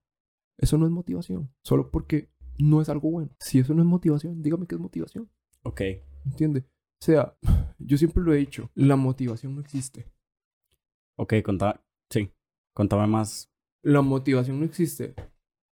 eso 0.60 0.76
no 0.76 0.84
es 0.84 0.92
motivación. 0.92 1.50
Solo 1.64 1.90
porque 1.90 2.30
no 2.58 2.82
es 2.82 2.88
algo 2.90 3.10
bueno. 3.10 3.34
Si 3.40 3.58
eso 3.58 3.72
no 3.74 3.82
es 3.82 3.88
motivación, 3.88 4.42
dígame 4.42 4.66
qué 4.66 4.74
es 4.74 4.80
motivación. 4.80 5.30
Ok. 5.62 5.80
¿Entiende? 6.26 6.60
O 7.00 7.04
sea, 7.04 7.34
yo 7.78 7.96
siempre 7.96 8.22
lo 8.22 8.34
he 8.34 8.38
dicho, 8.38 8.70
la 8.74 8.96
motivación 8.96 9.54
no 9.54 9.62
existe. 9.62 10.12
Ok, 11.16 11.34
contá. 11.42 11.82
Sí. 12.10 12.30
Contame 12.74 13.06
más. 13.06 13.50
La 13.82 14.02
motivación 14.02 14.60
no 14.60 14.66
existe. 14.66 15.14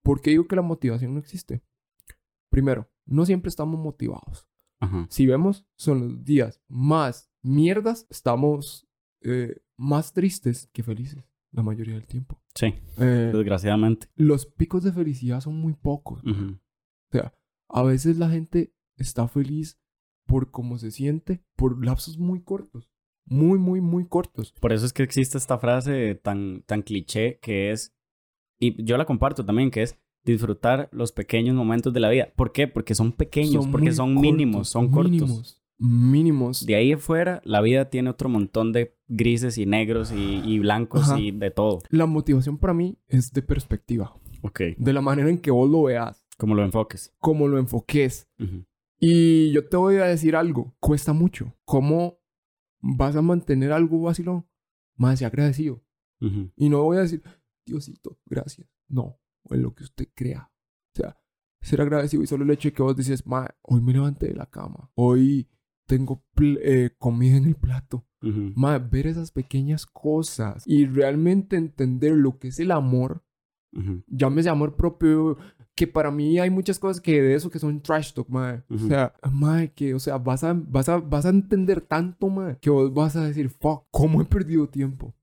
¿Por 0.04 0.20
qué 0.20 0.30
digo 0.30 0.46
que 0.46 0.56
la 0.56 0.62
motivación 0.62 1.14
no 1.14 1.20
existe? 1.20 1.62
Primero, 2.48 2.88
no 3.06 3.26
siempre 3.26 3.48
estamos 3.48 3.78
motivados. 3.78 4.48
Ajá. 4.78 5.06
Si 5.10 5.26
vemos, 5.26 5.66
son 5.76 6.00
los 6.00 6.24
días 6.24 6.62
más 6.68 7.28
mierdas, 7.42 8.06
estamos 8.08 8.88
eh, 9.22 9.60
más 9.76 10.12
tristes 10.12 10.68
que 10.72 10.84
felices 10.84 11.24
la 11.50 11.62
mayoría 11.62 11.94
del 11.94 12.06
tiempo. 12.06 12.40
Sí. 12.56 12.74
Eh, 12.98 13.30
Desgraciadamente. 13.32 14.08
los 14.16 14.46
picos 14.46 14.82
de 14.82 14.92
felicidad 14.92 15.40
son 15.40 15.60
muy 15.60 15.74
pocos. 15.74 16.22
O 16.24 16.58
sea, 17.12 17.32
a 17.68 17.82
veces 17.82 18.18
la 18.18 18.28
gente 18.30 18.74
está 18.96 19.28
feliz 19.28 19.78
por 20.26 20.50
cómo 20.50 20.78
se 20.78 20.90
siente, 20.90 21.44
por 21.54 21.84
lapsos 21.84 22.18
muy 22.18 22.42
cortos. 22.42 22.90
Muy, 23.24 23.58
muy, 23.58 23.80
muy 23.80 24.06
cortos. 24.06 24.52
Por 24.60 24.72
eso 24.72 24.86
es 24.86 24.92
que 24.92 25.02
existe 25.02 25.36
esta 25.36 25.58
frase 25.58 26.14
tan, 26.14 26.62
tan 26.62 26.82
cliché 26.82 27.38
que 27.40 27.72
es, 27.72 27.94
y 28.58 28.82
yo 28.84 28.96
la 28.96 29.04
comparto 29.04 29.44
también, 29.44 29.70
que 29.70 29.82
es 29.82 29.98
disfrutar 30.24 30.88
los 30.92 31.12
pequeños 31.12 31.54
momentos 31.54 31.92
de 31.92 32.00
la 32.00 32.08
vida. 32.08 32.32
¿Por 32.36 32.52
qué? 32.52 32.68
Porque 32.68 32.94
son 32.94 33.12
pequeños, 33.12 33.66
porque 33.68 33.92
son 33.92 34.14
cortos, 34.14 34.32
mínimos, 34.32 34.68
son 34.68 34.90
cortos. 34.90 35.62
Mínimos. 35.78 36.64
De 36.64 36.74
ahí 36.74 36.92
afuera, 36.92 37.40
la 37.44 37.60
vida 37.60 37.90
tiene 37.90 38.10
otro 38.10 38.28
montón 38.28 38.72
de 38.72 38.96
grises 39.08 39.58
y 39.58 39.66
negros 39.66 40.12
y, 40.12 40.42
y 40.44 40.58
blancos 40.58 41.02
Ajá. 41.10 41.20
y 41.20 41.30
de 41.32 41.50
todo. 41.50 41.80
La 41.90 42.06
motivación 42.06 42.58
para 42.58 42.74
mí 42.74 42.98
es 43.08 43.32
de 43.32 43.42
perspectiva. 43.42 44.14
Ok. 44.42 44.60
De 44.78 44.92
la 44.92 45.00
manera 45.00 45.28
en 45.28 45.38
que 45.38 45.50
vos 45.50 45.70
lo 45.70 45.84
veas. 45.84 46.26
Como 46.38 46.54
lo 46.54 46.62
enfoques. 46.64 47.14
Cómo 47.18 47.48
lo 47.48 47.58
enfoques. 47.58 48.28
Ujú. 48.38 48.64
Y 48.98 49.52
yo 49.52 49.68
te 49.68 49.76
voy 49.76 49.96
a 49.96 50.04
decir 50.04 50.36
algo. 50.36 50.74
Cuesta 50.80 51.12
mucho. 51.12 51.54
¿Cómo 51.64 52.18
vas 52.80 53.16
a 53.16 53.22
mantener 53.22 53.72
algo 53.72 54.00
vacilón? 54.00 54.46
Más 54.96 55.20
agradecido. 55.22 55.82
Ujú. 56.20 56.50
Y 56.56 56.68
no 56.68 56.82
voy 56.82 56.96
a 56.98 57.00
decir, 57.00 57.22
Diosito, 57.66 58.18
gracias. 58.24 58.66
No, 58.88 59.18
en 59.50 59.62
lo 59.62 59.74
que 59.74 59.84
usted 59.84 60.08
crea. 60.14 60.50
O 60.94 60.96
sea, 60.96 61.20
ser 61.60 61.80
agradecido 61.82 62.22
y 62.22 62.26
solo 62.26 62.44
el 62.44 62.50
hecho 62.50 62.68
de 62.68 62.72
que 62.72 62.82
vos 62.82 62.96
dices, 62.96 63.26
ma, 63.26 63.48
hoy 63.62 63.82
me 63.82 63.92
levanté 63.92 64.28
de 64.28 64.34
la 64.34 64.46
cama. 64.46 64.90
Hoy 64.94 65.48
tengo 65.86 66.22
eh, 66.40 66.90
comida 66.98 67.36
en 67.36 67.44
el 67.44 67.54
plato. 67.54 68.04
Ujú. 68.22 68.52
Ma, 68.54 68.78
ver 68.78 69.06
esas 69.06 69.30
pequeñas 69.30 69.86
cosas 69.86 70.64
y 70.66 70.86
realmente 70.86 71.56
entender 71.56 72.12
lo 72.12 72.38
que 72.38 72.48
es 72.48 72.58
el 72.60 72.70
amor. 72.72 73.22
Ujú. 73.72 74.02
Llámese 74.06 74.48
amor 74.48 74.76
propio. 74.76 75.38
Que 75.74 75.86
para 75.86 76.10
mí 76.10 76.38
hay 76.38 76.48
muchas 76.48 76.78
cosas 76.78 77.02
que 77.02 77.20
de 77.20 77.34
eso 77.34 77.50
que 77.50 77.58
son 77.58 77.82
trash 77.82 78.14
talk, 78.14 78.28
ma. 78.30 78.64
Ujú. 78.70 78.86
O 78.86 78.88
sea, 78.88 79.14
ma, 79.30 79.66
que, 79.66 79.92
o 79.92 79.98
sea, 79.98 80.16
vas 80.16 80.42
a, 80.42 80.54
vas 80.54 80.88
a, 80.88 80.96
vas 80.96 81.26
a 81.26 81.28
entender 81.28 81.82
tanto, 81.82 82.30
ma, 82.30 82.54
que 82.54 82.70
vos 82.70 82.92
vas 82.94 83.14
a 83.14 83.26
decir, 83.26 83.50
fuck, 83.50 83.84
¿cómo 83.90 84.22
he 84.22 84.24
perdido 84.24 84.68
tiempo? 84.68 85.14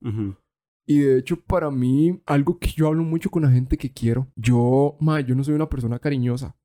Y 0.85 0.99
de 0.99 1.17
hecho, 1.17 1.41
para 1.41 1.71
mí, 1.71 2.21
algo 2.27 2.59
que 2.59 2.69
yo 2.69 2.87
hablo 2.87 3.03
mucho 3.03 3.31
con 3.31 3.41
la 3.41 3.49
gente 3.49 3.77
que 3.77 3.91
quiero, 3.91 4.27
yo, 4.35 4.95
ma, 4.99 5.21
yo 5.21 5.33
no 5.33 5.43
soy 5.43 5.55
una 5.55 5.69
persona 5.69 5.97
cariñosa. 5.97 6.55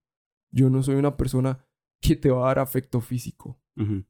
Yo 0.51 0.69
no 0.71 0.83
soy 0.83 0.97
una 0.97 1.17
persona 1.17 1.65
que 2.01 2.17
te 2.17 2.31
va 2.31 2.45
a 2.45 2.49
dar 2.49 2.59
afecto 2.61 3.01
físico. 3.01 3.59
Ujú. 3.77 4.05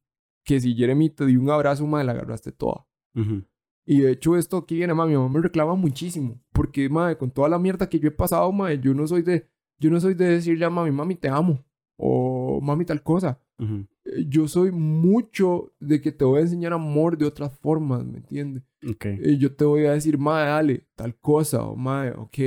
Que 0.44 0.60
si 0.60 0.74
Jeremy 0.74 1.10
te 1.10 1.26
dio 1.26 1.40
un 1.40 1.50
abrazo, 1.50 1.86
ma, 1.86 2.02
la 2.04 2.12
agarraste 2.12 2.52
toda. 2.52 2.86
Ujú. 3.14 3.44
Y 3.86 4.00
de 4.00 4.12
hecho, 4.12 4.36
esto 4.36 4.58
aquí 4.58 4.76
viene, 4.76 4.92
ma, 4.94 5.06
mi 5.06 5.14
mamá 5.14 5.28
me 5.28 5.40
reclama 5.40 5.74
muchísimo. 5.74 6.40
Porque, 6.52 6.88
ma, 6.88 7.14
con 7.16 7.30
toda 7.30 7.48
la 7.48 7.58
mierda 7.58 7.88
que 7.88 7.98
yo 7.98 8.08
he 8.08 8.12
pasado, 8.12 8.50
ma, 8.52 8.72
yo 8.74 8.92
no 8.94 9.06
soy 9.06 9.22
de, 9.22 9.48
yo 9.78 9.90
no 9.90 9.98
soy 10.00 10.14
de 10.14 10.26
decirle 10.28 10.64
a 10.64 10.70
mami, 10.70 10.90
mami, 10.90 11.14
te 11.14 11.28
amo. 11.28 11.64
O 11.96 12.60
mami, 12.60 12.84
tal 12.84 13.02
cosa. 13.02 13.40
Eh, 13.58 14.24
Yo 14.28 14.46
soy 14.46 14.70
mucho 14.70 15.72
de 15.80 16.00
que 16.00 16.12
te 16.12 16.24
voy 16.24 16.38
a 16.38 16.42
enseñar 16.42 16.72
amor 16.72 17.18
de 17.18 17.24
otras 17.26 17.52
formas, 17.58 18.04
¿me 18.04 18.18
entiendes? 18.18 18.62
Ok. 18.88 19.06
Eh, 19.06 19.36
yo 19.38 19.54
te 19.54 19.64
voy 19.64 19.86
a 19.86 19.92
decir, 19.92 20.16
mae, 20.18 20.46
dale, 20.46 20.86
tal 20.94 21.16
cosa, 21.18 21.64
o 21.64 21.74
mae, 21.74 22.10
ok, 22.12 22.38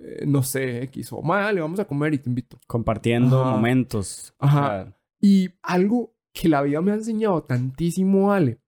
eh, 0.00 0.24
no 0.26 0.42
sé, 0.42 0.82
X, 0.84 1.12
o 1.12 1.22
dale, 1.22 1.60
vamos 1.60 1.78
a 1.80 1.84
comer 1.84 2.14
y 2.14 2.18
te 2.18 2.28
invito. 2.28 2.58
Compartiendo 2.66 3.42
Ajá. 3.42 3.50
momentos. 3.52 4.34
Ajá. 4.38 4.96
Y 5.20 5.50
algo 5.62 6.14
que 6.32 6.48
la 6.48 6.62
vida 6.62 6.80
me 6.80 6.92
ha 6.92 6.94
enseñado 6.94 7.42
tantísimo, 7.42 8.32
Ale, 8.32 8.60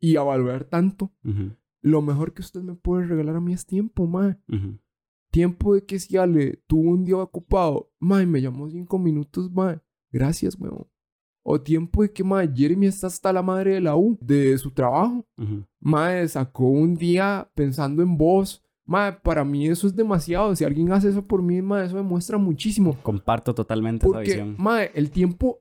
y 0.00 0.16
a 0.16 0.22
valorar 0.22 0.64
tanto, 0.64 1.12
lo 1.80 2.02
mejor 2.02 2.32
que 2.32 2.42
usted 2.42 2.62
me 2.62 2.74
puede 2.74 3.06
regalar 3.06 3.36
a 3.36 3.40
mí 3.40 3.52
es 3.52 3.66
tiempo, 3.66 4.06
mae. 4.06 4.36
Tiempo 5.30 5.74
de 5.74 5.84
que 5.84 5.98
si 5.98 6.16
Ale 6.16 6.62
tuvo 6.66 6.90
un 6.90 7.04
día 7.04 7.16
ocupado, 7.16 7.90
mae, 7.98 8.24
me 8.26 8.40
llamó 8.40 8.70
cinco 8.70 8.98
minutos, 8.98 9.50
mae, 9.50 9.80
gracias, 10.10 10.56
weón. 10.58 10.86
O 11.42 11.60
tiempo 11.60 12.02
de 12.02 12.12
que, 12.12 12.22
mae, 12.22 12.50
Jeremy 12.54 12.86
está 12.86 13.06
hasta 13.06 13.32
la 13.32 13.42
madre 13.42 13.74
de 13.74 13.80
la 13.80 13.96
U, 13.96 14.18
de 14.20 14.56
su 14.58 14.70
trabajo. 14.70 15.26
Ujú. 15.38 15.64
Mae, 15.80 16.28
sacó 16.28 16.68
un 16.68 16.94
día 16.94 17.50
pensando 17.54 18.02
en 18.02 18.18
vos. 18.18 18.62
Mae, 18.88 19.12
para 19.12 19.44
mí 19.44 19.68
eso 19.68 19.86
es 19.86 19.94
demasiado. 19.94 20.56
Si 20.56 20.64
alguien 20.64 20.90
hace 20.92 21.10
eso 21.10 21.22
por 21.26 21.42
mí, 21.42 21.60
mae, 21.60 21.84
eso 21.84 21.96
demuestra 21.98 22.38
muchísimo. 22.38 22.96
Comparto 23.02 23.54
totalmente 23.54 24.06
esa 24.06 24.12
Porque, 24.14 24.30
visión. 24.30 24.56
mae, 24.58 24.90
el 24.94 25.10
tiempo, 25.10 25.60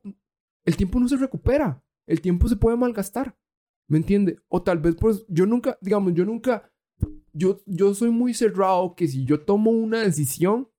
el 0.64 0.78
tiempo 0.78 0.98
no 0.98 1.10
se 1.10 1.18
recupera. 1.18 1.84
El 2.08 2.22
tiempo 2.22 2.48
se 2.48 2.56
puede 2.56 2.78
malgastar. 2.78 3.38
¿Me 3.90 3.98
entiende? 3.98 4.40
O 4.48 4.62
tal 4.62 4.80
vez, 4.80 4.96
pues, 4.96 5.26
yo 5.28 5.46
nunca, 5.46 5.78
digamos, 5.82 6.14
yo 6.14 6.24
nunca, 6.24 6.72
yo, 7.34 7.60
yo 7.66 7.94
soy 7.94 8.12
muy 8.12 8.34
cerrado 8.34 8.96
que 8.96 9.10
si 9.10 9.26
yo 9.26 9.42
tomo 9.42 9.72
una 9.72 10.00
decisión, 10.04 10.70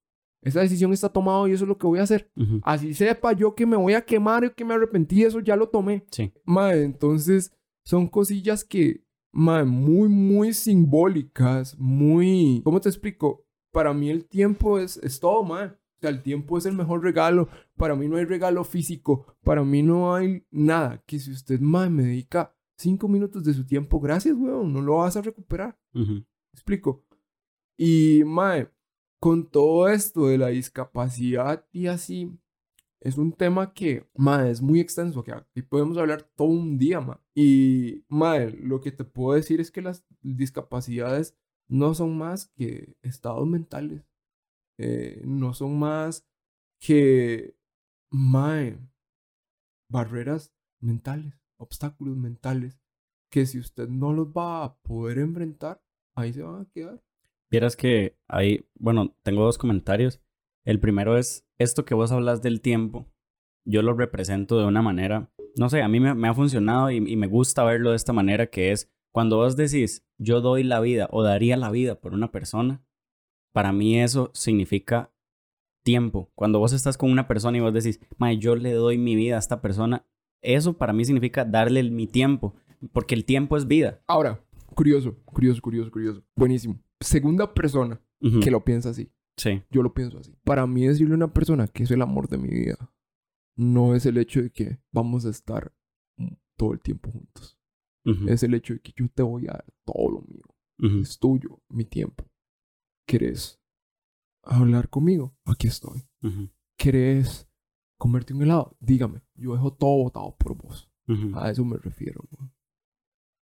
esa 0.40 0.60
decisión 0.60 0.94
está 0.94 1.10
tomada 1.10 1.46
y 1.48 1.52
eso 1.52 1.64
es 1.64 1.68
lo 1.68 1.76
que 1.76 1.86
voy 1.86 1.98
a 1.98 2.04
hacer. 2.04 2.30
Ujú. 2.34 2.60
Así 2.62 2.94
sepa 2.94 3.34
yo 3.34 3.54
que 3.54 3.66
me 3.66 3.76
voy 3.76 3.92
a 3.92 4.06
quemar 4.06 4.44
y 4.44 4.50
que 4.54 4.64
me 4.64 4.72
arrepentí, 4.72 5.22
eso 5.22 5.40
ya 5.40 5.54
lo 5.54 5.68
tomé. 5.68 6.06
Sí. 6.10 6.32
Mae, 6.44 6.82
entonces 6.82 7.52
son 7.84 8.06
cosillas 8.08 8.64
que, 8.64 9.04
mae, 9.38 9.64
muy, 9.64 10.08
muy 10.08 10.52
simbólicas, 10.52 11.78
muy... 11.78 12.60
¿Cómo 12.64 12.80
te 12.80 12.88
explico? 12.88 13.46
Para 13.72 13.94
mí 13.94 14.10
el 14.10 14.26
tiempo 14.26 14.78
es, 14.78 14.96
es 14.98 15.20
todo, 15.20 15.44
mae. 15.44 15.66
O 15.68 16.00
sea, 16.00 16.10
el 16.10 16.22
tiempo 16.22 16.58
es 16.58 16.66
el 16.66 16.74
mejor 16.74 17.02
regalo. 17.02 17.48
Para 17.76 17.94
mí 17.94 18.08
no 18.08 18.16
hay 18.16 18.24
regalo 18.24 18.64
físico. 18.64 19.36
Para 19.44 19.64
mí 19.64 19.82
no 19.82 20.14
hay 20.14 20.44
nada. 20.50 21.02
Que 21.06 21.20
si 21.20 21.30
usted, 21.30 21.60
mae, 21.60 21.88
me 21.88 22.02
dedica 22.02 22.52
cinco 22.76 23.08
minutos 23.08 23.44
de 23.44 23.54
su 23.54 23.64
tiempo, 23.64 24.00
gracias, 24.00 24.34
weón. 24.36 24.72
No 24.72 24.80
lo 24.80 24.96
vas 24.96 25.16
a 25.16 25.22
recuperar. 25.22 25.78
Ujú. 25.94 26.14
¿Me 26.14 26.24
explico? 26.52 27.04
Y, 27.76 28.22
mae, 28.24 28.68
con 29.20 29.48
todo 29.48 29.88
esto 29.88 30.26
de 30.26 30.38
la 30.38 30.48
discapacidad 30.48 31.64
y 31.70 31.86
así, 31.86 32.36
es 33.00 33.16
un 33.16 33.32
tema 33.32 33.72
que, 33.74 34.08
mae, 34.14 34.50
es 34.50 34.60
muy 34.60 34.80
extenso, 34.80 35.22
que 35.22 35.32
aquí 35.32 35.62
podemos 35.62 35.96
hablar 35.98 36.22
todo 36.22 36.48
un 36.48 36.78
día, 36.78 37.00
mae. 37.00 37.18
Y, 37.34 38.04
mae, 38.08 38.50
lo 38.50 38.80
que 38.80 38.92
te 38.92 39.04
puedo 39.04 39.36
decir 39.36 39.60
es 39.60 39.70
que 39.70 39.82
las 39.82 40.04
discapacidades 40.20 41.36
no 41.68 41.94
son 41.94 42.18
más 42.18 42.46
que 42.56 42.96
estados 43.02 43.46
mentales. 43.46 44.04
Eh, 44.78 45.22
no 45.24 45.54
son 45.54 45.78
más 45.78 46.26
que, 46.80 47.56
mae, 48.10 48.78
barreras 49.88 50.52
mentales, 50.80 51.34
obstáculos 51.56 52.16
mentales, 52.16 52.80
que 53.30 53.46
si 53.46 53.58
usted 53.58 53.88
no 53.88 54.12
los 54.12 54.28
va 54.28 54.64
a 54.64 54.78
poder 54.78 55.18
enfrentar, 55.18 55.82
ahí 56.14 56.32
se 56.32 56.42
van 56.42 56.62
a 56.62 56.70
quedar. 56.70 57.02
Vieras 57.50 57.76
que 57.76 58.16
ahí, 58.26 58.66
bueno, 58.74 59.16
tengo 59.22 59.44
dos 59.44 59.56
comentarios. 59.56 60.20
El 60.68 60.80
primero 60.80 61.16
es 61.16 61.48
esto 61.56 61.86
que 61.86 61.94
vos 61.94 62.12
hablas 62.12 62.42
del 62.42 62.60
tiempo. 62.60 63.10
Yo 63.64 63.80
lo 63.80 63.94
represento 63.94 64.58
de 64.58 64.66
una 64.66 64.82
manera, 64.82 65.32
no 65.56 65.70
sé, 65.70 65.80
a 65.80 65.88
mí 65.88 65.98
me, 65.98 66.14
me 66.14 66.28
ha 66.28 66.34
funcionado 66.34 66.90
y, 66.90 66.96
y 66.96 67.16
me 67.16 67.26
gusta 67.26 67.64
verlo 67.64 67.88
de 67.88 67.96
esta 67.96 68.12
manera, 68.12 68.48
que 68.48 68.70
es 68.70 68.92
cuando 69.10 69.38
vos 69.38 69.56
decís, 69.56 70.06
yo 70.18 70.42
doy 70.42 70.64
la 70.64 70.80
vida 70.80 71.08
o 71.10 71.22
daría 71.22 71.56
la 71.56 71.70
vida 71.70 71.98
por 71.98 72.12
una 72.12 72.30
persona, 72.32 72.84
para 73.54 73.72
mí 73.72 73.98
eso 73.98 74.30
significa 74.34 75.10
tiempo. 75.84 76.30
Cuando 76.34 76.58
vos 76.58 76.74
estás 76.74 76.98
con 76.98 77.10
una 77.10 77.26
persona 77.28 77.56
y 77.56 77.60
vos 77.62 77.72
decís, 77.72 77.98
yo 78.38 78.54
le 78.54 78.74
doy 78.74 78.98
mi 78.98 79.16
vida 79.16 79.36
a 79.36 79.38
esta 79.38 79.62
persona, 79.62 80.04
eso 80.42 80.76
para 80.76 80.92
mí 80.92 81.02
significa 81.06 81.46
darle 81.46 81.82
mi 81.84 82.06
tiempo, 82.06 82.54
porque 82.92 83.14
el 83.14 83.24
tiempo 83.24 83.56
es 83.56 83.66
vida. 83.66 84.02
Ahora, 84.06 84.44
curioso, 84.74 85.16
curioso, 85.24 85.62
curioso, 85.62 85.90
curioso. 85.90 86.22
Buenísimo. 86.36 86.78
Segunda 87.00 87.54
persona 87.54 88.02
Ujú. 88.20 88.40
que 88.40 88.50
lo 88.50 88.62
piensa 88.66 88.90
así. 88.90 89.10
Sí. 89.38 89.62
Yo 89.70 89.82
lo 89.82 89.94
pienso 89.94 90.18
así. 90.18 90.36
Para 90.44 90.66
mí 90.66 90.86
decirle 90.86 91.14
a 91.14 91.16
una 91.16 91.32
persona 91.32 91.66
que 91.68 91.84
es 91.84 91.90
el 91.90 92.02
amor 92.02 92.28
de 92.28 92.36
mi 92.36 92.48
vida, 92.48 92.92
no 93.56 93.94
es 93.94 94.04
el 94.04 94.18
hecho 94.18 94.42
de 94.42 94.50
que 94.50 94.78
vamos 94.92 95.24
a 95.24 95.30
estar 95.30 95.72
todo 96.56 96.72
el 96.72 96.80
tiempo 96.80 97.10
juntos. 97.10 97.58
Ujú. 98.04 98.28
Es 98.28 98.42
el 98.42 98.52
hecho 98.54 98.74
de 98.74 98.80
que 98.80 98.92
yo 98.96 99.08
te 99.08 99.22
voy 99.22 99.46
a 99.46 99.52
dar 99.52 99.74
todo 99.86 100.10
lo 100.10 100.20
mío. 100.22 100.44
Ujú. 100.80 101.00
Es 101.00 101.18
tuyo, 101.18 101.62
mi 101.68 101.84
tiempo. 101.84 102.28
¿Querés 103.06 103.60
hablar 104.42 104.90
conmigo? 104.90 105.36
Aquí 105.44 105.68
estoy. 105.68 106.08
Ujú. 106.22 106.50
¿Querés 106.76 107.48
comerte 107.98 108.34
un 108.34 108.42
helado? 108.42 108.76
Dígame. 108.80 109.22
Yo 109.34 109.54
dejo 109.54 109.72
todo 109.72 110.02
botado 110.04 110.36
por 110.36 110.56
vos. 110.56 110.90
A 111.34 111.50
eso 111.50 111.64
me 111.64 111.78
refiero. 111.78 112.28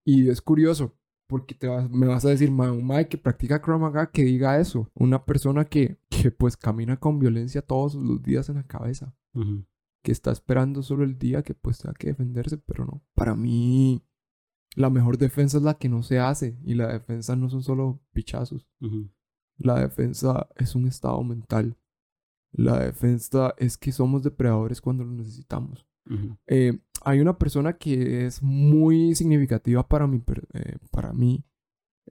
Y 0.06 0.28
es 0.28 0.42
curioso, 0.42 0.98
porque 1.34 1.56
te 1.56 1.68
vas, 1.68 1.90
me 1.90 2.06
vas 2.06 2.24
a 2.26 2.30
decir, 2.30 2.52
mae, 2.52 2.70
un 2.70 2.86
mae 2.86 3.08
que 3.08 3.18
practica 3.18 3.60
Krav 3.60 3.80
Maga 3.80 4.12
que 4.12 4.24
diga 4.24 4.60
eso. 4.60 4.92
Una 4.94 5.26
persona 5.26 5.66
que, 5.66 5.98
que 6.08 6.30
pues 6.30 6.56
camina 6.56 6.98
con 6.98 7.18
violencia 7.18 7.64
todos 7.64 7.96
los 7.96 8.22
días 8.22 8.50
en 8.50 8.58
la 8.58 8.68
cabeza. 8.68 9.16
Que 10.04 10.12
está 10.12 10.32
esperando 10.32 10.84
solo 10.84 11.04
el 11.04 11.18
día 11.18 11.42
que 11.42 11.56
pues 11.56 11.80
tenga 11.80 11.96
que 11.96 12.10
defenderse, 12.10 12.60
pero 12.60 12.86
no. 12.86 13.02
Para 13.16 13.36
mí, 13.36 14.04
la 14.76 14.92
mejor 14.92 15.18
defensa 15.18 15.58
es 15.58 15.64
la 15.64 15.74
que 15.74 15.90
no 15.90 16.04
se 16.04 16.20
hace. 16.20 16.60
Y 16.64 16.76
la 16.76 16.94
defensa 16.94 17.36
no 17.36 17.50
son 17.50 17.64
solo 17.64 18.00
pichazos. 18.14 18.70
La 19.58 19.80
defensa 19.80 20.50
es 20.56 20.76
un 20.76 20.86
estado 20.86 21.24
mental. 21.24 21.80
La 22.52 22.78
defensa 22.78 23.56
es 23.58 23.76
que 23.80 23.92
somos 23.92 24.22
depredadores 24.22 24.82
cuando 24.82 25.04
lo 25.04 25.14
necesitamos. 25.14 25.88
Eh, 26.46 26.80
hay 27.04 27.20
una 27.20 27.38
persona 27.38 27.74
que 27.74 28.26
es 28.26 28.42
muy 28.42 29.16
significativa 29.16 29.88
para 29.88 30.08
mí. 30.08 30.22
eh, 30.54 30.78
para 30.92 31.14
mí. 31.14 31.46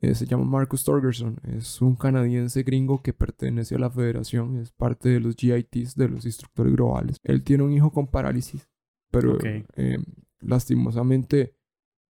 Eh, 0.00 0.14
se 0.14 0.26
llama 0.26 0.44
Marcus 0.44 0.84
Torgerson. 0.84 1.38
Es 1.44 1.82
un 1.82 1.96
canadiense 1.96 2.62
gringo 2.62 3.02
que 3.02 3.12
pertenece 3.12 3.74
a 3.74 3.78
la 3.78 3.90
federación. 3.90 4.56
Es 4.56 4.72
parte 4.72 5.10
de 5.10 5.20
los 5.20 5.36
GITs, 5.36 5.94
de 5.94 6.08
los 6.08 6.24
instructores 6.24 6.72
globales. 6.72 7.18
Él 7.22 7.42
tiene 7.42 7.62
un 7.64 7.72
hijo 7.72 7.92
con 7.92 8.06
parálisis. 8.06 8.68
Pero 9.10 9.36
eh, 9.76 9.98
lastimosamente 10.40 11.54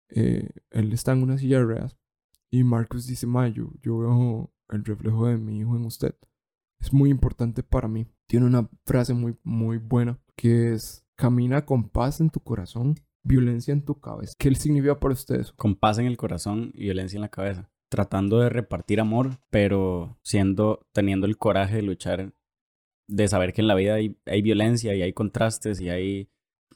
él 0.09 0.93
está 0.93 1.13
en 1.13 1.23
una 1.23 1.39
silla 1.39 1.59
de 1.59 1.65
ruedas. 1.65 1.99
Y 2.51 2.65
Marcus 2.65 3.07
dice, 3.07 3.27
Ma, 3.27 3.49
yo, 3.49 3.73
yo 3.83 3.99
veo 3.99 4.53
el 4.69 4.85
reflejo 4.85 5.27
de 5.27 5.39
mi 5.39 5.59
hijo 5.59 5.77
en 5.77 5.85
usted. 5.85 6.15
Es 6.79 6.93
muy 6.93 7.11
importante 7.11 7.63
para 7.63 7.89
mí. 7.89 8.07
Tiene 8.27 8.47
una 8.47 8.69
frase 8.87 9.15
muy, 9.15 9.37
muy 9.43 9.79
buena 9.79 10.21
que 10.37 10.73
es, 10.75 11.02
camina 11.17 11.65
con 11.65 11.89
paz 11.89 12.21
en 12.21 12.31
tu 12.31 12.41
corazón, 12.41 12.97
violencia 13.23 13.73
en 13.73 13.85
tu 13.85 14.01
cabeza. 14.01 14.35
¿Qué 14.39 14.55
significa 14.55 14.99
para 14.99 15.15
usted 15.15 15.41
eso? 15.41 15.55
Con 15.57 15.77
paz 15.77 15.99
en 15.99 16.07
el 16.07 16.17
corazón 16.17 16.73
y 16.75 16.85
violencia 16.85 17.17
en 17.17 17.23
la 17.23 17.29
cabeza. 17.29 17.71
Tratando 17.89 18.41
de 18.41 18.49
repartir 18.49 19.01
amor, 19.01 19.39
pero 19.51 20.19
siendo, 20.23 20.87
teniendo 20.93 21.27
el 21.27 21.37
coraje 21.37 21.77
de 21.77 21.83
luchar, 21.83 22.35
de 23.07 23.29
saber 23.29 23.53
que 23.53 23.61
en 23.61 23.69
la 23.69 23.75
vida 23.75 23.95
hay, 23.95 24.19
hay 24.27 24.43
violencia 24.43 24.95
y 24.95 25.03
hay 25.03 25.13
contrastes 25.13 25.81
y 25.81 25.91
hay 25.91 26.31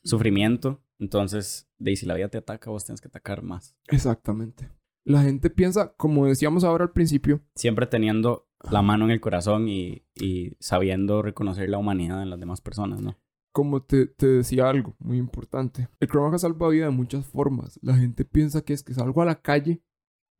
sufrimiento. 0.04 0.82
Entonces, 0.98 1.68
de 1.78 1.96
si 1.96 2.06
la 2.06 2.14
vida 2.14 2.28
te 2.28 2.38
ataca, 2.38 2.70
vos 2.70 2.84
tienes 2.84 3.00
que 3.00 3.08
atacar 3.08 3.42
más. 3.42 3.74
Exactamente. 3.88 4.70
La 5.04 5.22
gente 5.22 5.50
piensa, 5.50 5.94
como 5.96 6.26
decíamos 6.26 6.64
ahora 6.64 6.84
al 6.84 6.92
principio, 6.92 7.40
Siempre 7.54 7.86
teniendo 7.86 8.48
la 8.70 8.82
mano 8.82 9.04
en 9.04 9.12
el 9.12 9.20
corazón 9.20 9.68
y, 9.68 10.04
y 10.14 10.56
sabiendo 10.58 11.22
reconocer 11.22 11.68
la 11.68 11.78
humanidad 11.78 12.22
en 12.22 12.30
las 12.30 12.40
demás 12.40 12.60
personas, 12.60 13.00
¿no? 13.00 13.16
Como 13.56 13.82
te, 13.82 14.04
te 14.06 14.26
decía 14.26 14.68
algo 14.68 14.94
muy 14.98 15.16
importante. 15.16 15.88
El 15.98 16.10
Maga 16.12 16.36
salva 16.36 16.68
vida 16.68 16.84
de 16.84 16.90
muchas 16.90 17.24
formas. 17.24 17.80
La 17.80 17.96
gente 17.96 18.26
piensa 18.26 18.60
que 18.60 18.74
es 18.74 18.82
que 18.82 18.92
salgo 18.92 19.22
a 19.22 19.24
la 19.24 19.40
calle 19.40 19.82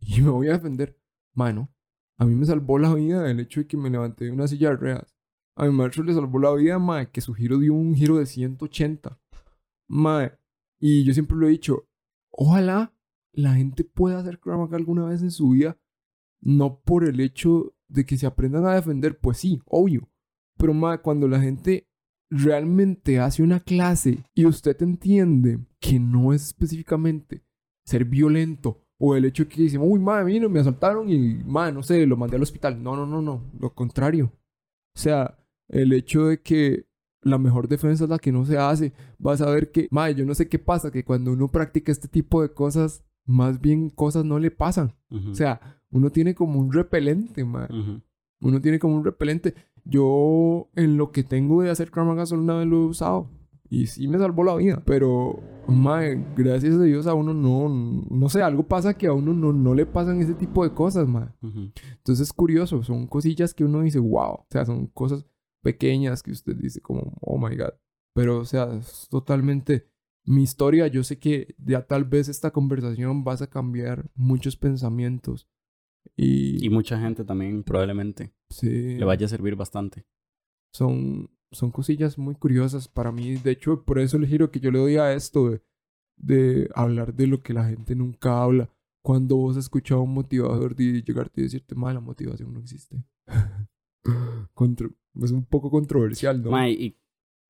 y 0.00 0.20
me 0.20 0.28
voy 0.28 0.48
a 0.48 0.52
defender. 0.52 1.00
Mano, 1.32 1.72
a 2.18 2.26
mí 2.26 2.34
me 2.34 2.44
salvó 2.44 2.78
la 2.78 2.92
vida 2.92 3.30
el 3.30 3.40
hecho 3.40 3.60
de 3.60 3.66
que 3.66 3.78
me 3.78 3.88
levanté 3.88 4.26
de 4.26 4.32
una 4.32 4.46
silla 4.46 4.68
de 4.68 4.76
ruedas. 4.76 5.16
A 5.56 5.64
mi 5.64 5.72
maestro 5.72 6.04
le 6.04 6.12
salvó 6.12 6.38
la 6.38 6.52
vida, 6.52 6.78
mae, 6.78 7.10
que 7.10 7.22
su 7.22 7.32
giro 7.32 7.56
dio 7.58 7.72
un 7.72 7.94
giro 7.94 8.18
de 8.18 8.26
180. 8.26 9.18
Mae, 9.88 10.38
y 10.78 11.02
yo 11.04 11.14
siempre 11.14 11.38
lo 11.38 11.46
he 11.46 11.52
dicho, 11.52 11.88
ojalá 12.30 12.94
la 13.32 13.54
gente 13.54 13.82
pueda 13.82 14.18
hacer 14.18 14.38
Maga 14.44 14.76
alguna 14.76 15.06
vez 15.06 15.22
en 15.22 15.30
su 15.30 15.48
vida, 15.48 15.78
no 16.42 16.80
por 16.80 17.08
el 17.08 17.20
hecho 17.20 17.74
de 17.88 18.04
que 18.04 18.18
se 18.18 18.26
aprendan 18.26 18.66
a 18.66 18.74
defender, 18.74 19.18
pues 19.18 19.38
sí, 19.38 19.62
obvio. 19.64 20.06
Pero 20.58 20.74
mae, 20.74 21.00
cuando 21.00 21.28
la 21.28 21.40
gente 21.40 21.88
realmente 22.30 23.20
hace 23.20 23.42
una 23.42 23.60
clase 23.60 24.24
y 24.34 24.46
usted 24.46 24.80
entiende 24.82 25.60
que 25.78 25.98
no 26.00 26.32
es 26.32 26.46
específicamente 26.46 27.42
ser 27.84 28.04
violento 28.04 28.82
o 28.98 29.14
el 29.14 29.24
hecho 29.26 29.44
de 29.44 29.50
que 29.50 29.62
dicen, 29.62 29.80
uy, 29.82 29.98
madre, 30.00 30.24
vino, 30.24 30.48
me 30.48 30.60
asaltaron 30.60 31.10
y, 31.10 31.42
madre, 31.44 31.72
no 31.72 31.82
sé, 31.82 32.06
lo 32.06 32.16
mandé 32.16 32.36
al 32.36 32.42
hospital. 32.42 32.82
No, 32.82 32.96
no, 32.96 33.06
no, 33.06 33.20
no, 33.20 33.44
lo 33.58 33.74
contrario. 33.74 34.32
O 34.94 34.98
sea, 34.98 35.38
el 35.68 35.92
hecho 35.92 36.26
de 36.26 36.40
que 36.40 36.86
la 37.22 37.38
mejor 37.38 37.68
defensa 37.68 38.04
es 38.04 38.10
la 38.10 38.18
que 38.18 38.32
no 38.32 38.44
se 38.46 38.56
hace. 38.56 38.92
Vas 39.18 39.42
a 39.42 39.50
ver 39.50 39.70
que, 39.70 39.88
madre, 39.90 40.14
yo 40.14 40.24
no 40.24 40.34
sé 40.34 40.48
qué 40.48 40.58
pasa, 40.58 40.90
que 40.90 41.04
cuando 41.04 41.32
uno 41.32 41.48
practica 41.48 41.92
este 41.92 42.08
tipo 42.08 42.40
de 42.40 42.52
cosas, 42.52 43.04
más 43.26 43.60
bien 43.60 43.90
cosas 43.90 44.24
no 44.24 44.38
le 44.38 44.50
pasan. 44.50 44.94
O 45.10 45.34
sea, 45.34 45.82
uno 45.90 46.10
tiene 46.10 46.34
como 46.34 46.58
un 46.58 46.72
repelente, 46.72 47.44
madre. 47.44 48.02
Uno 48.40 48.60
tiene 48.60 48.78
como 48.78 48.96
un 48.96 49.04
repelente. 49.04 49.54
Yo, 49.88 50.68
en 50.74 50.96
lo 50.96 51.12
que 51.12 51.22
tengo 51.22 51.62
de 51.62 51.70
hacer 51.70 51.90
Krav 51.90 52.06
Maga, 52.06 52.26
solo 52.26 52.42
una 52.42 52.58
vez 52.58 52.66
lo 52.66 52.82
he 52.82 52.86
usado. 52.86 53.30
Y 53.68 53.86
sí 53.86 54.08
me 54.08 54.18
salvó 54.18 54.44
la 54.44 54.56
vida. 54.56 54.82
Pero, 54.84 55.40
mae, 55.68 56.24
gracias 56.36 56.74
a 56.74 56.82
Dios 56.82 57.06
a 57.06 57.14
uno 57.14 57.34
no... 57.34 57.68
No 57.68 58.28
sé, 58.28 58.42
algo 58.42 58.66
pasa 58.66 58.94
que 58.94 59.06
a 59.06 59.12
uno 59.12 59.32
no, 59.32 59.52
no 59.52 59.74
le 59.74 59.86
pasan 59.86 60.20
ese 60.20 60.34
tipo 60.34 60.64
de 60.64 60.72
cosas, 60.72 61.08
mae. 61.08 61.28
Ujú. 61.42 61.70
Entonces 61.96 62.28
es 62.28 62.32
curioso. 62.32 62.82
Son 62.82 63.06
cosillas 63.06 63.54
que 63.54 63.64
uno 63.64 63.80
dice, 63.80 63.98
wow. 63.98 64.34
O 64.34 64.46
sea, 64.50 64.64
son 64.64 64.86
cosas 64.88 65.26
pequeñas 65.62 66.22
que 66.22 66.32
usted 66.32 66.56
dice 66.56 66.80
como, 66.80 67.12
oh 67.20 67.38
my 67.38 67.56
God. 67.56 67.74
Pero, 68.14 68.38
o 68.38 68.44
sea, 68.44 68.72
es 68.74 69.08
totalmente 69.08 69.88
mi 70.24 70.42
historia. 70.42 70.86
Yo 70.88 71.04
sé 71.04 71.18
que 71.18 71.54
ya 71.58 71.86
tal 71.86 72.04
vez 72.04 72.28
esta 72.28 72.50
conversación 72.50 73.24
vas 73.24 73.42
a 73.42 73.50
cambiar 73.50 74.10
muchos 74.14 74.56
pensamientos. 74.56 75.48
Y, 76.14 76.64
Y 76.64 76.70
mucha 76.70 77.00
gente 77.00 77.24
también 77.24 77.62
probablemente 77.64 78.32
sí, 78.50 78.96
le 78.96 79.04
vaya 79.04 79.26
a 79.26 79.28
servir 79.28 79.56
bastante. 79.56 80.04
son, 80.72 81.30
son 81.52 81.70
cosillas 81.70 82.18
muy 82.18 82.34
curiosas 82.34 82.88
para 82.88 83.12
mí. 83.12 83.36
De 83.36 83.50
hecho, 83.52 83.82
por 83.84 83.98
eso 83.98 84.16
el 84.16 84.26
giro 84.26 84.50
que 84.50 84.60
yo 84.60 84.70
le 84.70 84.78
doy 84.78 84.96
a 84.96 85.12
esto 85.14 85.50
de, 85.50 85.62
de 86.16 86.70
hablar 86.74 87.14
de 87.14 87.26
lo 87.26 87.42
que 87.42 87.52
la 87.54 87.64
gente 87.68 87.94
nunca 87.94 88.42
habla. 88.42 88.70
Cuando 89.02 89.36
vos 89.36 89.56
escuchas 89.56 89.96
a 89.96 90.00
un 90.00 90.12
motivador 90.14 90.74
de 90.74 91.02
llegarte 91.02 91.40
y 91.40 91.44
decirte, 91.44 91.74
mal, 91.74 91.94
la 91.94 92.00
motivación 92.00 92.52
no 92.52 92.60
existe. 92.60 93.02
Contro- 94.54 94.94
es 95.22 95.30
un 95.30 95.44
poco 95.44 95.70
controversial, 95.70 96.42
¿no? 96.42 96.50
Mae, 96.50 96.70
y 96.72 96.98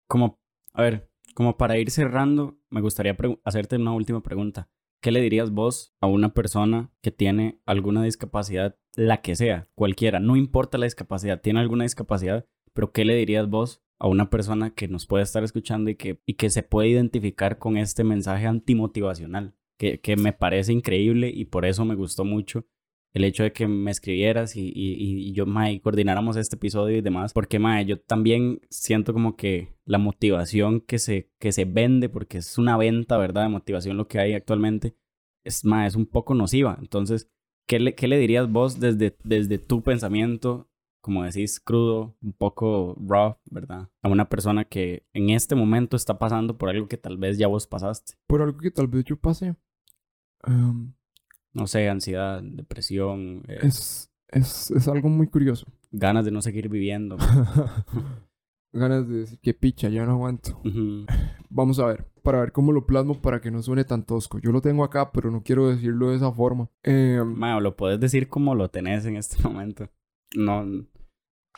como, 0.08 0.38
a 0.72 0.82
ver, 0.82 1.10
como 1.34 1.56
para 1.56 1.78
ir 1.78 1.90
cerrando, 1.90 2.58
me 2.70 2.80
gustaría 2.80 3.16
hacerte 3.44 3.76
una 3.76 3.92
última 3.92 4.22
pregunta. 4.22 4.68
¿Qué 5.00 5.12
le 5.12 5.20
dirías 5.20 5.50
vos 5.50 5.94
a 6.00 6.06
una 6.06 6.34
persona 6.34 6.90
que 7.02 7.10
tiene 7.10 7.60
alguna 7.66 8.02
discapacidad, 8.02 8.76
la 8.94 9.20
que 9.20 9.36
sea, 9.36 9.68
cualquiera, 9.74 10.20
no 10.20 10.36
importa 10.36 10.78
la 10.78 10.86
discapacidad, 10.86 11.40
tiene 11.40 11.60
alguna 11.60 11.84
discapacidad, 11.84 12.46
pero 12.72 12.92
qué 12.92 13.04
le 13.04 13.14
dirías 13.14 13.48
vos 13.48 13.82
a 13.98 14.08
una 14.08 14.30
persona 14.30 14.74
que 14.74 14.88
nos 14.88 15.06
puede 15.06 15.22
estar 15.24 15.44
escuchando 15.44 15.90
y 15.90 15.96
que, 15.96 16.20
y 16.26 16.34
que 16.34 16.50
se 16.50 16.62
puede 16.62 16.88
identificar 16.88 17.58
con 17.58 17.76
este 17.76 18.04
mensaje 18.04 18.46
antimotivacional? 18.46 19.54
Que, 19.78 20.00
que 20.00 20.16
me 20.16 20.32
parece 20.32 20.72
increíble 20.72 21.30
y 21.34 21.44
por 21.44 21.66
eso 21.66 21.84
me 21.84 21.94
gustó 21.94 22.24
mucho 22.24 22.66
el 23.14 23.24
hecho 23.24 23.44
de 23.44 23.52
que 23.52 23.66
me 23.66 23.90
escribieras 23.90 24.56
y, 24.56 24.68
y, 24.74 25.28
y 25.28 25.32
yo, 25.32 25.46
mae, 25.46 25.80
coordináramos 25.80 26.36
este 26.36 26.56
episodio 26.56 26.98
y 26.98 27.00
demás, 27.00 27.32
porque, 27.32 27.58
mae, 27.58 27.86
yo 27.86 27.98
también 27.98 28.60
siento 28.68 29.12
como 29.14 29.36
que 29.36 29.74
la 29.86 29.98
motivación 29.98 30.80
que 30.80 30.98
se, 30.98 31.30
que 31.38 31.52
se 31.52 31.64
vende, 31.64 32.08
porque 32.08 32.38
es 32.38 32.58
una 32.58 32.76
venta, 32.76 33.16
¿verdad?, 33.16 33.44
de 33.44 33.48
motivación 33.48 33.96
lo 33.96 34.06
que 34.06 34.18
hay 34.18 34.34
actualmente, 34.34 34.96
es, 35.44 35.64
mae, 35.64 35.86
es 35.86 35.96
un 35.96 36.06
poco 36.06 36.34
nociva. 36.34 36.76
Entonces, 36.78 37.30
¿qué 37.66 37.80
le, 37.80 37.94
qué 37.94 38.06
le 38.06 38.18
dirías 38.18 38.50
vos 38.50 38.80
desde, 38.80 39.16
desde 39.24 39.58
tu 39.58 39.82
pensamiento, 39.82 40.68
como 41.00 41.22
decís, 41.24 41.60
crudo, 41.60 42.16
un 42.20 42.32
poco 42.32 42.96
raw, 43.00 43.38
¿verdad?, 43.50 43.88
a 44.02 44.08
una 44.08 44.28
persona 44.28 44.64
que 44.66 45.06
en 45.14 45.30
este 45.30 45.54
momento 45.54 45.96
está 45.96 46.18
pasando 46.18 46.58
por 46.58 46.68
algo 46.68 46.88
que 46.88 46.98
tal 46.98 47.16
vez 47.16 47.38
ya 47.38 47.46
vos 47.46 47.66
pasaste? 47.66 48.14
Por 48.26 48.42
algo 48.42 48.58
que 48.58 48.70
tal 48.70 48.88
vez 48.88 49.04
yo 49.04 49.16
pase. 49.16 49.54
em, 50.46 50.92
No 51.56 51.66
sé, 51.66 51.88
ansiedad, 51.88 52.42
depresión, 52.42 53.42
eh, 53.48 53.60
es, 53.62 54.12
es, 54.28 54.70
es 54.70 54.88
algo 54.88 55.08
muy 55.08 55.26
curioso. 55.26 55.66
ganas 55.90 56.26
de 56.26 56.30
no 56.30 56.42
seguir 56.42 56.68
viviendo. 56.68 57.16
Ganas 58.72 59.08
de 59.08 59.20
decir 59.20 59.38
que 59.40 59.54
picha, 59.54 59.88
ya 59.88 60.04
no 60.04 60.12
aguanto. 60.12 60.60
Vamos 61.48 61.78
a 61.78 61.86
ver, 61.86 62.06
para 62.22 62.40
ver 62.40 62.52
cómo 62.52 62.72
lo 62.72 62.84
plasmo 62.84 63.22
para 63.22 63.40
que 63.40 63.50
no 63.50 63.62
suene 63.62 63.84
tan 63.84 64.04
tosco. 64.04 64.38
Yo 64.38 64.52
lo 64.52 64.60
tengo 64.60 64.84
acá, 64.84 65.12
pero 65.12 65.30
no 65.30 65.42
quiero 65.42 65.70
decirlo 65.70 66.10
de 66.10 66.16
esa 66.16 66.30
forma. 66.30 66.68
Eh, 66.82 67.18
lo 67.24 67.76
puedes 67.76 67.98
decir 67.98 68.28
como 68.28 68.54
lo 68.54 68.68
tenés 68.68 69.06
en 69.06 69.16
este 69.16 69.42
momento. 69.48 69.88
No, 70.34 70.62
no, 70.66 70.86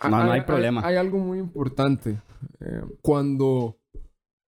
no 0.05 0.31
hay 0.31 0.43
problema. 0.43 0.87
Hay, 0.87 0.95
algo 0.95 1.19
muy 1.19 1.41
importante. 1.41 2.23
Eh, 2.61 2.83
cuando, 3.03 3.81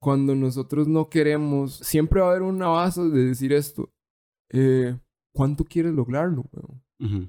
cuando 0.01 0.37
nosotros 0.37 0.87
no 0.87 1.09
queremos, 1.09 1.75
siempre 1.79 2.21
va 2.21 2.29
a 2.29 2.31
haber 2.31 2.43
una 2.43 2.69
base 2.69 3.03
de 3.03 3.25
decir 3.25 3.53
esto. 3.53 3.93
Eh, 4.53 4.97
¿Cuánto 5.35 5.65
quieres 5.65 5.93
lograrlo? 5.95 6.45
weón? 6.53 6.83
Ujú. 7.01 7.29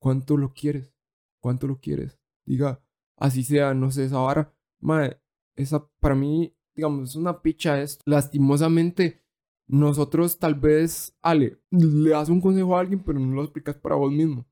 ¿Cuánto 0.00 0.36
lo 0.36 0.52
quieres? 0.52 0.94
¿Cuánto 1.42 1.66
lo 1.66 1.78
quieres? 1.78 2.18
Diga, 2.46 2.82
así 3.16 3.42
sea, 3.44 3.74
no 3.74 3.90
sé, 3.90 4.04
esa 4.04 4.18
vara. 4.18 4.52
Mae, 4.80 5.20
esa 5.56 5.86
para 6.00 6.14
mí, 6.14 6.54
digamos, 6.74 7.10
es 7.10 7.16
una 7.16 7.42
picha 7.42 7.80
esto. 7.80 8.02
Lastimosamente, 8.06 9.22
nosotros 9.68 10.38
tal 10.38 10.54
vez, 10.54 11.16
Ale, 11.22 11.58
le 11.70 12.10
das 12.10 12.28
un 12.28 12.40
consejo 12.40 12.76
a 12.76 12.80
alguien, 12.80 13.00
pero 13.04 13.18
no 13.20 13.34
lo 13.34 13.42
explicas 13.42 13.76
para 13.76 13.94
vos 13.96 14.10
mismo. 14.12 14.46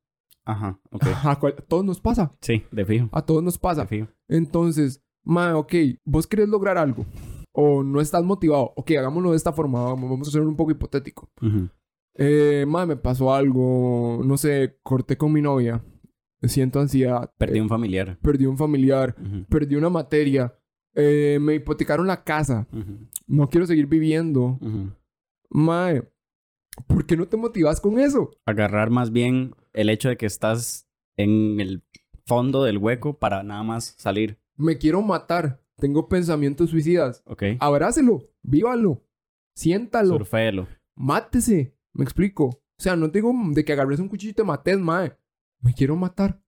Ajá, 0.45 0.79
ok. 0.93 1.05
A, 1.25 1.39
cual- 1.39 1.55
a 1.59 1.63
todos 1.63 1.85
nos 1.85 2.01
pasa. 2.01 2.35
Sí, 2.41 2.63
de 2.71 2.85
fijo, 2.85 3.09
A 3.13 3.23
todos 3.23 3.43
nos 3.43 3.55
de 3.55 3.61
pasa. 3.61 3.87
fijo. 3.87 4.09
Entonces, 4.29 5.03
mae, 5.25 5.53
ok, 5.53 5.73
vos 6.05 6.27
querés 6.27 6.49
lograr 6.49 6.79
algo. 6.79 7.05
O 7.53 7.83
no 7.83 8.01
estás 8.01 8.23
motivado. 8.23 8.73
Ok, 8.77 8.93
hagámoslo 8.93 9.31
de 9.33 9.37
esta 9.37 9.53
forma. 9.53 9.83
Vamos, 9.83 10.29
a 10.29 10.31
hacer 10.31 10.43
un 10.43 10.55
poco 10.57 10.71
hipotético. 10.71 11.29
Ujú. 11.43 11.69
Eh, 12.21 12.65
mae, 12.67 12.85
me 12.87 12.97
pasó 12.97 13.33
algo. 13.33 14.21
No 14.25 14.37
sé, 14.37 14.79
corté 14.83 15.17
con 15.17 15.33
mi 15.33 15.41
novia. 15.41 15.83
Siento 16.43 16.81
ansiedad. 16.81 17.33
Perdí 17.39 17.59
Eh, 17.59 17.63
un 17.63 17.69
familiar. 17.69 18.19
perdí 18.21 18.47
un 18.47 18.59
familiar. 18.59 19.15
Ujú, 19.21 19.45
Perdí 19.49 19.77
una 19.77 19.89
materia. 19.89 20.55
Eh, 20.95 21.39
me 21.41 21.55
hipotecaron 21.55 22.07
la 22.07 22.25
casa. 22.25 22.67
No 23.27 23.49
quiero 23.49 23.67
seguir 23.67 23.87
viviendo. 23.87 24.59
Mae, 25.51 26.03
¿por 26.87 27.07
qué 27.07 27.17
no 27.17 27.27
te 27.27 27.37
motivas 27.37 27.81
con 27.81 27.99
eso? 27.99 28.31
Agarrar 28.47 28.91
más 28.91 29.13
bien 29.13 29.55
el 29.73 29.89
hecho 29.89 30.09
de 30.09 30.17
que 30.17 30.27
estás 30.27 30.89
en 31.17 31.61
el 31.61 31.83
fondo 32.27 32.65
del 32.65 32.79
hueco 32.79 33.19
para 33.19 33.43
nada 33.43 33.63
más 33.63 33.95
salir. 33.99 34.39
Me 34.57 34.77
quiero 34.79 35.03
matar. 35.03 35.61
Tengo 35.77 36.09
pensamientos 36.09 36.71
suicidas. 36.71 37.23
¿Ok? 37.27 37.45
Abrácelo. 37.61 38.25
Vívalo. 38.43 39.05
Siéntalo. 39.55 40.19
Surféelo. 40.19 40.67
Mátese. 40.97 41.77
Me 41.99 42.05
explico. 42.05 42.45
O 42.47 42.81
sea, 42.81 42.95
no 42.95 43.11
te 43.11 43.19
digo 43.19 43.35
de 43.51 43.65
que 43.65 43.73
agarres 43.73 43.99
un 43.99 44.09
cuchillo 44.09 44.31
y 44.31 44.35
te 44.35 44.45
mates, 44.45 44.79
mae. 44.79 45.19
Me 45.61 45.75
quiero 45.75 45.97
matar. 45.97 46.41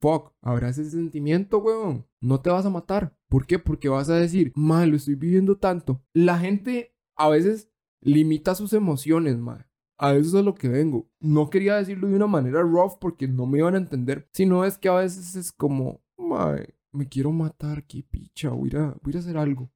Fuck. 0.00 0.32
Abraza 0.42 0.82
ese 0.82 0.90
sentimiento, 0.90 1.58
weón. 1.58 2.04
No 2.20 2.40
te 2.40 2.50
vas 2.50 2.66
a 2.66 2.70
matar. 2.70 3.16
¿Por 3.28 3.46
qué? 3.46 3.60
Porque 3.60 3.88
vas 3.88 4.10
a 4.10 4.16
decir, 4.16 4.52
mae, 4.56 4.88
lo 4.88 4.96
estoy 4.96 5.14
viviendo 5.14 5.58
tanto. 5.58 6.02
La 6.12 6.40
gente 6.40 6.96
a 7.16 7.28
veces 7.28 7.70
limita 8.00 8.56
sus 8.56 8.72
emociones, 8.72 9.38
mae. 9.38 9.64
A 9.96 10.12
eso 10.14 10.28
es 10.28 10.34
a 10.34 10.42
lo 10.42 10.56
que 10.56 10.68
vengo. 10.68 11.08
No 11.20 11.50
quería 11.50 11.76
decirlo 11.76 12.08
de 12.08 12.16
una 12.16 12.26
manera 12.26 12.60
rough 12.62 12.98
porque 13.00 13.28
no 13.28 13.46
me 13.46 13.58
iban 13.58 13.76
a 13.76 13.78
entender. 13.78 14.28
Sino 14.32 14.64
es 14.64 14.76
que 14.76 14.88
a 14.88 14.94
veces 14.94 15.36
es 15.36 15.52
como, 15.52 16.02
mae, 16.18 16.74
me 16.90 17.08
quiero 17.08 17.30
matar, 17.30 17.86
qué 17.86 18.02
picha. 18.02 18.50
Voy 18.50 18.72
a, 18.74 18.96
voy 19.02 19.14
a 19.14 19.20
hacer 19.20 19.36
algo. 19.38 19.70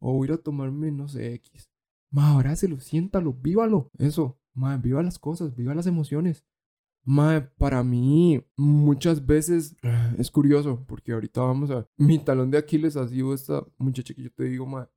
O 0.00 0.14
voy 0.14 0.32
a 0.32 0.36
tomarme, 0.38 0.90
no 0.90 1.06
sé, 1.06 1.34
X. 1.34 1.70
Ma, 2.10 2.32
abrácelo, 2.32 2.80
siéntalo, 2.80 3.32
vívalo. 3.32 3.92
Eso, 3.96 4.40
ma, 4.56 4.76
viva 4.76 5.02
las 5.02 5.18
cosas, 5.18 5.54
viva 5.54 5.74
las 5.74 5.86
emociones. 5.86 6.44
Ma, 7.04 7.48
para 7.58 7.84
mí, 7.84 8.42
muchas 8.56 9.24
veces 9.24 9.76
es 10.18 10.30
curioso, 10.30 10.84
porque 10.88 11.12
ahorita 11.12 11.40
vamos 11.40 11.70
a. 11.70 11.86
Mi 11.96 12.18
talón 12.18 12.50
de 12.50 12.58
Aquiles 12.58 12.96
ha 12.96 13.06
sido 13.06 13.32
esta 13.32 13.64
muchacha 13.78 14.14
que 14.14 14.22
yo 14.22 14.32
te 14.32 14.44
digo, 14.44 14.66
ma. 14.66 14.90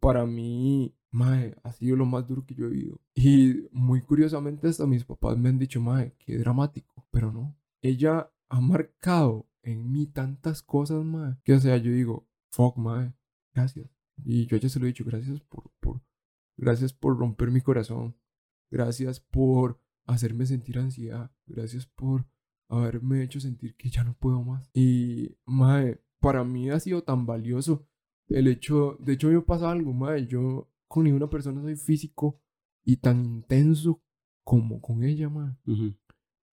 Para 0.00 0.26
mí, 0.26 0.94
ma, 1.10 1.40
ha 1.62 1.72
sido 1.72 1.96
lo 1.96 2.06
más 2.06 2.26
duro 2.26 2.44
que 2.44 2.54
yo 2.54 2.66
he 2.66 2.70
vivido. 2.70 3.00
Y 3.14 3.68
muy 3.72 4.02
curiosamente, 4.02 4.68
hasta 4.68 4.86
mis 4.86 5.04
papás 5.04 5.38
me 5.38 5.48
han 5.48 5.58
dicho, 5.58 5.80
ma, 5.80 6.04
qué 6.18 6.38
dramático. 6.38 7.06
Pero 7.10 7.32
no. 7.32 7.56
Ella 7.80 8.30
ha 8.48 8.60
marcado 8.60 9.46
en 9.62 9.90
mí 9.90 10.06
tantas 10.06 10.62
cosas, 10.62 11.04
ma, 11.04 11.38
que 11.44 11.54
o 11.54 11.60
sea, 11.60 11.76
yo 11.76 11.92
digo, 11.92 12.26
fuck, 12.50 12.76
ma, 12.76 13.14
gracias. 13.54 13.88
Y 14.24 14.46
yo 14.46 14.56
ya 14.56 14.68
se 14.68 14.78
lo 14.78 14.86
he 14.86 14.88
dicho, 14.88 15.04
gracias 15.04 15.40
por, 15.40 15.70
por, 15.80 16.02
Gracias 16.56 16.92
por 16.92 17.18
romper 17.18 17.50
mi 17.50 17.60
corazón. 17.60 18.16
Gracias 18.70 19.20
por 19.20 19.80
hacerme 20.06 20.46
sentir 20.46 20.78
ansiedad. 20.78 21.30
Gracias 21.46 21.86
por 21.86 22.26
haberme 22.68 23.22
hecho 23.22 23.40
sentir 23.40 23.76
que 23.76 23.90
ya 23.90 24.04
no 24.04 24.14
puedo 24.14 24.42
más. 24.42 24.68
Y, 24.72 25.36
mae, 25.46 26.00
para 26.20 26.44
mí 26.44 26.70
ha 26.70 26.80
sido 26.80 27.02
tan 27.02 27.26
valioso 27.26 27.86
el 28.28 28.48
hecho. 28.48 28.96
De 29.00 29.14
hecho, 29.14 29.28
me 29.28 29.40
pasa 29.42 29.70
algo, 29.70 29.92
mae. 29.92 30.26
Yo 30.26 30.70
con 30.88 31.04
ninguna 31.04 31.28
persona 31.28 31.62
soy 31.62 31.76
físico 31.76 32.40
y 32.84 32.96
tan 32.96 33.24
intenso 33.24 34.02
como 34.42 34.80
con 34.80 35.04
ella, 35.04 35.28
mae. 35.28 35.56
Ujú. 35.66 35.94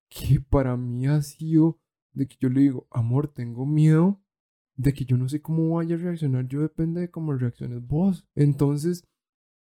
Que 0.09 0.39
para 0.41 0.75
mí 0.75 1.07
ha 1.07 1.21
sido 1.21 1.79
de 2.13 2.27
que 2.27 2.35
yo 2.39 2.49
le 2.49 2.61
digo, 2.61 2.87
amor, 2.91 3.27
tengo 3.29 3.65
miedo 3.65 4.21
de 4.75 4.93
que 4.93 5.05
yo 5.05 5.17
no 5.17 5.29
sé 5.29 5.41
cómo 5.41 5.75
vaya 5.75 5.95
a 5.95 5.99
reaccionar. 5.99 6.47
Yo 6.47 6.61
depende 6.61 7.01
de 7.01 7.11
cómo 7.11 7.33
reacciones 7.33 7.85
vos. 7.85 8.27
Entonces, 8.35 9.07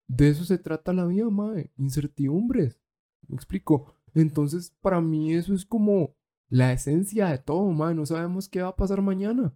de 0.10 0.30
eso 0.30 0.44
se 0.44 0.58
trata 0.58 0.92
la 0.92 1.06
vida, 1.06 1.30
mae. 1.30 1.72
Incertidumbres. 1.78 2.82
¿Me 3.28 3.36
explico? 3.36 3.94
Entonces, 4.16 4.76
para 4.82 5.00
mí 5.00 5.34
eso 5.34 5.54
es 5.54 5.66
como 5.66 6.16
la 6.50 6.74
esencia 6.74 7.28
de 7.28 7.38
todo, 7.38 7.72
mae. 7.72 7.94
No 7.94 8.06
sabemos 8.06 8.50
qué 8.50 8.62
va 8.62 8.70
a 8.70 8.76
pasar 8.76 9.02
mañana. 9.02 9.56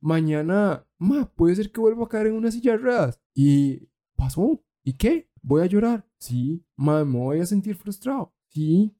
Mañana, 0.00 0.86
mae, 0.98 1.24
puede 1.34 1.56
ser 1.56 1.72
que 1.72 1.80
vuelva 1.80 2.04
a 2.04 2.08
caer 2.08 2.26
en 2.26 2.34
una 2.34 2.50
silla 2.50 2.72
de 2.72 2.78
ruedas. 2.78 3.20
Y 3.34 3.88
pasó. 4.16 4.62
¿Y 4.84 4.92
qué? 4.92 5.30
¿Voy 5.42 5.62
a 5.62 5.66
llorar? 5.66 6.06
Sí. 6.18 6.62
Mae, 6.76 7.04
me 7.06 7.18
voy 7.18 7.40
a 7.40 7.46
sentir 7.46 7.74
frustrado. 7.74 8.34
Sí. 8.50 8.94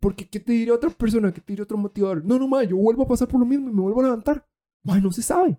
Porque 0.00 0.28
¿qué 0.28 0.38
te 0.38 0.52
dirá 0.52 0.74
otra 0.74 0.90
persona? 0.90 1.32
¿Qué 1.32 1.40
te 1.40 1.54
dirá 1.54 1.64
otro 1.64 1.78
motivador? 1.78 2.22
No, 2.26 2.38
no, 2.38 2.46
mae, 2.46 2.68
yo 2.68 2.76
vuelvo 2.76 3.04
a 3.04 3.08
pasar 3.08 3.26
por 3.26 3.40
lo 3.40 3.46
mismo 3.46 3.70
y 3.70 3.72
me 3.72 3.80
vuelvo 3.80 4.00
a 4.00 4.04
levantar. 4.04 4.46
Mae, 4.82 5.00
no 5.00 5.10
se 5.12 5.22
sabe. 5.22 5.58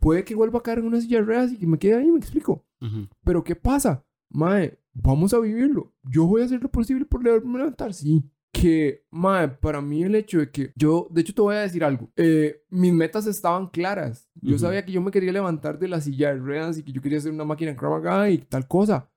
Puede 0.00 0.24
que 0.24 0.34
vuelva 0.34 0.58
a 0.58 0.62
caer 0.62 0.80
en 0.80 0.86
una 0.86 1.00
silla 1.00 1.18
de 1.18 1.24
ruedas 1.24 1.52
y 1.52 1.58
que 1.58 1.66
me 1.66 1.78
quede 1.78 1.94
ahí, 1.94 2.10
me 2.10 2.18
explico. 2.18 2.64
Pero 3.22 3.44
¿qué 3.44 3.54
pasa? 3.54 4.04
Mae, 4.30 4.78
vamos 4.92 5.32
a 5.34 5.38
vivirlo. 5.40 5.94
Yo 6.02 6.26
voy 6.26 6.42
a 6.42 6.44
hacer 6.44 6.62
lo 6.62 6.70
posible 6.70 7.04
por 7.04 7.22
levantar, 7.22 7.92
sí. 7.94 8.24
Que, 8.52 9.04
mae, 9.10 9.48
para 9.48 9.82
mí 9.82 10.02
el 10.02 10.14
hecho 10.14 10.38
de 10.38 10.50
que 10.50 10.72
yo, 10.76 11.08
de 11.10 11.20
hecho 11.20 11.34
te 11.34 11.42
voy 11.42 11.56
a 11.56 11.60
decir 11.60 11.84
algo. 11.84 12.10
Eh, 12.16 12.62
mis 12.70 12.92
metas 12.92 13.26
estaban 13.26 13.68
claras. 13.68 14.30
Yo 14.34 14.58
sabía 14.58 14.84
que 14.84 14.92
yo 14.92 15.02
me 15.02 15.10
quería 15.10 15.32
levantar 15.32 15.78
de 15.78 15.88
la 15.88 16.00
silla 16.00 16.32
de 16.32 16.38
ruedas 16.38 16.78
y 16.78 16.82
que 16.82 16.92
yo 16.92 17.02
quería 17.02 17.18
hacer 17.18 17.32
una 17.32 17.44
máquina 17.44 17.72
de 17.72 17.76
Krav 17.76 18.30
y 18.30 18.38
tal 18.38 18.66
cosa. 18.66 19.10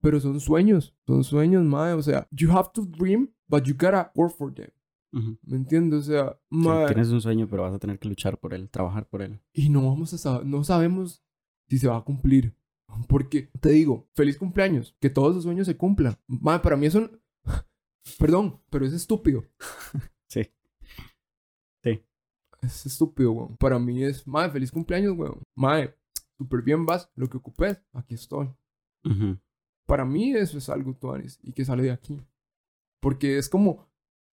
Pero 0.00 0.20
son 0.20 0.40
sueños, 0.40 0.96
son 1.06 1.22
sueños, 1.24 1.64
mae. 1.64 1.92
O 1.92 2.02
sea, 2.02 2.26
you 2.30 2.50
have 2.50 2.70
to 2.72 2.86
dream, 2.86 3.28
but 3.46 3.64
you 3.64 3.74
gotta 3.74 4.10
work 4.14 4.34
for 4.36 4.54
them. 4.54 4.70
Ujú. 5.12 5.38
¿Me 5.42 5.56
entiendes? 5.56 6.00
O 6.00 6.12
sea, 6.12 6.38
mae. 6.48 6.86
tienes 6.86 7.10
un 7.10 7.20
sueño, 7.20 7.46
pero 7.48 7.62
vas 7.64 7.74
a 7.74 7.78
tener 7.78 7.98
que 7.98 8.08
luchar 8.08 8.38
por 8.38 8.54
él, 8.54 8.70
trabajar 8.70 9.06
por 9.08 9.22
él. 9.22 9.40
y 9.52 9.68
no 9.68 9.86
vamos 9.86 10.14
a 10.14 10.18
saber, 10.18 10.46
no 10.46 10.64
sabemos 10.64 11.22
si 11.68 11.78
se 11.78 11.88
va 11.88 11.96
a 11.98 12.04
cumplir. 12.04 12.54
Porque 13.08 13.50
te 13.60 13.70
digo, 13.70 14.08
feliz 14.14 14.38
cumpleaños, 14.38 14.96
que 15.00 15.10
todos 15.10 15.32
esos 15.32 15.44
sueños 15.44 15.66
se 15.66 15.76
cumplan. 15.76 16.16
Madre, 16.26 16.62
para 16.62 16.76
mí 16.76 16.86
eso, 16.86 17.10
perdón, 18.18 18.60
pero 18.70 18.86
es 18.86 18.92
estúpido. 18.92 19.44
Sí. 20.30 20.42
Sí. 21.82 22.04
Es 22.60 22.84
estúpido, 22.84 23.32
weón. 23.32 23.56
Para 23.56 23.78
mí 23.78 24.04
es, 24.04 24.26
madre, 24.26 24.50
feliz 24.52 24.70
cumpleaños, 24.70 25.16
weón. 25.16 25.42
Madre, 25.54 25.96
súper 26.36 26.60
bien 26.60 26.84
vas, 26.84 27.10
lo 27.14 27.30
que 27.30 27.38
ocupes, 27.38 27.80
aquí 27.94 28.14
estoy. 28.14 28.50
Para 29.86 30.04
mí 30.04 30.34
eso 30.34 30.58
es 30.58 30.68
algo, 30.68 30.92
Tuanes, 30.94 31.40
y 31.42 31.52
que 31.54 31.64
sale 31.64 31.82
de 31.82 31.92
aquí. 31.92 32.20
Porque 33.00 33.38
es 33.38 33.48
como, 33.48 33.88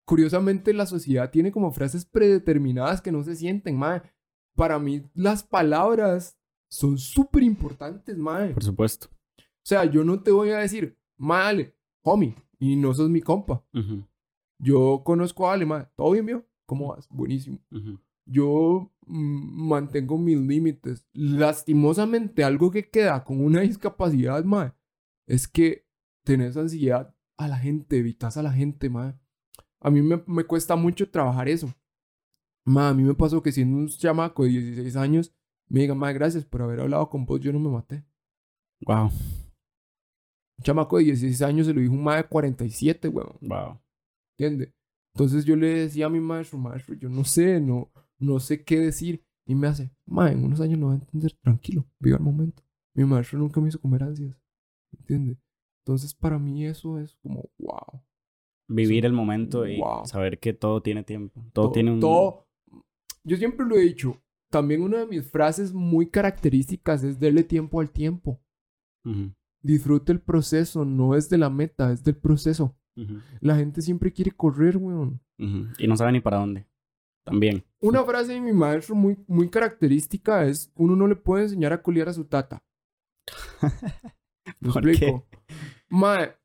curiosamente 0.04 0.74
la 0.74 0.88
sociedad 0.88 1.30
tiene 1.30 1.52
como 1.52 1.72
frases 1.72 2.06
predeterminadas 2.06 3.04
que 3.04 3.12
no 3.12 3.24
se 3.24 3.36
sienten, 3.36 3.78
madre. 3.78 4.12
Para 4.56 4.80
mí 4.80 5.04
las 5.14 5.44
palabras 5.44 6.40
son 6.74 6.98
súper 6.98 7.44
importantes, 7.44 8.18
madre. 8.18 8.56
Por 8.56 8.64
supuesto. 8.64 9.08
O 9.38 9.66
sea, 9.66 9.86
yo 9.86 10.04
no 10.04 10.22
te 10.24 10.32
voy 10.32 10.50
a 10.50 10.58
decir, 10.58 10.98
madre, 11.18 11.76
homie, 12.02 12.36
y 12.58 12.76
no 12.76 12.96
sos 12.96 13.12
mi 13.12 13.22
compa. 13.22 13.64
Yo 14.58 15.04
conozco 15.06 15.48
a 15.48 15.54
Ale, 15.54 15.68
madre. 15.68 15.90
¿Todo 15.96 16.12
bien, 16.12 16.26
mío? 16.26 16.44
¿Cómo 16.66 16.88
vas? 16.88 17.08
Buenísimo. 17.10 17.60
Yo 18.26 18.92
mm, 19.06 19.68
mantengo 19.68 20.18
mis 20.18 20.40
límites. 20.40 21.06
Lastimosamente, 21.14 22.44
algo 22.44 22.72
que 22.72 22.90
queda 22.90 23.24
con 23.24 23.40
una 23.40 23.62
discapacidad, 23.62 24.44
madre, 24.44 24.74
es 25.28 25.48
que 25.48 25.86
tenés 26.24 26.58
ansiedad 26.58 27.14
a 27.38 27.48
la 27.48 27.58
gente, 27.58 28.00
evitas 28.00 28.36
a 28.38 28.42
la 28.42 28.52
gente, 28.52 28.90
madre. 28.90 29.20
A 29.80 29.92
mí 29.92 30.02
me, 30.02 30.24
me 30.26 30.44
cuesta 30.46 30.76
mucho 30.76 31.08
trabajar 31.08 31.48
eso. 31.50 31.72
Madre, 32.66 32.90
a 32.90 32.94
mí 32.96 33.04
me 33.04 33.14
pasó 33.14 33.44
que 33.44 33.52
siendo 33.52 33.78
un 33.78 33.90
chamaco 33.90 34.44
de 34.44 34.50
16 34.50 34.96
años, 34.96 35.36
me 35.74 35.82
digan, 35.82 35.98
madre, 35.98 36.14
gracias 36.16 36.46
por 36.46 36.62
haber 36.62 36.80
hablado 36.82 37.10
con 37.10 37.26
vos, 37.26 37.40
yo 37.40 37.52
no 37.52 37.60
me 37.60 37.70
maté. 37.70 38.04
Wow. 38.86 39.06
Un 39.08 40.64
chamaco 40.64 40.98
de 40.98 41.06
16 41.06 41.42
años 41.42 41.68
se 41.68 41.74
lo 41.74 41.82
dijo 41.82 41.94
un 41.94 42.04
madre 42.04 42.24
de 42.24 42.30
47, 42.30 43.08
weón. 43.08 43.38
Wow. 43.42 43.80
¿Entiende? 44.38 44.74
Entonces 45.16 45.46
yo 45.46 45.56
le 45.56 45.68
decía 45.68 46.08
a 46.08 46.10
mi 46.10 46.20
maestro, 46.20 46.58
maestro, 46.58 46.96
yo 46.96 47.10
no 47.10 47.24
sé, 47.24 47.60
no, 47.60 47.92
no 48.20 48.40
sé 48.40 48.64
qué 48.64 48.80
decir. 48.80 49.24
Y 49.46 49.56
me 49.56 49.68
hace, 49.68 49.92
ma, 50.08 50.32
en 50.32 50.44
unos 50.46 50.62
años 50.62 50.80
lo 50.80 50.88
va 50.88 50.94
a 50.94 50.96
entender, 50.96 51.34
tranquilo, 51.42 51.86
viva 52.00 52.18
el 52.18 52.24
momento. 52.24 52.64
Mi 52.96 53.04
maestro 53.04 53.40
nunca 53.40 53.60
me 53.60 53.68
hizo 53.70 53.80
comer 53.82 54.04
ansias, 54.04 54.38
¿entiende? 54.98 55.38
Entonces 55.86 56.14
para 56.14 56.40
mí 56.40 56.66
eso 56.66 56.98
es 57.00 57.16
como, 57.18 57.50
wow. 57.60 58.02
Vivir 58.70 59.06
el 59.06 59.12
momento 59.14 59.68
y 59.68 59.80
Wow. 59.80 60.06
saber 60.06 60.40
que 60.40 60.54
todo 60.54 60.82
tiene 60.82 61.04
tiempo. 61.04 61.44
Todo, 61.52 61.72
tiene 61.72 61.92
un... 61.92 62.00
todo- 62.00 62.48
Yo 63.26 63.36
siempre 63.38 63.66
lo 63.66 63.76
he 63.76 63.82
dicho, 63.82 64.22
también 64.54 64.84
una 64.84 65.00
de 65.00 65.08
mis 65.08 65.28
frases 65.32 65.74
muy 65.74 66.12
características 66.12 67.04
es 67.04 67.20
darle 67.20 67.44
tiempo 67.44 67.82
al 67.82 67.90
tiempo. 67.90 68.40
Disfrute 69.64 70.12
el 70.12 70.22
proceso, 70.22 70.86
no 70.86 71.16
es 71.16 71.28
de 71.28 71.40
la 71.40 71.50
meta, 71.50 71.92
es 71.92 72.04
del 72.04 72.16
proceso. 72.16 72.78
La 73.42 73.56
gente 73.56 73.82
siempre 73.82 74.14
quiere 74.14 74.30
correr, 74.30 74.78
weón. 74.78 75.20
Y 75.40 75.88
no 75.88 75.98
sabe 75.98 76.12
ni 76.12 76.22
para 76.22 76.38
dónde. 76.38 76.68
También. 77.26 77.66
Una 77.80 78.04
frase 78.04 78.34
de 78.34 78.42
mi 78.42 78.54
maestro 78.54 78.94
muy, 78.94 79.18
muy 79.28 79.50
característica 79.50 80.46
es, 80.46 80.72
uno 80.76 80.96
no 80.96 81.08
le 81.08 81.16
puede 81.16 81.46
enseñar 81.46 81.74
a 81.74 81.82
culiar 81.82 82.10
a 82.10 82.14
su 82.14 82.26
tata. 82.26 82.64
¿Me 84.60 84.72
¿Por 84.72 84.84
qué? 84.84 84.92
explico? 84.92 85.28
Mae, 85.90 86.36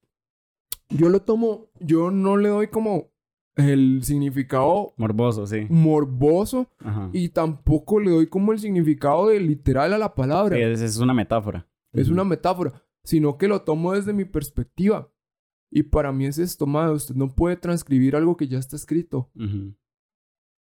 yo 0.88 1.11
lo 1.11 1.20
tomo, 1.20 1.66
yo 1.78 2.11
no 2.11 2.38
le 2.38 2.48
doy 2.48 2.68
como 2.68 3.11
el 3.59 4.04
significado 4.04 4.94
Morboso, 4.96 5.46
sí. 5.46 5.66
morboso 5.68 6.70
Ajá. 6.78 7.11
y 7.12 7.28
tampoco 7.30 7.98
le 7.98 8.11
doy 8.11 8.28
como 8.28 8.52
el 8.52 8.61
significado 8.61 9.28
de 9.28 9.40
literal 9.40 9.92
a 9.92 9.98
la 9.98 10.14
palabra. 10.14 10.56
Es, 10.56 10.80
es 10.80 10.96
una 10.98 11.12
metáfora. 11.12 11.68
Es 11.92 12.09
una 12.09 12.22
metáfora, 12.22 12.82
sino 13.02 13.36
que 13.36 13.48
lo 13.48 13.62
tomo 13.62 13.94
desde 13.94 14.12
mi 14.12 14.24
perspectiva. 14.24 15.12
Y 15.70 15.82
para 15.82 16.12
mí 16.12 16.26
es 16.26 16.38
esto, 16.38 16.66
mae, 16.66 16.90
usted 16.90 17.14
no 17.14 17.34
puede 17.34 17.56
transcribir 17.56 18.14
algo 18.14 18.36
que 18.36 18.46
ya 18.48 18.59
está 18.59 18.76
escrito. 18.76 19.30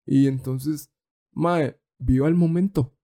Y 0.06 0.26
entonces, 0.26 0.92
mae, 1.32 1.80
viva 1.98 2.28
el 2.28 2.34
momento. 2.34 2.94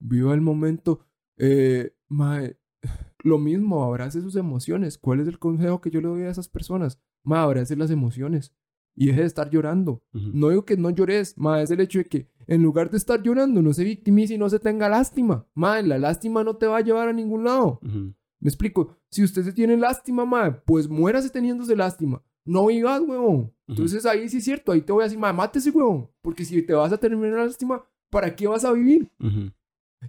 Viva 0.00 0.32
el 0.34 0.40
momento. 0.40 1.06
Eh, 1.36 1.94
mae, 2.08 2.58
lo 3.22 3.38
mismo, 3.38 3.84
abrace 3.84 4.20
sus 4.22 4.36
emociones. 4.36 4.96
¿Cuál 4.96 5.20
es 5.20 5.28
el 5.28 5.38
consejo 5.38 5.80
que 5.80 5.90
yo 5.90 6.00
le 6.00 6.08
doy 6.08 6.22
a 6.22 6.30
esas 6.30 6.48
personas? 6.48 7.00
Mae, 7.22 7.40
abrace 7.40 7.76
las 7.76 7.90
emociones. 7.90 8.54
Y 8.94 9.06
deje 9.06 9.20
de 9.20 9.26
estar 9.26 9.48
llorando. 9.50 10.02
No 10.12 10.50
digo 10.50 10.64
que 10.64 10.76
no 10.76 10.90
llores, 10.90 11.36
mae, 11.38 11.62
es 11.62 11.70
el 11.70 11.80
hecho 11.80 11.98
de 11.98 12.04
que 12.04 12.28
en 12.46 12.62
lugar 12.62 12.90
de 12.90 12.96
estar 12.98 13.22
llorando, 13.22 13.62
no 13.62 13.72
se 13.72 13.84
victimice 13.84 14.34
y 14.34 14.38
no 14.38 14.50
se 14.50 14.58
tenga 14.58 14.88
lástima. 14.88 15.46
Mae, 15.54 15.82
la 15.82 15.98
lástima 15.98 16.44
no 16.44 16.56
te 16.56 16.66
va 16.66 16.78
a 16.78 16.82
llevar 16.82 17.08
a 17.08 17.12
ningún 17.12 17.44
lado. 17.44 17.80
Me 17.82 18.48
explico. 18.48 18.96
Si 19.10 19.22
usted 19.22 19.44
se 19.44 19.52
tiene 19.52 19.76
lástima, 19.76 20.24
mae, 20.24 20.52
pues 20.52 20.88
muérase 20.88 21.30
teniéndose 21.30 21.76
lástima. 21.76 22.22
No 22.44 22.66
vivas, 22.66 23.00
huevón. 23.00 23.52
Entonces 23.68 24.04
ahí 24.04 24.28
sí 24.28 24.38
es 24.38 24.44
cierto. 24.44 24.72
Ahí 24.72 24.82
te 24.82 24.92
voy 24.92 25.02
a 25.02 25.04
decir, 25.04 25.18
mae, 25.18 25.32
mátese, 25.32 25.70
huevón. 25.70 26.10
Porque 26.20 26.44
si 26.44 26.60
te 26.62 26.74
vas 26.74 26.92
a 26.92 26.98
terminar 26.98 27.38
lástima, 27.38 27.82
¿para 28.10 28.34
qué 28.34 28.46
vas 28.46 28.64
a 28.64 28.72
vivir? 28.72 29.10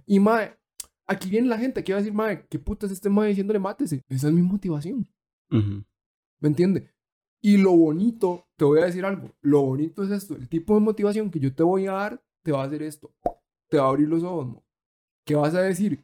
Y 0.04 0.18
mae, 0.20 0.58
aquí 1.06 1.30
viene 1.30 1.46
la 1.48 1.58
gente 1.58 1.84
que 1.84 1.92
va 1.92 1.98
a 1.98 2.02
decir, 2.02 2.14
mae, 2.14 2.44
¿qué 2.48 2.58
putas 2.58 2.90
este 2.90 3.08
mae 3.08 3.28
diciéndole 3.28 3.60
mátese? 3.60 4.02
Esa 4.08 4.28
es 4.28 4.34
mi 4.34 4.42
motivación. 4.42 5.08
¿Me 5.50 6.48
entiende? 6.48 6.90
Y 7.44 7.58
lo 7.58 7.72
bonito, 7.72 8.46
te 8.56 8.64
voy 8.64 8.80
a 8.80 8.86
decir 8.86 9.04
algo. 9.04 9.30
Lo 9.42 9.60
bonito 9.60 10.02
es 10.02 10.10
esto. 10.10 10.34
El 10.34 10.48
tipo 10.48 10.74
de 10.74 10.80
motivación 10.80 11.30
que 11.30 11.38
yo 11.38 11.54
te 11.54 11.62
voy 11.62 11.86
a 11.86 11.92
dar 11.92 12.22
te 12.42 12.52
va 12.52 12.62
a 12.62 12.66
hacer 12.66 12.82
esto. 12.82 13.12
Te 13.68 13.76
va 13.76 13.84
a 13.84 13.88
abrir 13.88 14.08
los 14.08 14.22
ojos, 14.22 14.46
mo. 14.46 14.64
¿Qué 15.26 15.34
vas 15.34 15.54
a 15.54 15.60
decir? 15.60 16.02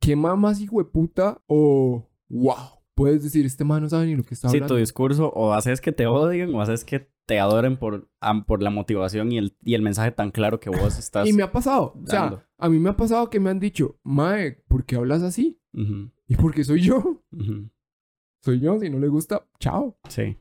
¿Qué 0.00 0.14
más 0.14 0.60
hijo 0.60 0.78
de 0.78 0.84
puta? 0.84 1.42
O, 1.48 2.08
wow. 2.28 2.54
Puedes 2.94 3.24
decir, 3.24 3.44
este 3.44 3.64
man 3.64 3.82
no 3.82 3.88
sabe 3.88 4.06
ni 4.06 4.14
lo 4.14 4.22
que 4.22 4.34
está 4.34 4.50
Sí, 4.50 4.58
hablando. 4.58 4.74
tu 4.74 4.78
discurso 4.78 5.30
o 5.34 5.52
haces 5.52 5.80
que 5.80 5.90
te 5.90 6.06
odien 6.06 6.54
o 6.54 6.60
haces 6.60 6.84
que 6.84 7.10
te 7.26 7.40
adoren 7.40 7.76
por, 7.76 8.08
por 8.46 8.62
la 8.62 8.70
motivación 8.70 9.32
y 9.32 9.38
el, 9.38 9.56
y 9.64 9.74
el 9.74 9.82
mensaje 9.82 10.12
tan 10.12 10.30
claro 10.30 10.60
que 10.60 10.70
vos 10.70 10.96
estás 10.98 11.26
Y 11.28 11.32
me 11.32 11.42
ha 11.42 11.50
pasado. 11.50 11.94
O 12.00 12.06
sea, 12.06 12.20
dando. 12.20 12.42
a 12.58 12.68
mí 12.68 12.78
me 12.78 12.90
ha 12.90 12.96
pasado 12.96 13.30
que 13.30 13.40
me 13.40 13.50
han 13.50 13.58
dicho, 13.58 13.98
Mae, 14.04 14.62
¿por 14.68 14.84
qué 14.84 14.94
hablas 14.94 15.22
así? 15.24 15.58
Ujú. 15.72 16.10
Y 16.28 16.36
porque 16.36 16.62
soy 16.62 16.82
yo. 16.82 17.20
Soy 18.44 18.60
yo. 18.60 18.78
Si 18.78 18.90
no 18.90 18.98
le 19.00 19.08
gusta, 19.08 19.44
chao. 19.58 19.96
Sí. 20.08 20.36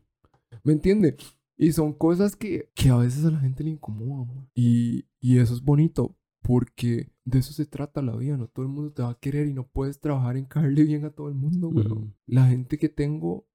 ¿Me 0.64 0.74
entiende? 0.74 1.18
Y 1.57 1.72
son 1.74 1.93
cosas 1.93 2.36
que, 2.36 2.72
que 2.74 2.89
a 2.89 2.97
veces 2.97 3.26
a 3.26 3.32
la 3.32 3.39
gente 3.39 3.64
le 3.64 3.72
incomodan. 3.72 4.36
ma. 4.36 4.49
Y, 4.55 5.05
y 5.20 5.38
eso 5.38 5.53
es 5.53 5.62
bonito 5.62 6.18
porque 6.41 7.12
de 7.24 7.39
eso 7.39 7.53
se 7.53 7.66
trata 7.66 8.01
la 8.01 8.16
vida. 8.16 8.38
No 8.38 8.47
todo 8.47 8.66
el 8.66 8.72
mundo 8.72 8.91
te 8.91 9.03
va 9.03 9.12
a 9.12 9.20
querer 9.20 9.47
y 9.47 9.53
no 9.53 9.68
puedes 9.68 9.99
trabajar 9.99 10.38
en 10.38 10.45
caerle 10.45 10.84
bien 10.84 11.05
a 11.05 11.12
todo 11.12 11.30
el 11.30 11.36
mundo. 11.36 11.70
Ujú. 11.70 12.12
La 12.26 12.47
gente 12.47 12.78
que 12.78 12.89
tengo, 12.89 13.47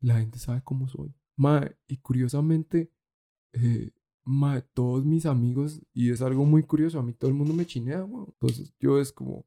la 0.00 0.18
gente 0.18 0.38
sabe 0.38 0.62
cómo 0.62 0.88
soy. 0.88 1.14
Ma, 1.36 1.68
y 1.88 1.96
curiosamente, 1.96 2.92
eh, 3.52 3.92
ma, 4.24 4.60
todos 4.60 5.04
mis 5.04 5.26
amigos, 5.26 5.82
y 5.92 6.10
es 6.10 6.22
algo 6.22 6.44
muy 6.44 6.62
curioso, 6.62 6.98
a 6.98 7.02
mí 7.02 7.12
todo 7.12 7.30
el 7.30 7.36
mundo 7.36 7.54
me 7.54 7.66
chinea, 7.66 8.04
weón. 8.04 8.26
Entonces 8.28 8.74
yo 8.78 9.00
es 9.00 9.10
como, 9.10 9.46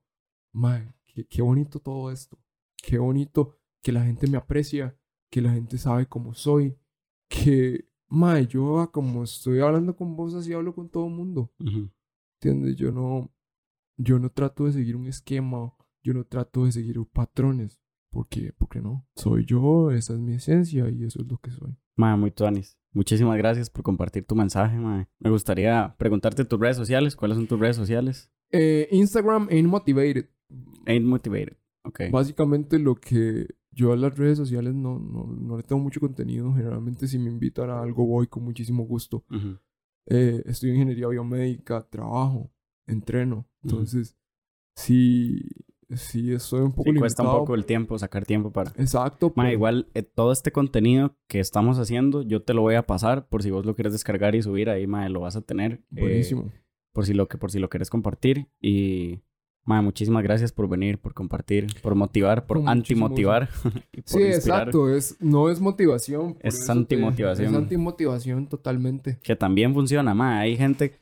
ma, 0.51 0.93
qué, 1.05 1.25
qué 1.25 1.41
bonito 1.41 1.79
todo 1.79 2.11
esto. 2.11 2.37
Qué 2.83 2.97
bonito 2.97 3.57
que 3.81 3.91
la 3.91 4.03
gente 4.03 4.27
me 4.27 4.37
aprecia, 4.37 4.97
que 5.29 5.41
la 5.41 5.53
gente 5.53 5.77
sabe 5.77 6.07
cómo 6.07 6.33
soy, 6.33 6.75
que, 7.27 7.89
ma, 8.07 8.39
yo 8.41 8.79
ah, 8.79 8.91
como 8.91 9.23
estoy 9.23 9.59
hablando 9.59 9.95
con 9.95 10.15
vos, 10.15 10.33
así 10.33 10.53
hablo 10.53 10.73
con 10.73 10.89
todo 10.89 11.07
el 11.07 11.13
mundo. 11.13 11.51
¿Entiendes? 12.39 12.75
Yo 12.75 12.91
no, 12.91 13.31
yo 13.97 14.19
no 14.19 14.29
trato 14.29 14.65
de 14.65 14.73
seguir 14.73 14.95
un 14.95 15.07
esquema, 15.07 15.73
yo 16.03 16.13
no 16.13 16.23
trato 16.23 16.65
de 16.65 16.71
seguir 16.71 16.99
patrones, 17.11 17.81
porque, 18.11 18.53
porque 18.57 18.81
no. 18.81 19.07
Soy 19.15 19.45
yo, 19.45 19.91
esa 19.91 20.13
es 20.13 20.19
mi 20.19 20.33
esencia 20.33 20.89
y 20.89 21.03
eso 21.03 21.21
es 21.21 21.27
lo 21.27 21.37
que 21.37 21.51
soy. 21.51 21.75
Mae, 21.95 22.15
muy 22.15 22.31
tuanis. 22.31 22.77
Muchísimas 22.93 23.37
gracias 23.37 23.69
por 23.69 23.83
compartir 23.83 24.25
tu 24.25 24.35
mensaje, 24.35 24.77
mae. 24.77 25.07
Me 25.19 25.29
gustaría 25.29 25.95
preguntarte 25.97 26.45
tus 26.45 26.59
redes 26.59 26.77
sociales. 26.77 27.15
¿Cuáles 27.15 27.37
son 27.37 27.47
tus 27.47 27.59
redes 27.59 27.75
sociales? 27.75 28.31
Eh, 28.51 28.87
Instagram 28.91 29.47
Ain't 29.51 29.67
Motivated. 29.67 30.29
Ain't 30.85 31.05
Motivated. 31.05 31.57
Ok. 31.83 32.01
Básicamente 32.11 32.79
lo 32.79 32.95
que 32.95 33.56
yo 33.77 33.93
a 33.93 33.95
las 33.95 34.17
redes 34.17 34.37
sociales 34.39 34.73
no, 34.73 34.97
no, 34.99 35.25
no 35.27 35.57
le 35.57 35.63
tengo 35.63 35.81
mucho 35.81 35.99
contenido. 35.99 36.51
Generalmente 36.53 37.07
si 37.07 37.19
me 37.19 37.29
invitan 37.29 37.69
a 37.69 37.81
algo 37.81 38.05
voy 38.05 38.25
con 38.27 38.43
muchísimo 38.43 38.83
gusto. 38.83 39.23
Ujú. 39.29 39.59
Eh, 40.07 40.41
estudio 40.45 40.73
ingeniería 40.73 41.07
biomédica, 41.07 41.85
trabajo, 41.87 42.49
entreno. 42.87 43.47
Entonces, 43.63 44.17
sí, 44.75 45.41
sí 45.93 46.31
estoy 46.33 46.61
un 46.61 46.71
poco 46.71 46.89
Sí, 46.91 46.97
cuesta 46.97 47.23
un 47.23 47.29
poco 47.39 47.55
el 47.55 47.65
tiempo, 47.65 47.97
sacar 47.99 48.25
tiempo 48.25 48.51
para... 48.51 48.71
Exacto. 48.71 49.31
Mae, 49.35 49.47
pero- 49.47 49.53
igual 49.53 49.87
eh, 49.93 50.03
todo 50.03 50.31
este 50.31 50.51
contenido 50.51 51.15
que 51.27 51.39
estamos 51.39 51.77
haciendo, 51.77 52.21
yo 52.23 52.41
te 52.41 52.53
lo 52.53 52.61
voy 52.61 52.75
a 52.75 52.87
pasar 52.87 53.27
por 53.27 53.43
si 53.43 53.51
vos 53.51 53.65
lo 53.65 53.75
quieres 53.75 53.93
descargar 53.93 54.33
y 54.35 54.41
subir 54.41 54.69
ahí, 54.69 54.87
mae, 54.87 55.09
lo 55.09 55.19
vas 55.21 55.35
a 55.35 55.41
tener. 55.41 55.83
eh, 55.95 56.01
Buenísimo. 56.01 56.51
por 56.93 57.05
si 57.05 57.13
lo 57.13 57.27
que 57.27 57.37
por 57.37 57.51
si 57.51 57.59
lo 57.59 57.69
quieres 57.69 57.89
compartir 57.89 58.47
y 58.61 59.21
mae, 59.67 59.81
muchísimas 59.83 60.23
gracias 60.23 60.51
por 60.51 60.67
venir, 60.67 60.97
por 60.97 61.13
compartir, 61.13 61.67
por 61.81 61.93
motivar, 61.93 62.47
por 62.47 62.57
Con 62.57 62.69
antimotivar 62.69 63.49
y 63.93 64.01
por 64.01 64.09
Sí, 64.09 64.19
inspirar. 64.23 64.33
exacto. 64.67 64.89
Es, 64.95 65.17
no 65.21 65.49
es 65.49 65.59
motivación. 65.59 66.37
Es 66.41 66.55
eso 66.55 66.65
te- 66.67 66.71
antimotivación. 66.71 67.47
Es 67.49 67.53
antimotivación 67.55 68.47
totalmente. 68.47 69.19
Que 69.21 69.35
también 69.35 69.73
funciona, 69.73 70.13
mae. 70.15 70.39
Hay 70.41 70.57
gente 70.57 70.99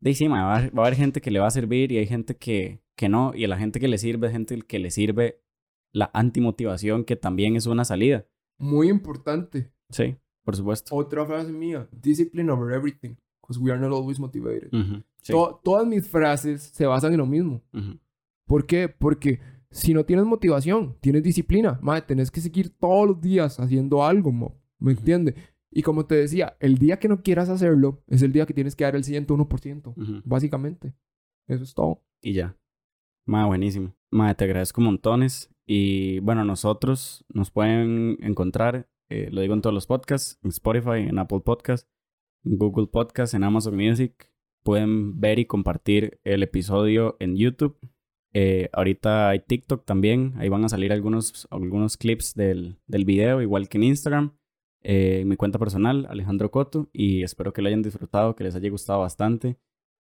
de 0.00 0.14
sí, 0.14 0.26
va, 0.28 0.56
a- 0.56 0.70
va 0.70 0.82
a 0.82 0.86
haber 0.86 0.96
gente 0.96 1.20
que 1.20 1.30
le 1.30 1.38
va 1.40 1.46
a 1.46 1.50
servir 1.50 1.92
y 1.92 1.98
hay 1.98 2.06
gente 2.06 2.36
que, 2.36 2.80
que 2.96 3.08
no. 3.08 3.32
Y 3.34 3.44
a 3.44 3.48
la 3.48 3.56
gente 3.58 3.80
que 3.80 3.88
le 3.88 3.96
sirve, 3.98 4.26
es 4.26 4.32
gente 4.32 4.60
que 4.60 4.78
le 4.78 4.90
sirve 4.90 5.40
la 5.92 6.10
antimotivación, 6.12 7.04
que 7.04 7.16
también 7.16 7.56
es 7.56 7.66
una 7.66 7.84
salida. 7.84 8.26
Muy 8.58 8.88
importante. 8.88 9.70
Sí, 9.90 10.16
por 10.44 10.56
supuesto. 10.56 10.94
Otra 10.94 11.24
frase 11.26 11.52
mía. 11.52 11.88
Discipline 11.92 12.50
over 12.50 12.74
everything. 12.74 13.14
Because 13.50 13.60
we 13.60 13.72
are 13.72 13.80
not 13.80 13.90
always 13.92 14.20
motivated. 14.20 14.72
Ujú, 14.72 15.02
sí, 15.22 15.32
To- 15.32 15.60
todas 15.64 15.84
mis 15.86 16.06
frases 16.08 16.62
se 16.62 16.86
basan 16.86 17.12
en 17.12 17.18
lo 17.18 17.26
mismo. 17.26 17.62
ujú, 17.74 17.98
¿Por 18.46 18.64
qué? 18.66 18.88
Porque 18.88 19.40
si 19.70 19.92
no 19.92 20.04
tienes 20.04 20.24
motivación, 20.24 20.96
tienes 21.00 21.22
disciplina. 21.24 21.78
Madre, 21.82 22.02
tenés 22.02 22.30
que 22.30 22.40
seguir 22.40 22.70
todos 22.70 23.08
los 23.08 23.20
días 23.20 23.58
haciendo 23.58 24.04
algo, 24.04 24.30
mo. 24.32 24.60
¿Me 24.78 24.92
entiendes? 24.92 25.34
Y 25.72 25.82
como 25.82 26.06
te 26.06 26.14
decía, 26.16 26.56
el 26.60 26.78
día 26.78 26.98
que 26.98 27.08
no 27.08 27.22
quieras 27.22 27.48
hacerlo 27.48 28.02
es 28.08 28.22
el 28.22 28.32
día 28.32 28.46
que 28.46 28.54
tienes 28.54 28.74
que 28.76 28.84
dar 28.84 28.94
el 28.96 29.04
101%. 29.04 29.94
ujú. 29.96 30.20
Básicamente. 30.24 30.94
Eso 31.48 31.64
es 31.64 31.74
todo. 31.74 32.02
Y 32.22 32.32
ya. 32.34 32.56
Mae, 33.26 33.46
buenísimo. 33.46 33.94
Mae, 34.10 34.34
te 34.34 34.44
agradezco 34.44 34.80
montones. 34.80 35.50
Y 35.66 36.18
bueno, 36.20 36.44
nosotros 36.44 37.24
nos 37.32 37.50
pueden 37.52 38.16
encontrar, 38.20 38.88
eh, 39.08 39.28
lo 39.30 39.40
digo 39.40 39.54
en 39.54 39.60
todos 39.60 39.74
los 39.74 39.86
podcasts, 39.86 40.38
en 40.42 40.50
Spotify, 40.50 41.06
en 41.08 41.18
Apple 41.18 41.40
Podcasts, 41.40 41.88
Google 42.42 42.86
Podcasts, 42.86 43.34
en 43.34 43.44
Amazon 43.44 43.76
Music. 43.76 44.30
Pueden 44.62 45.20
ver 45.20 45.38
y 45.38 45.46
compartir 45.46 46.20
el 46.24 46.42
episodio 46.42 47.16
en 47.20 47.36
YouTube. 47.36 47.78
Eh, 48.32 48.68
ahorita 48.72 49.30
hay 49.30 49.40
TikTok 49.40 49.84
también. 49.84 50.34
Ahí 50.36 50.48
van 50.48 50.64
a 50.64 50.68
salir 50.68 50.92
algunos, 50.92 51.48
algunos 51.50 51.96
clips 51.96 52.34
del, 52.34 52.78
del 52.86 53.04
video, 53.04 53.42
igual 53.42 53.68
que 53.68 53.78
en 53.78 53.84
Instagram. 53.84 54.36
Eh, 54.82 55.24
mi 55.26 55.36
cuenta 55.36 55.58
personal, 55.58 56.06
Alejandro 56.08 56.50
Coto. 56.50 56.88
Y 56.92 57.22
espero 57.22 57.52
que 57.52 57.62
lo 57.62 57.68
hayan 57.68 57.82
disfrutado, 57.82 58.36
que 58.36 58.44
les 58.44 58.54
haya 58.54 58.70
gustado 58.70 59.00
bastante 59.00 59.58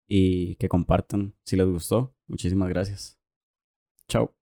y 0.07 0.57
que 0.57 0.68
compartan 0.68 1.34
si 1.45 1.57
les 1.57 1.66
gustó. 1.66 2.14
Muchísimas 2.26 2.68
gracias. 2.68 3.18
Chao. 4.09 4.38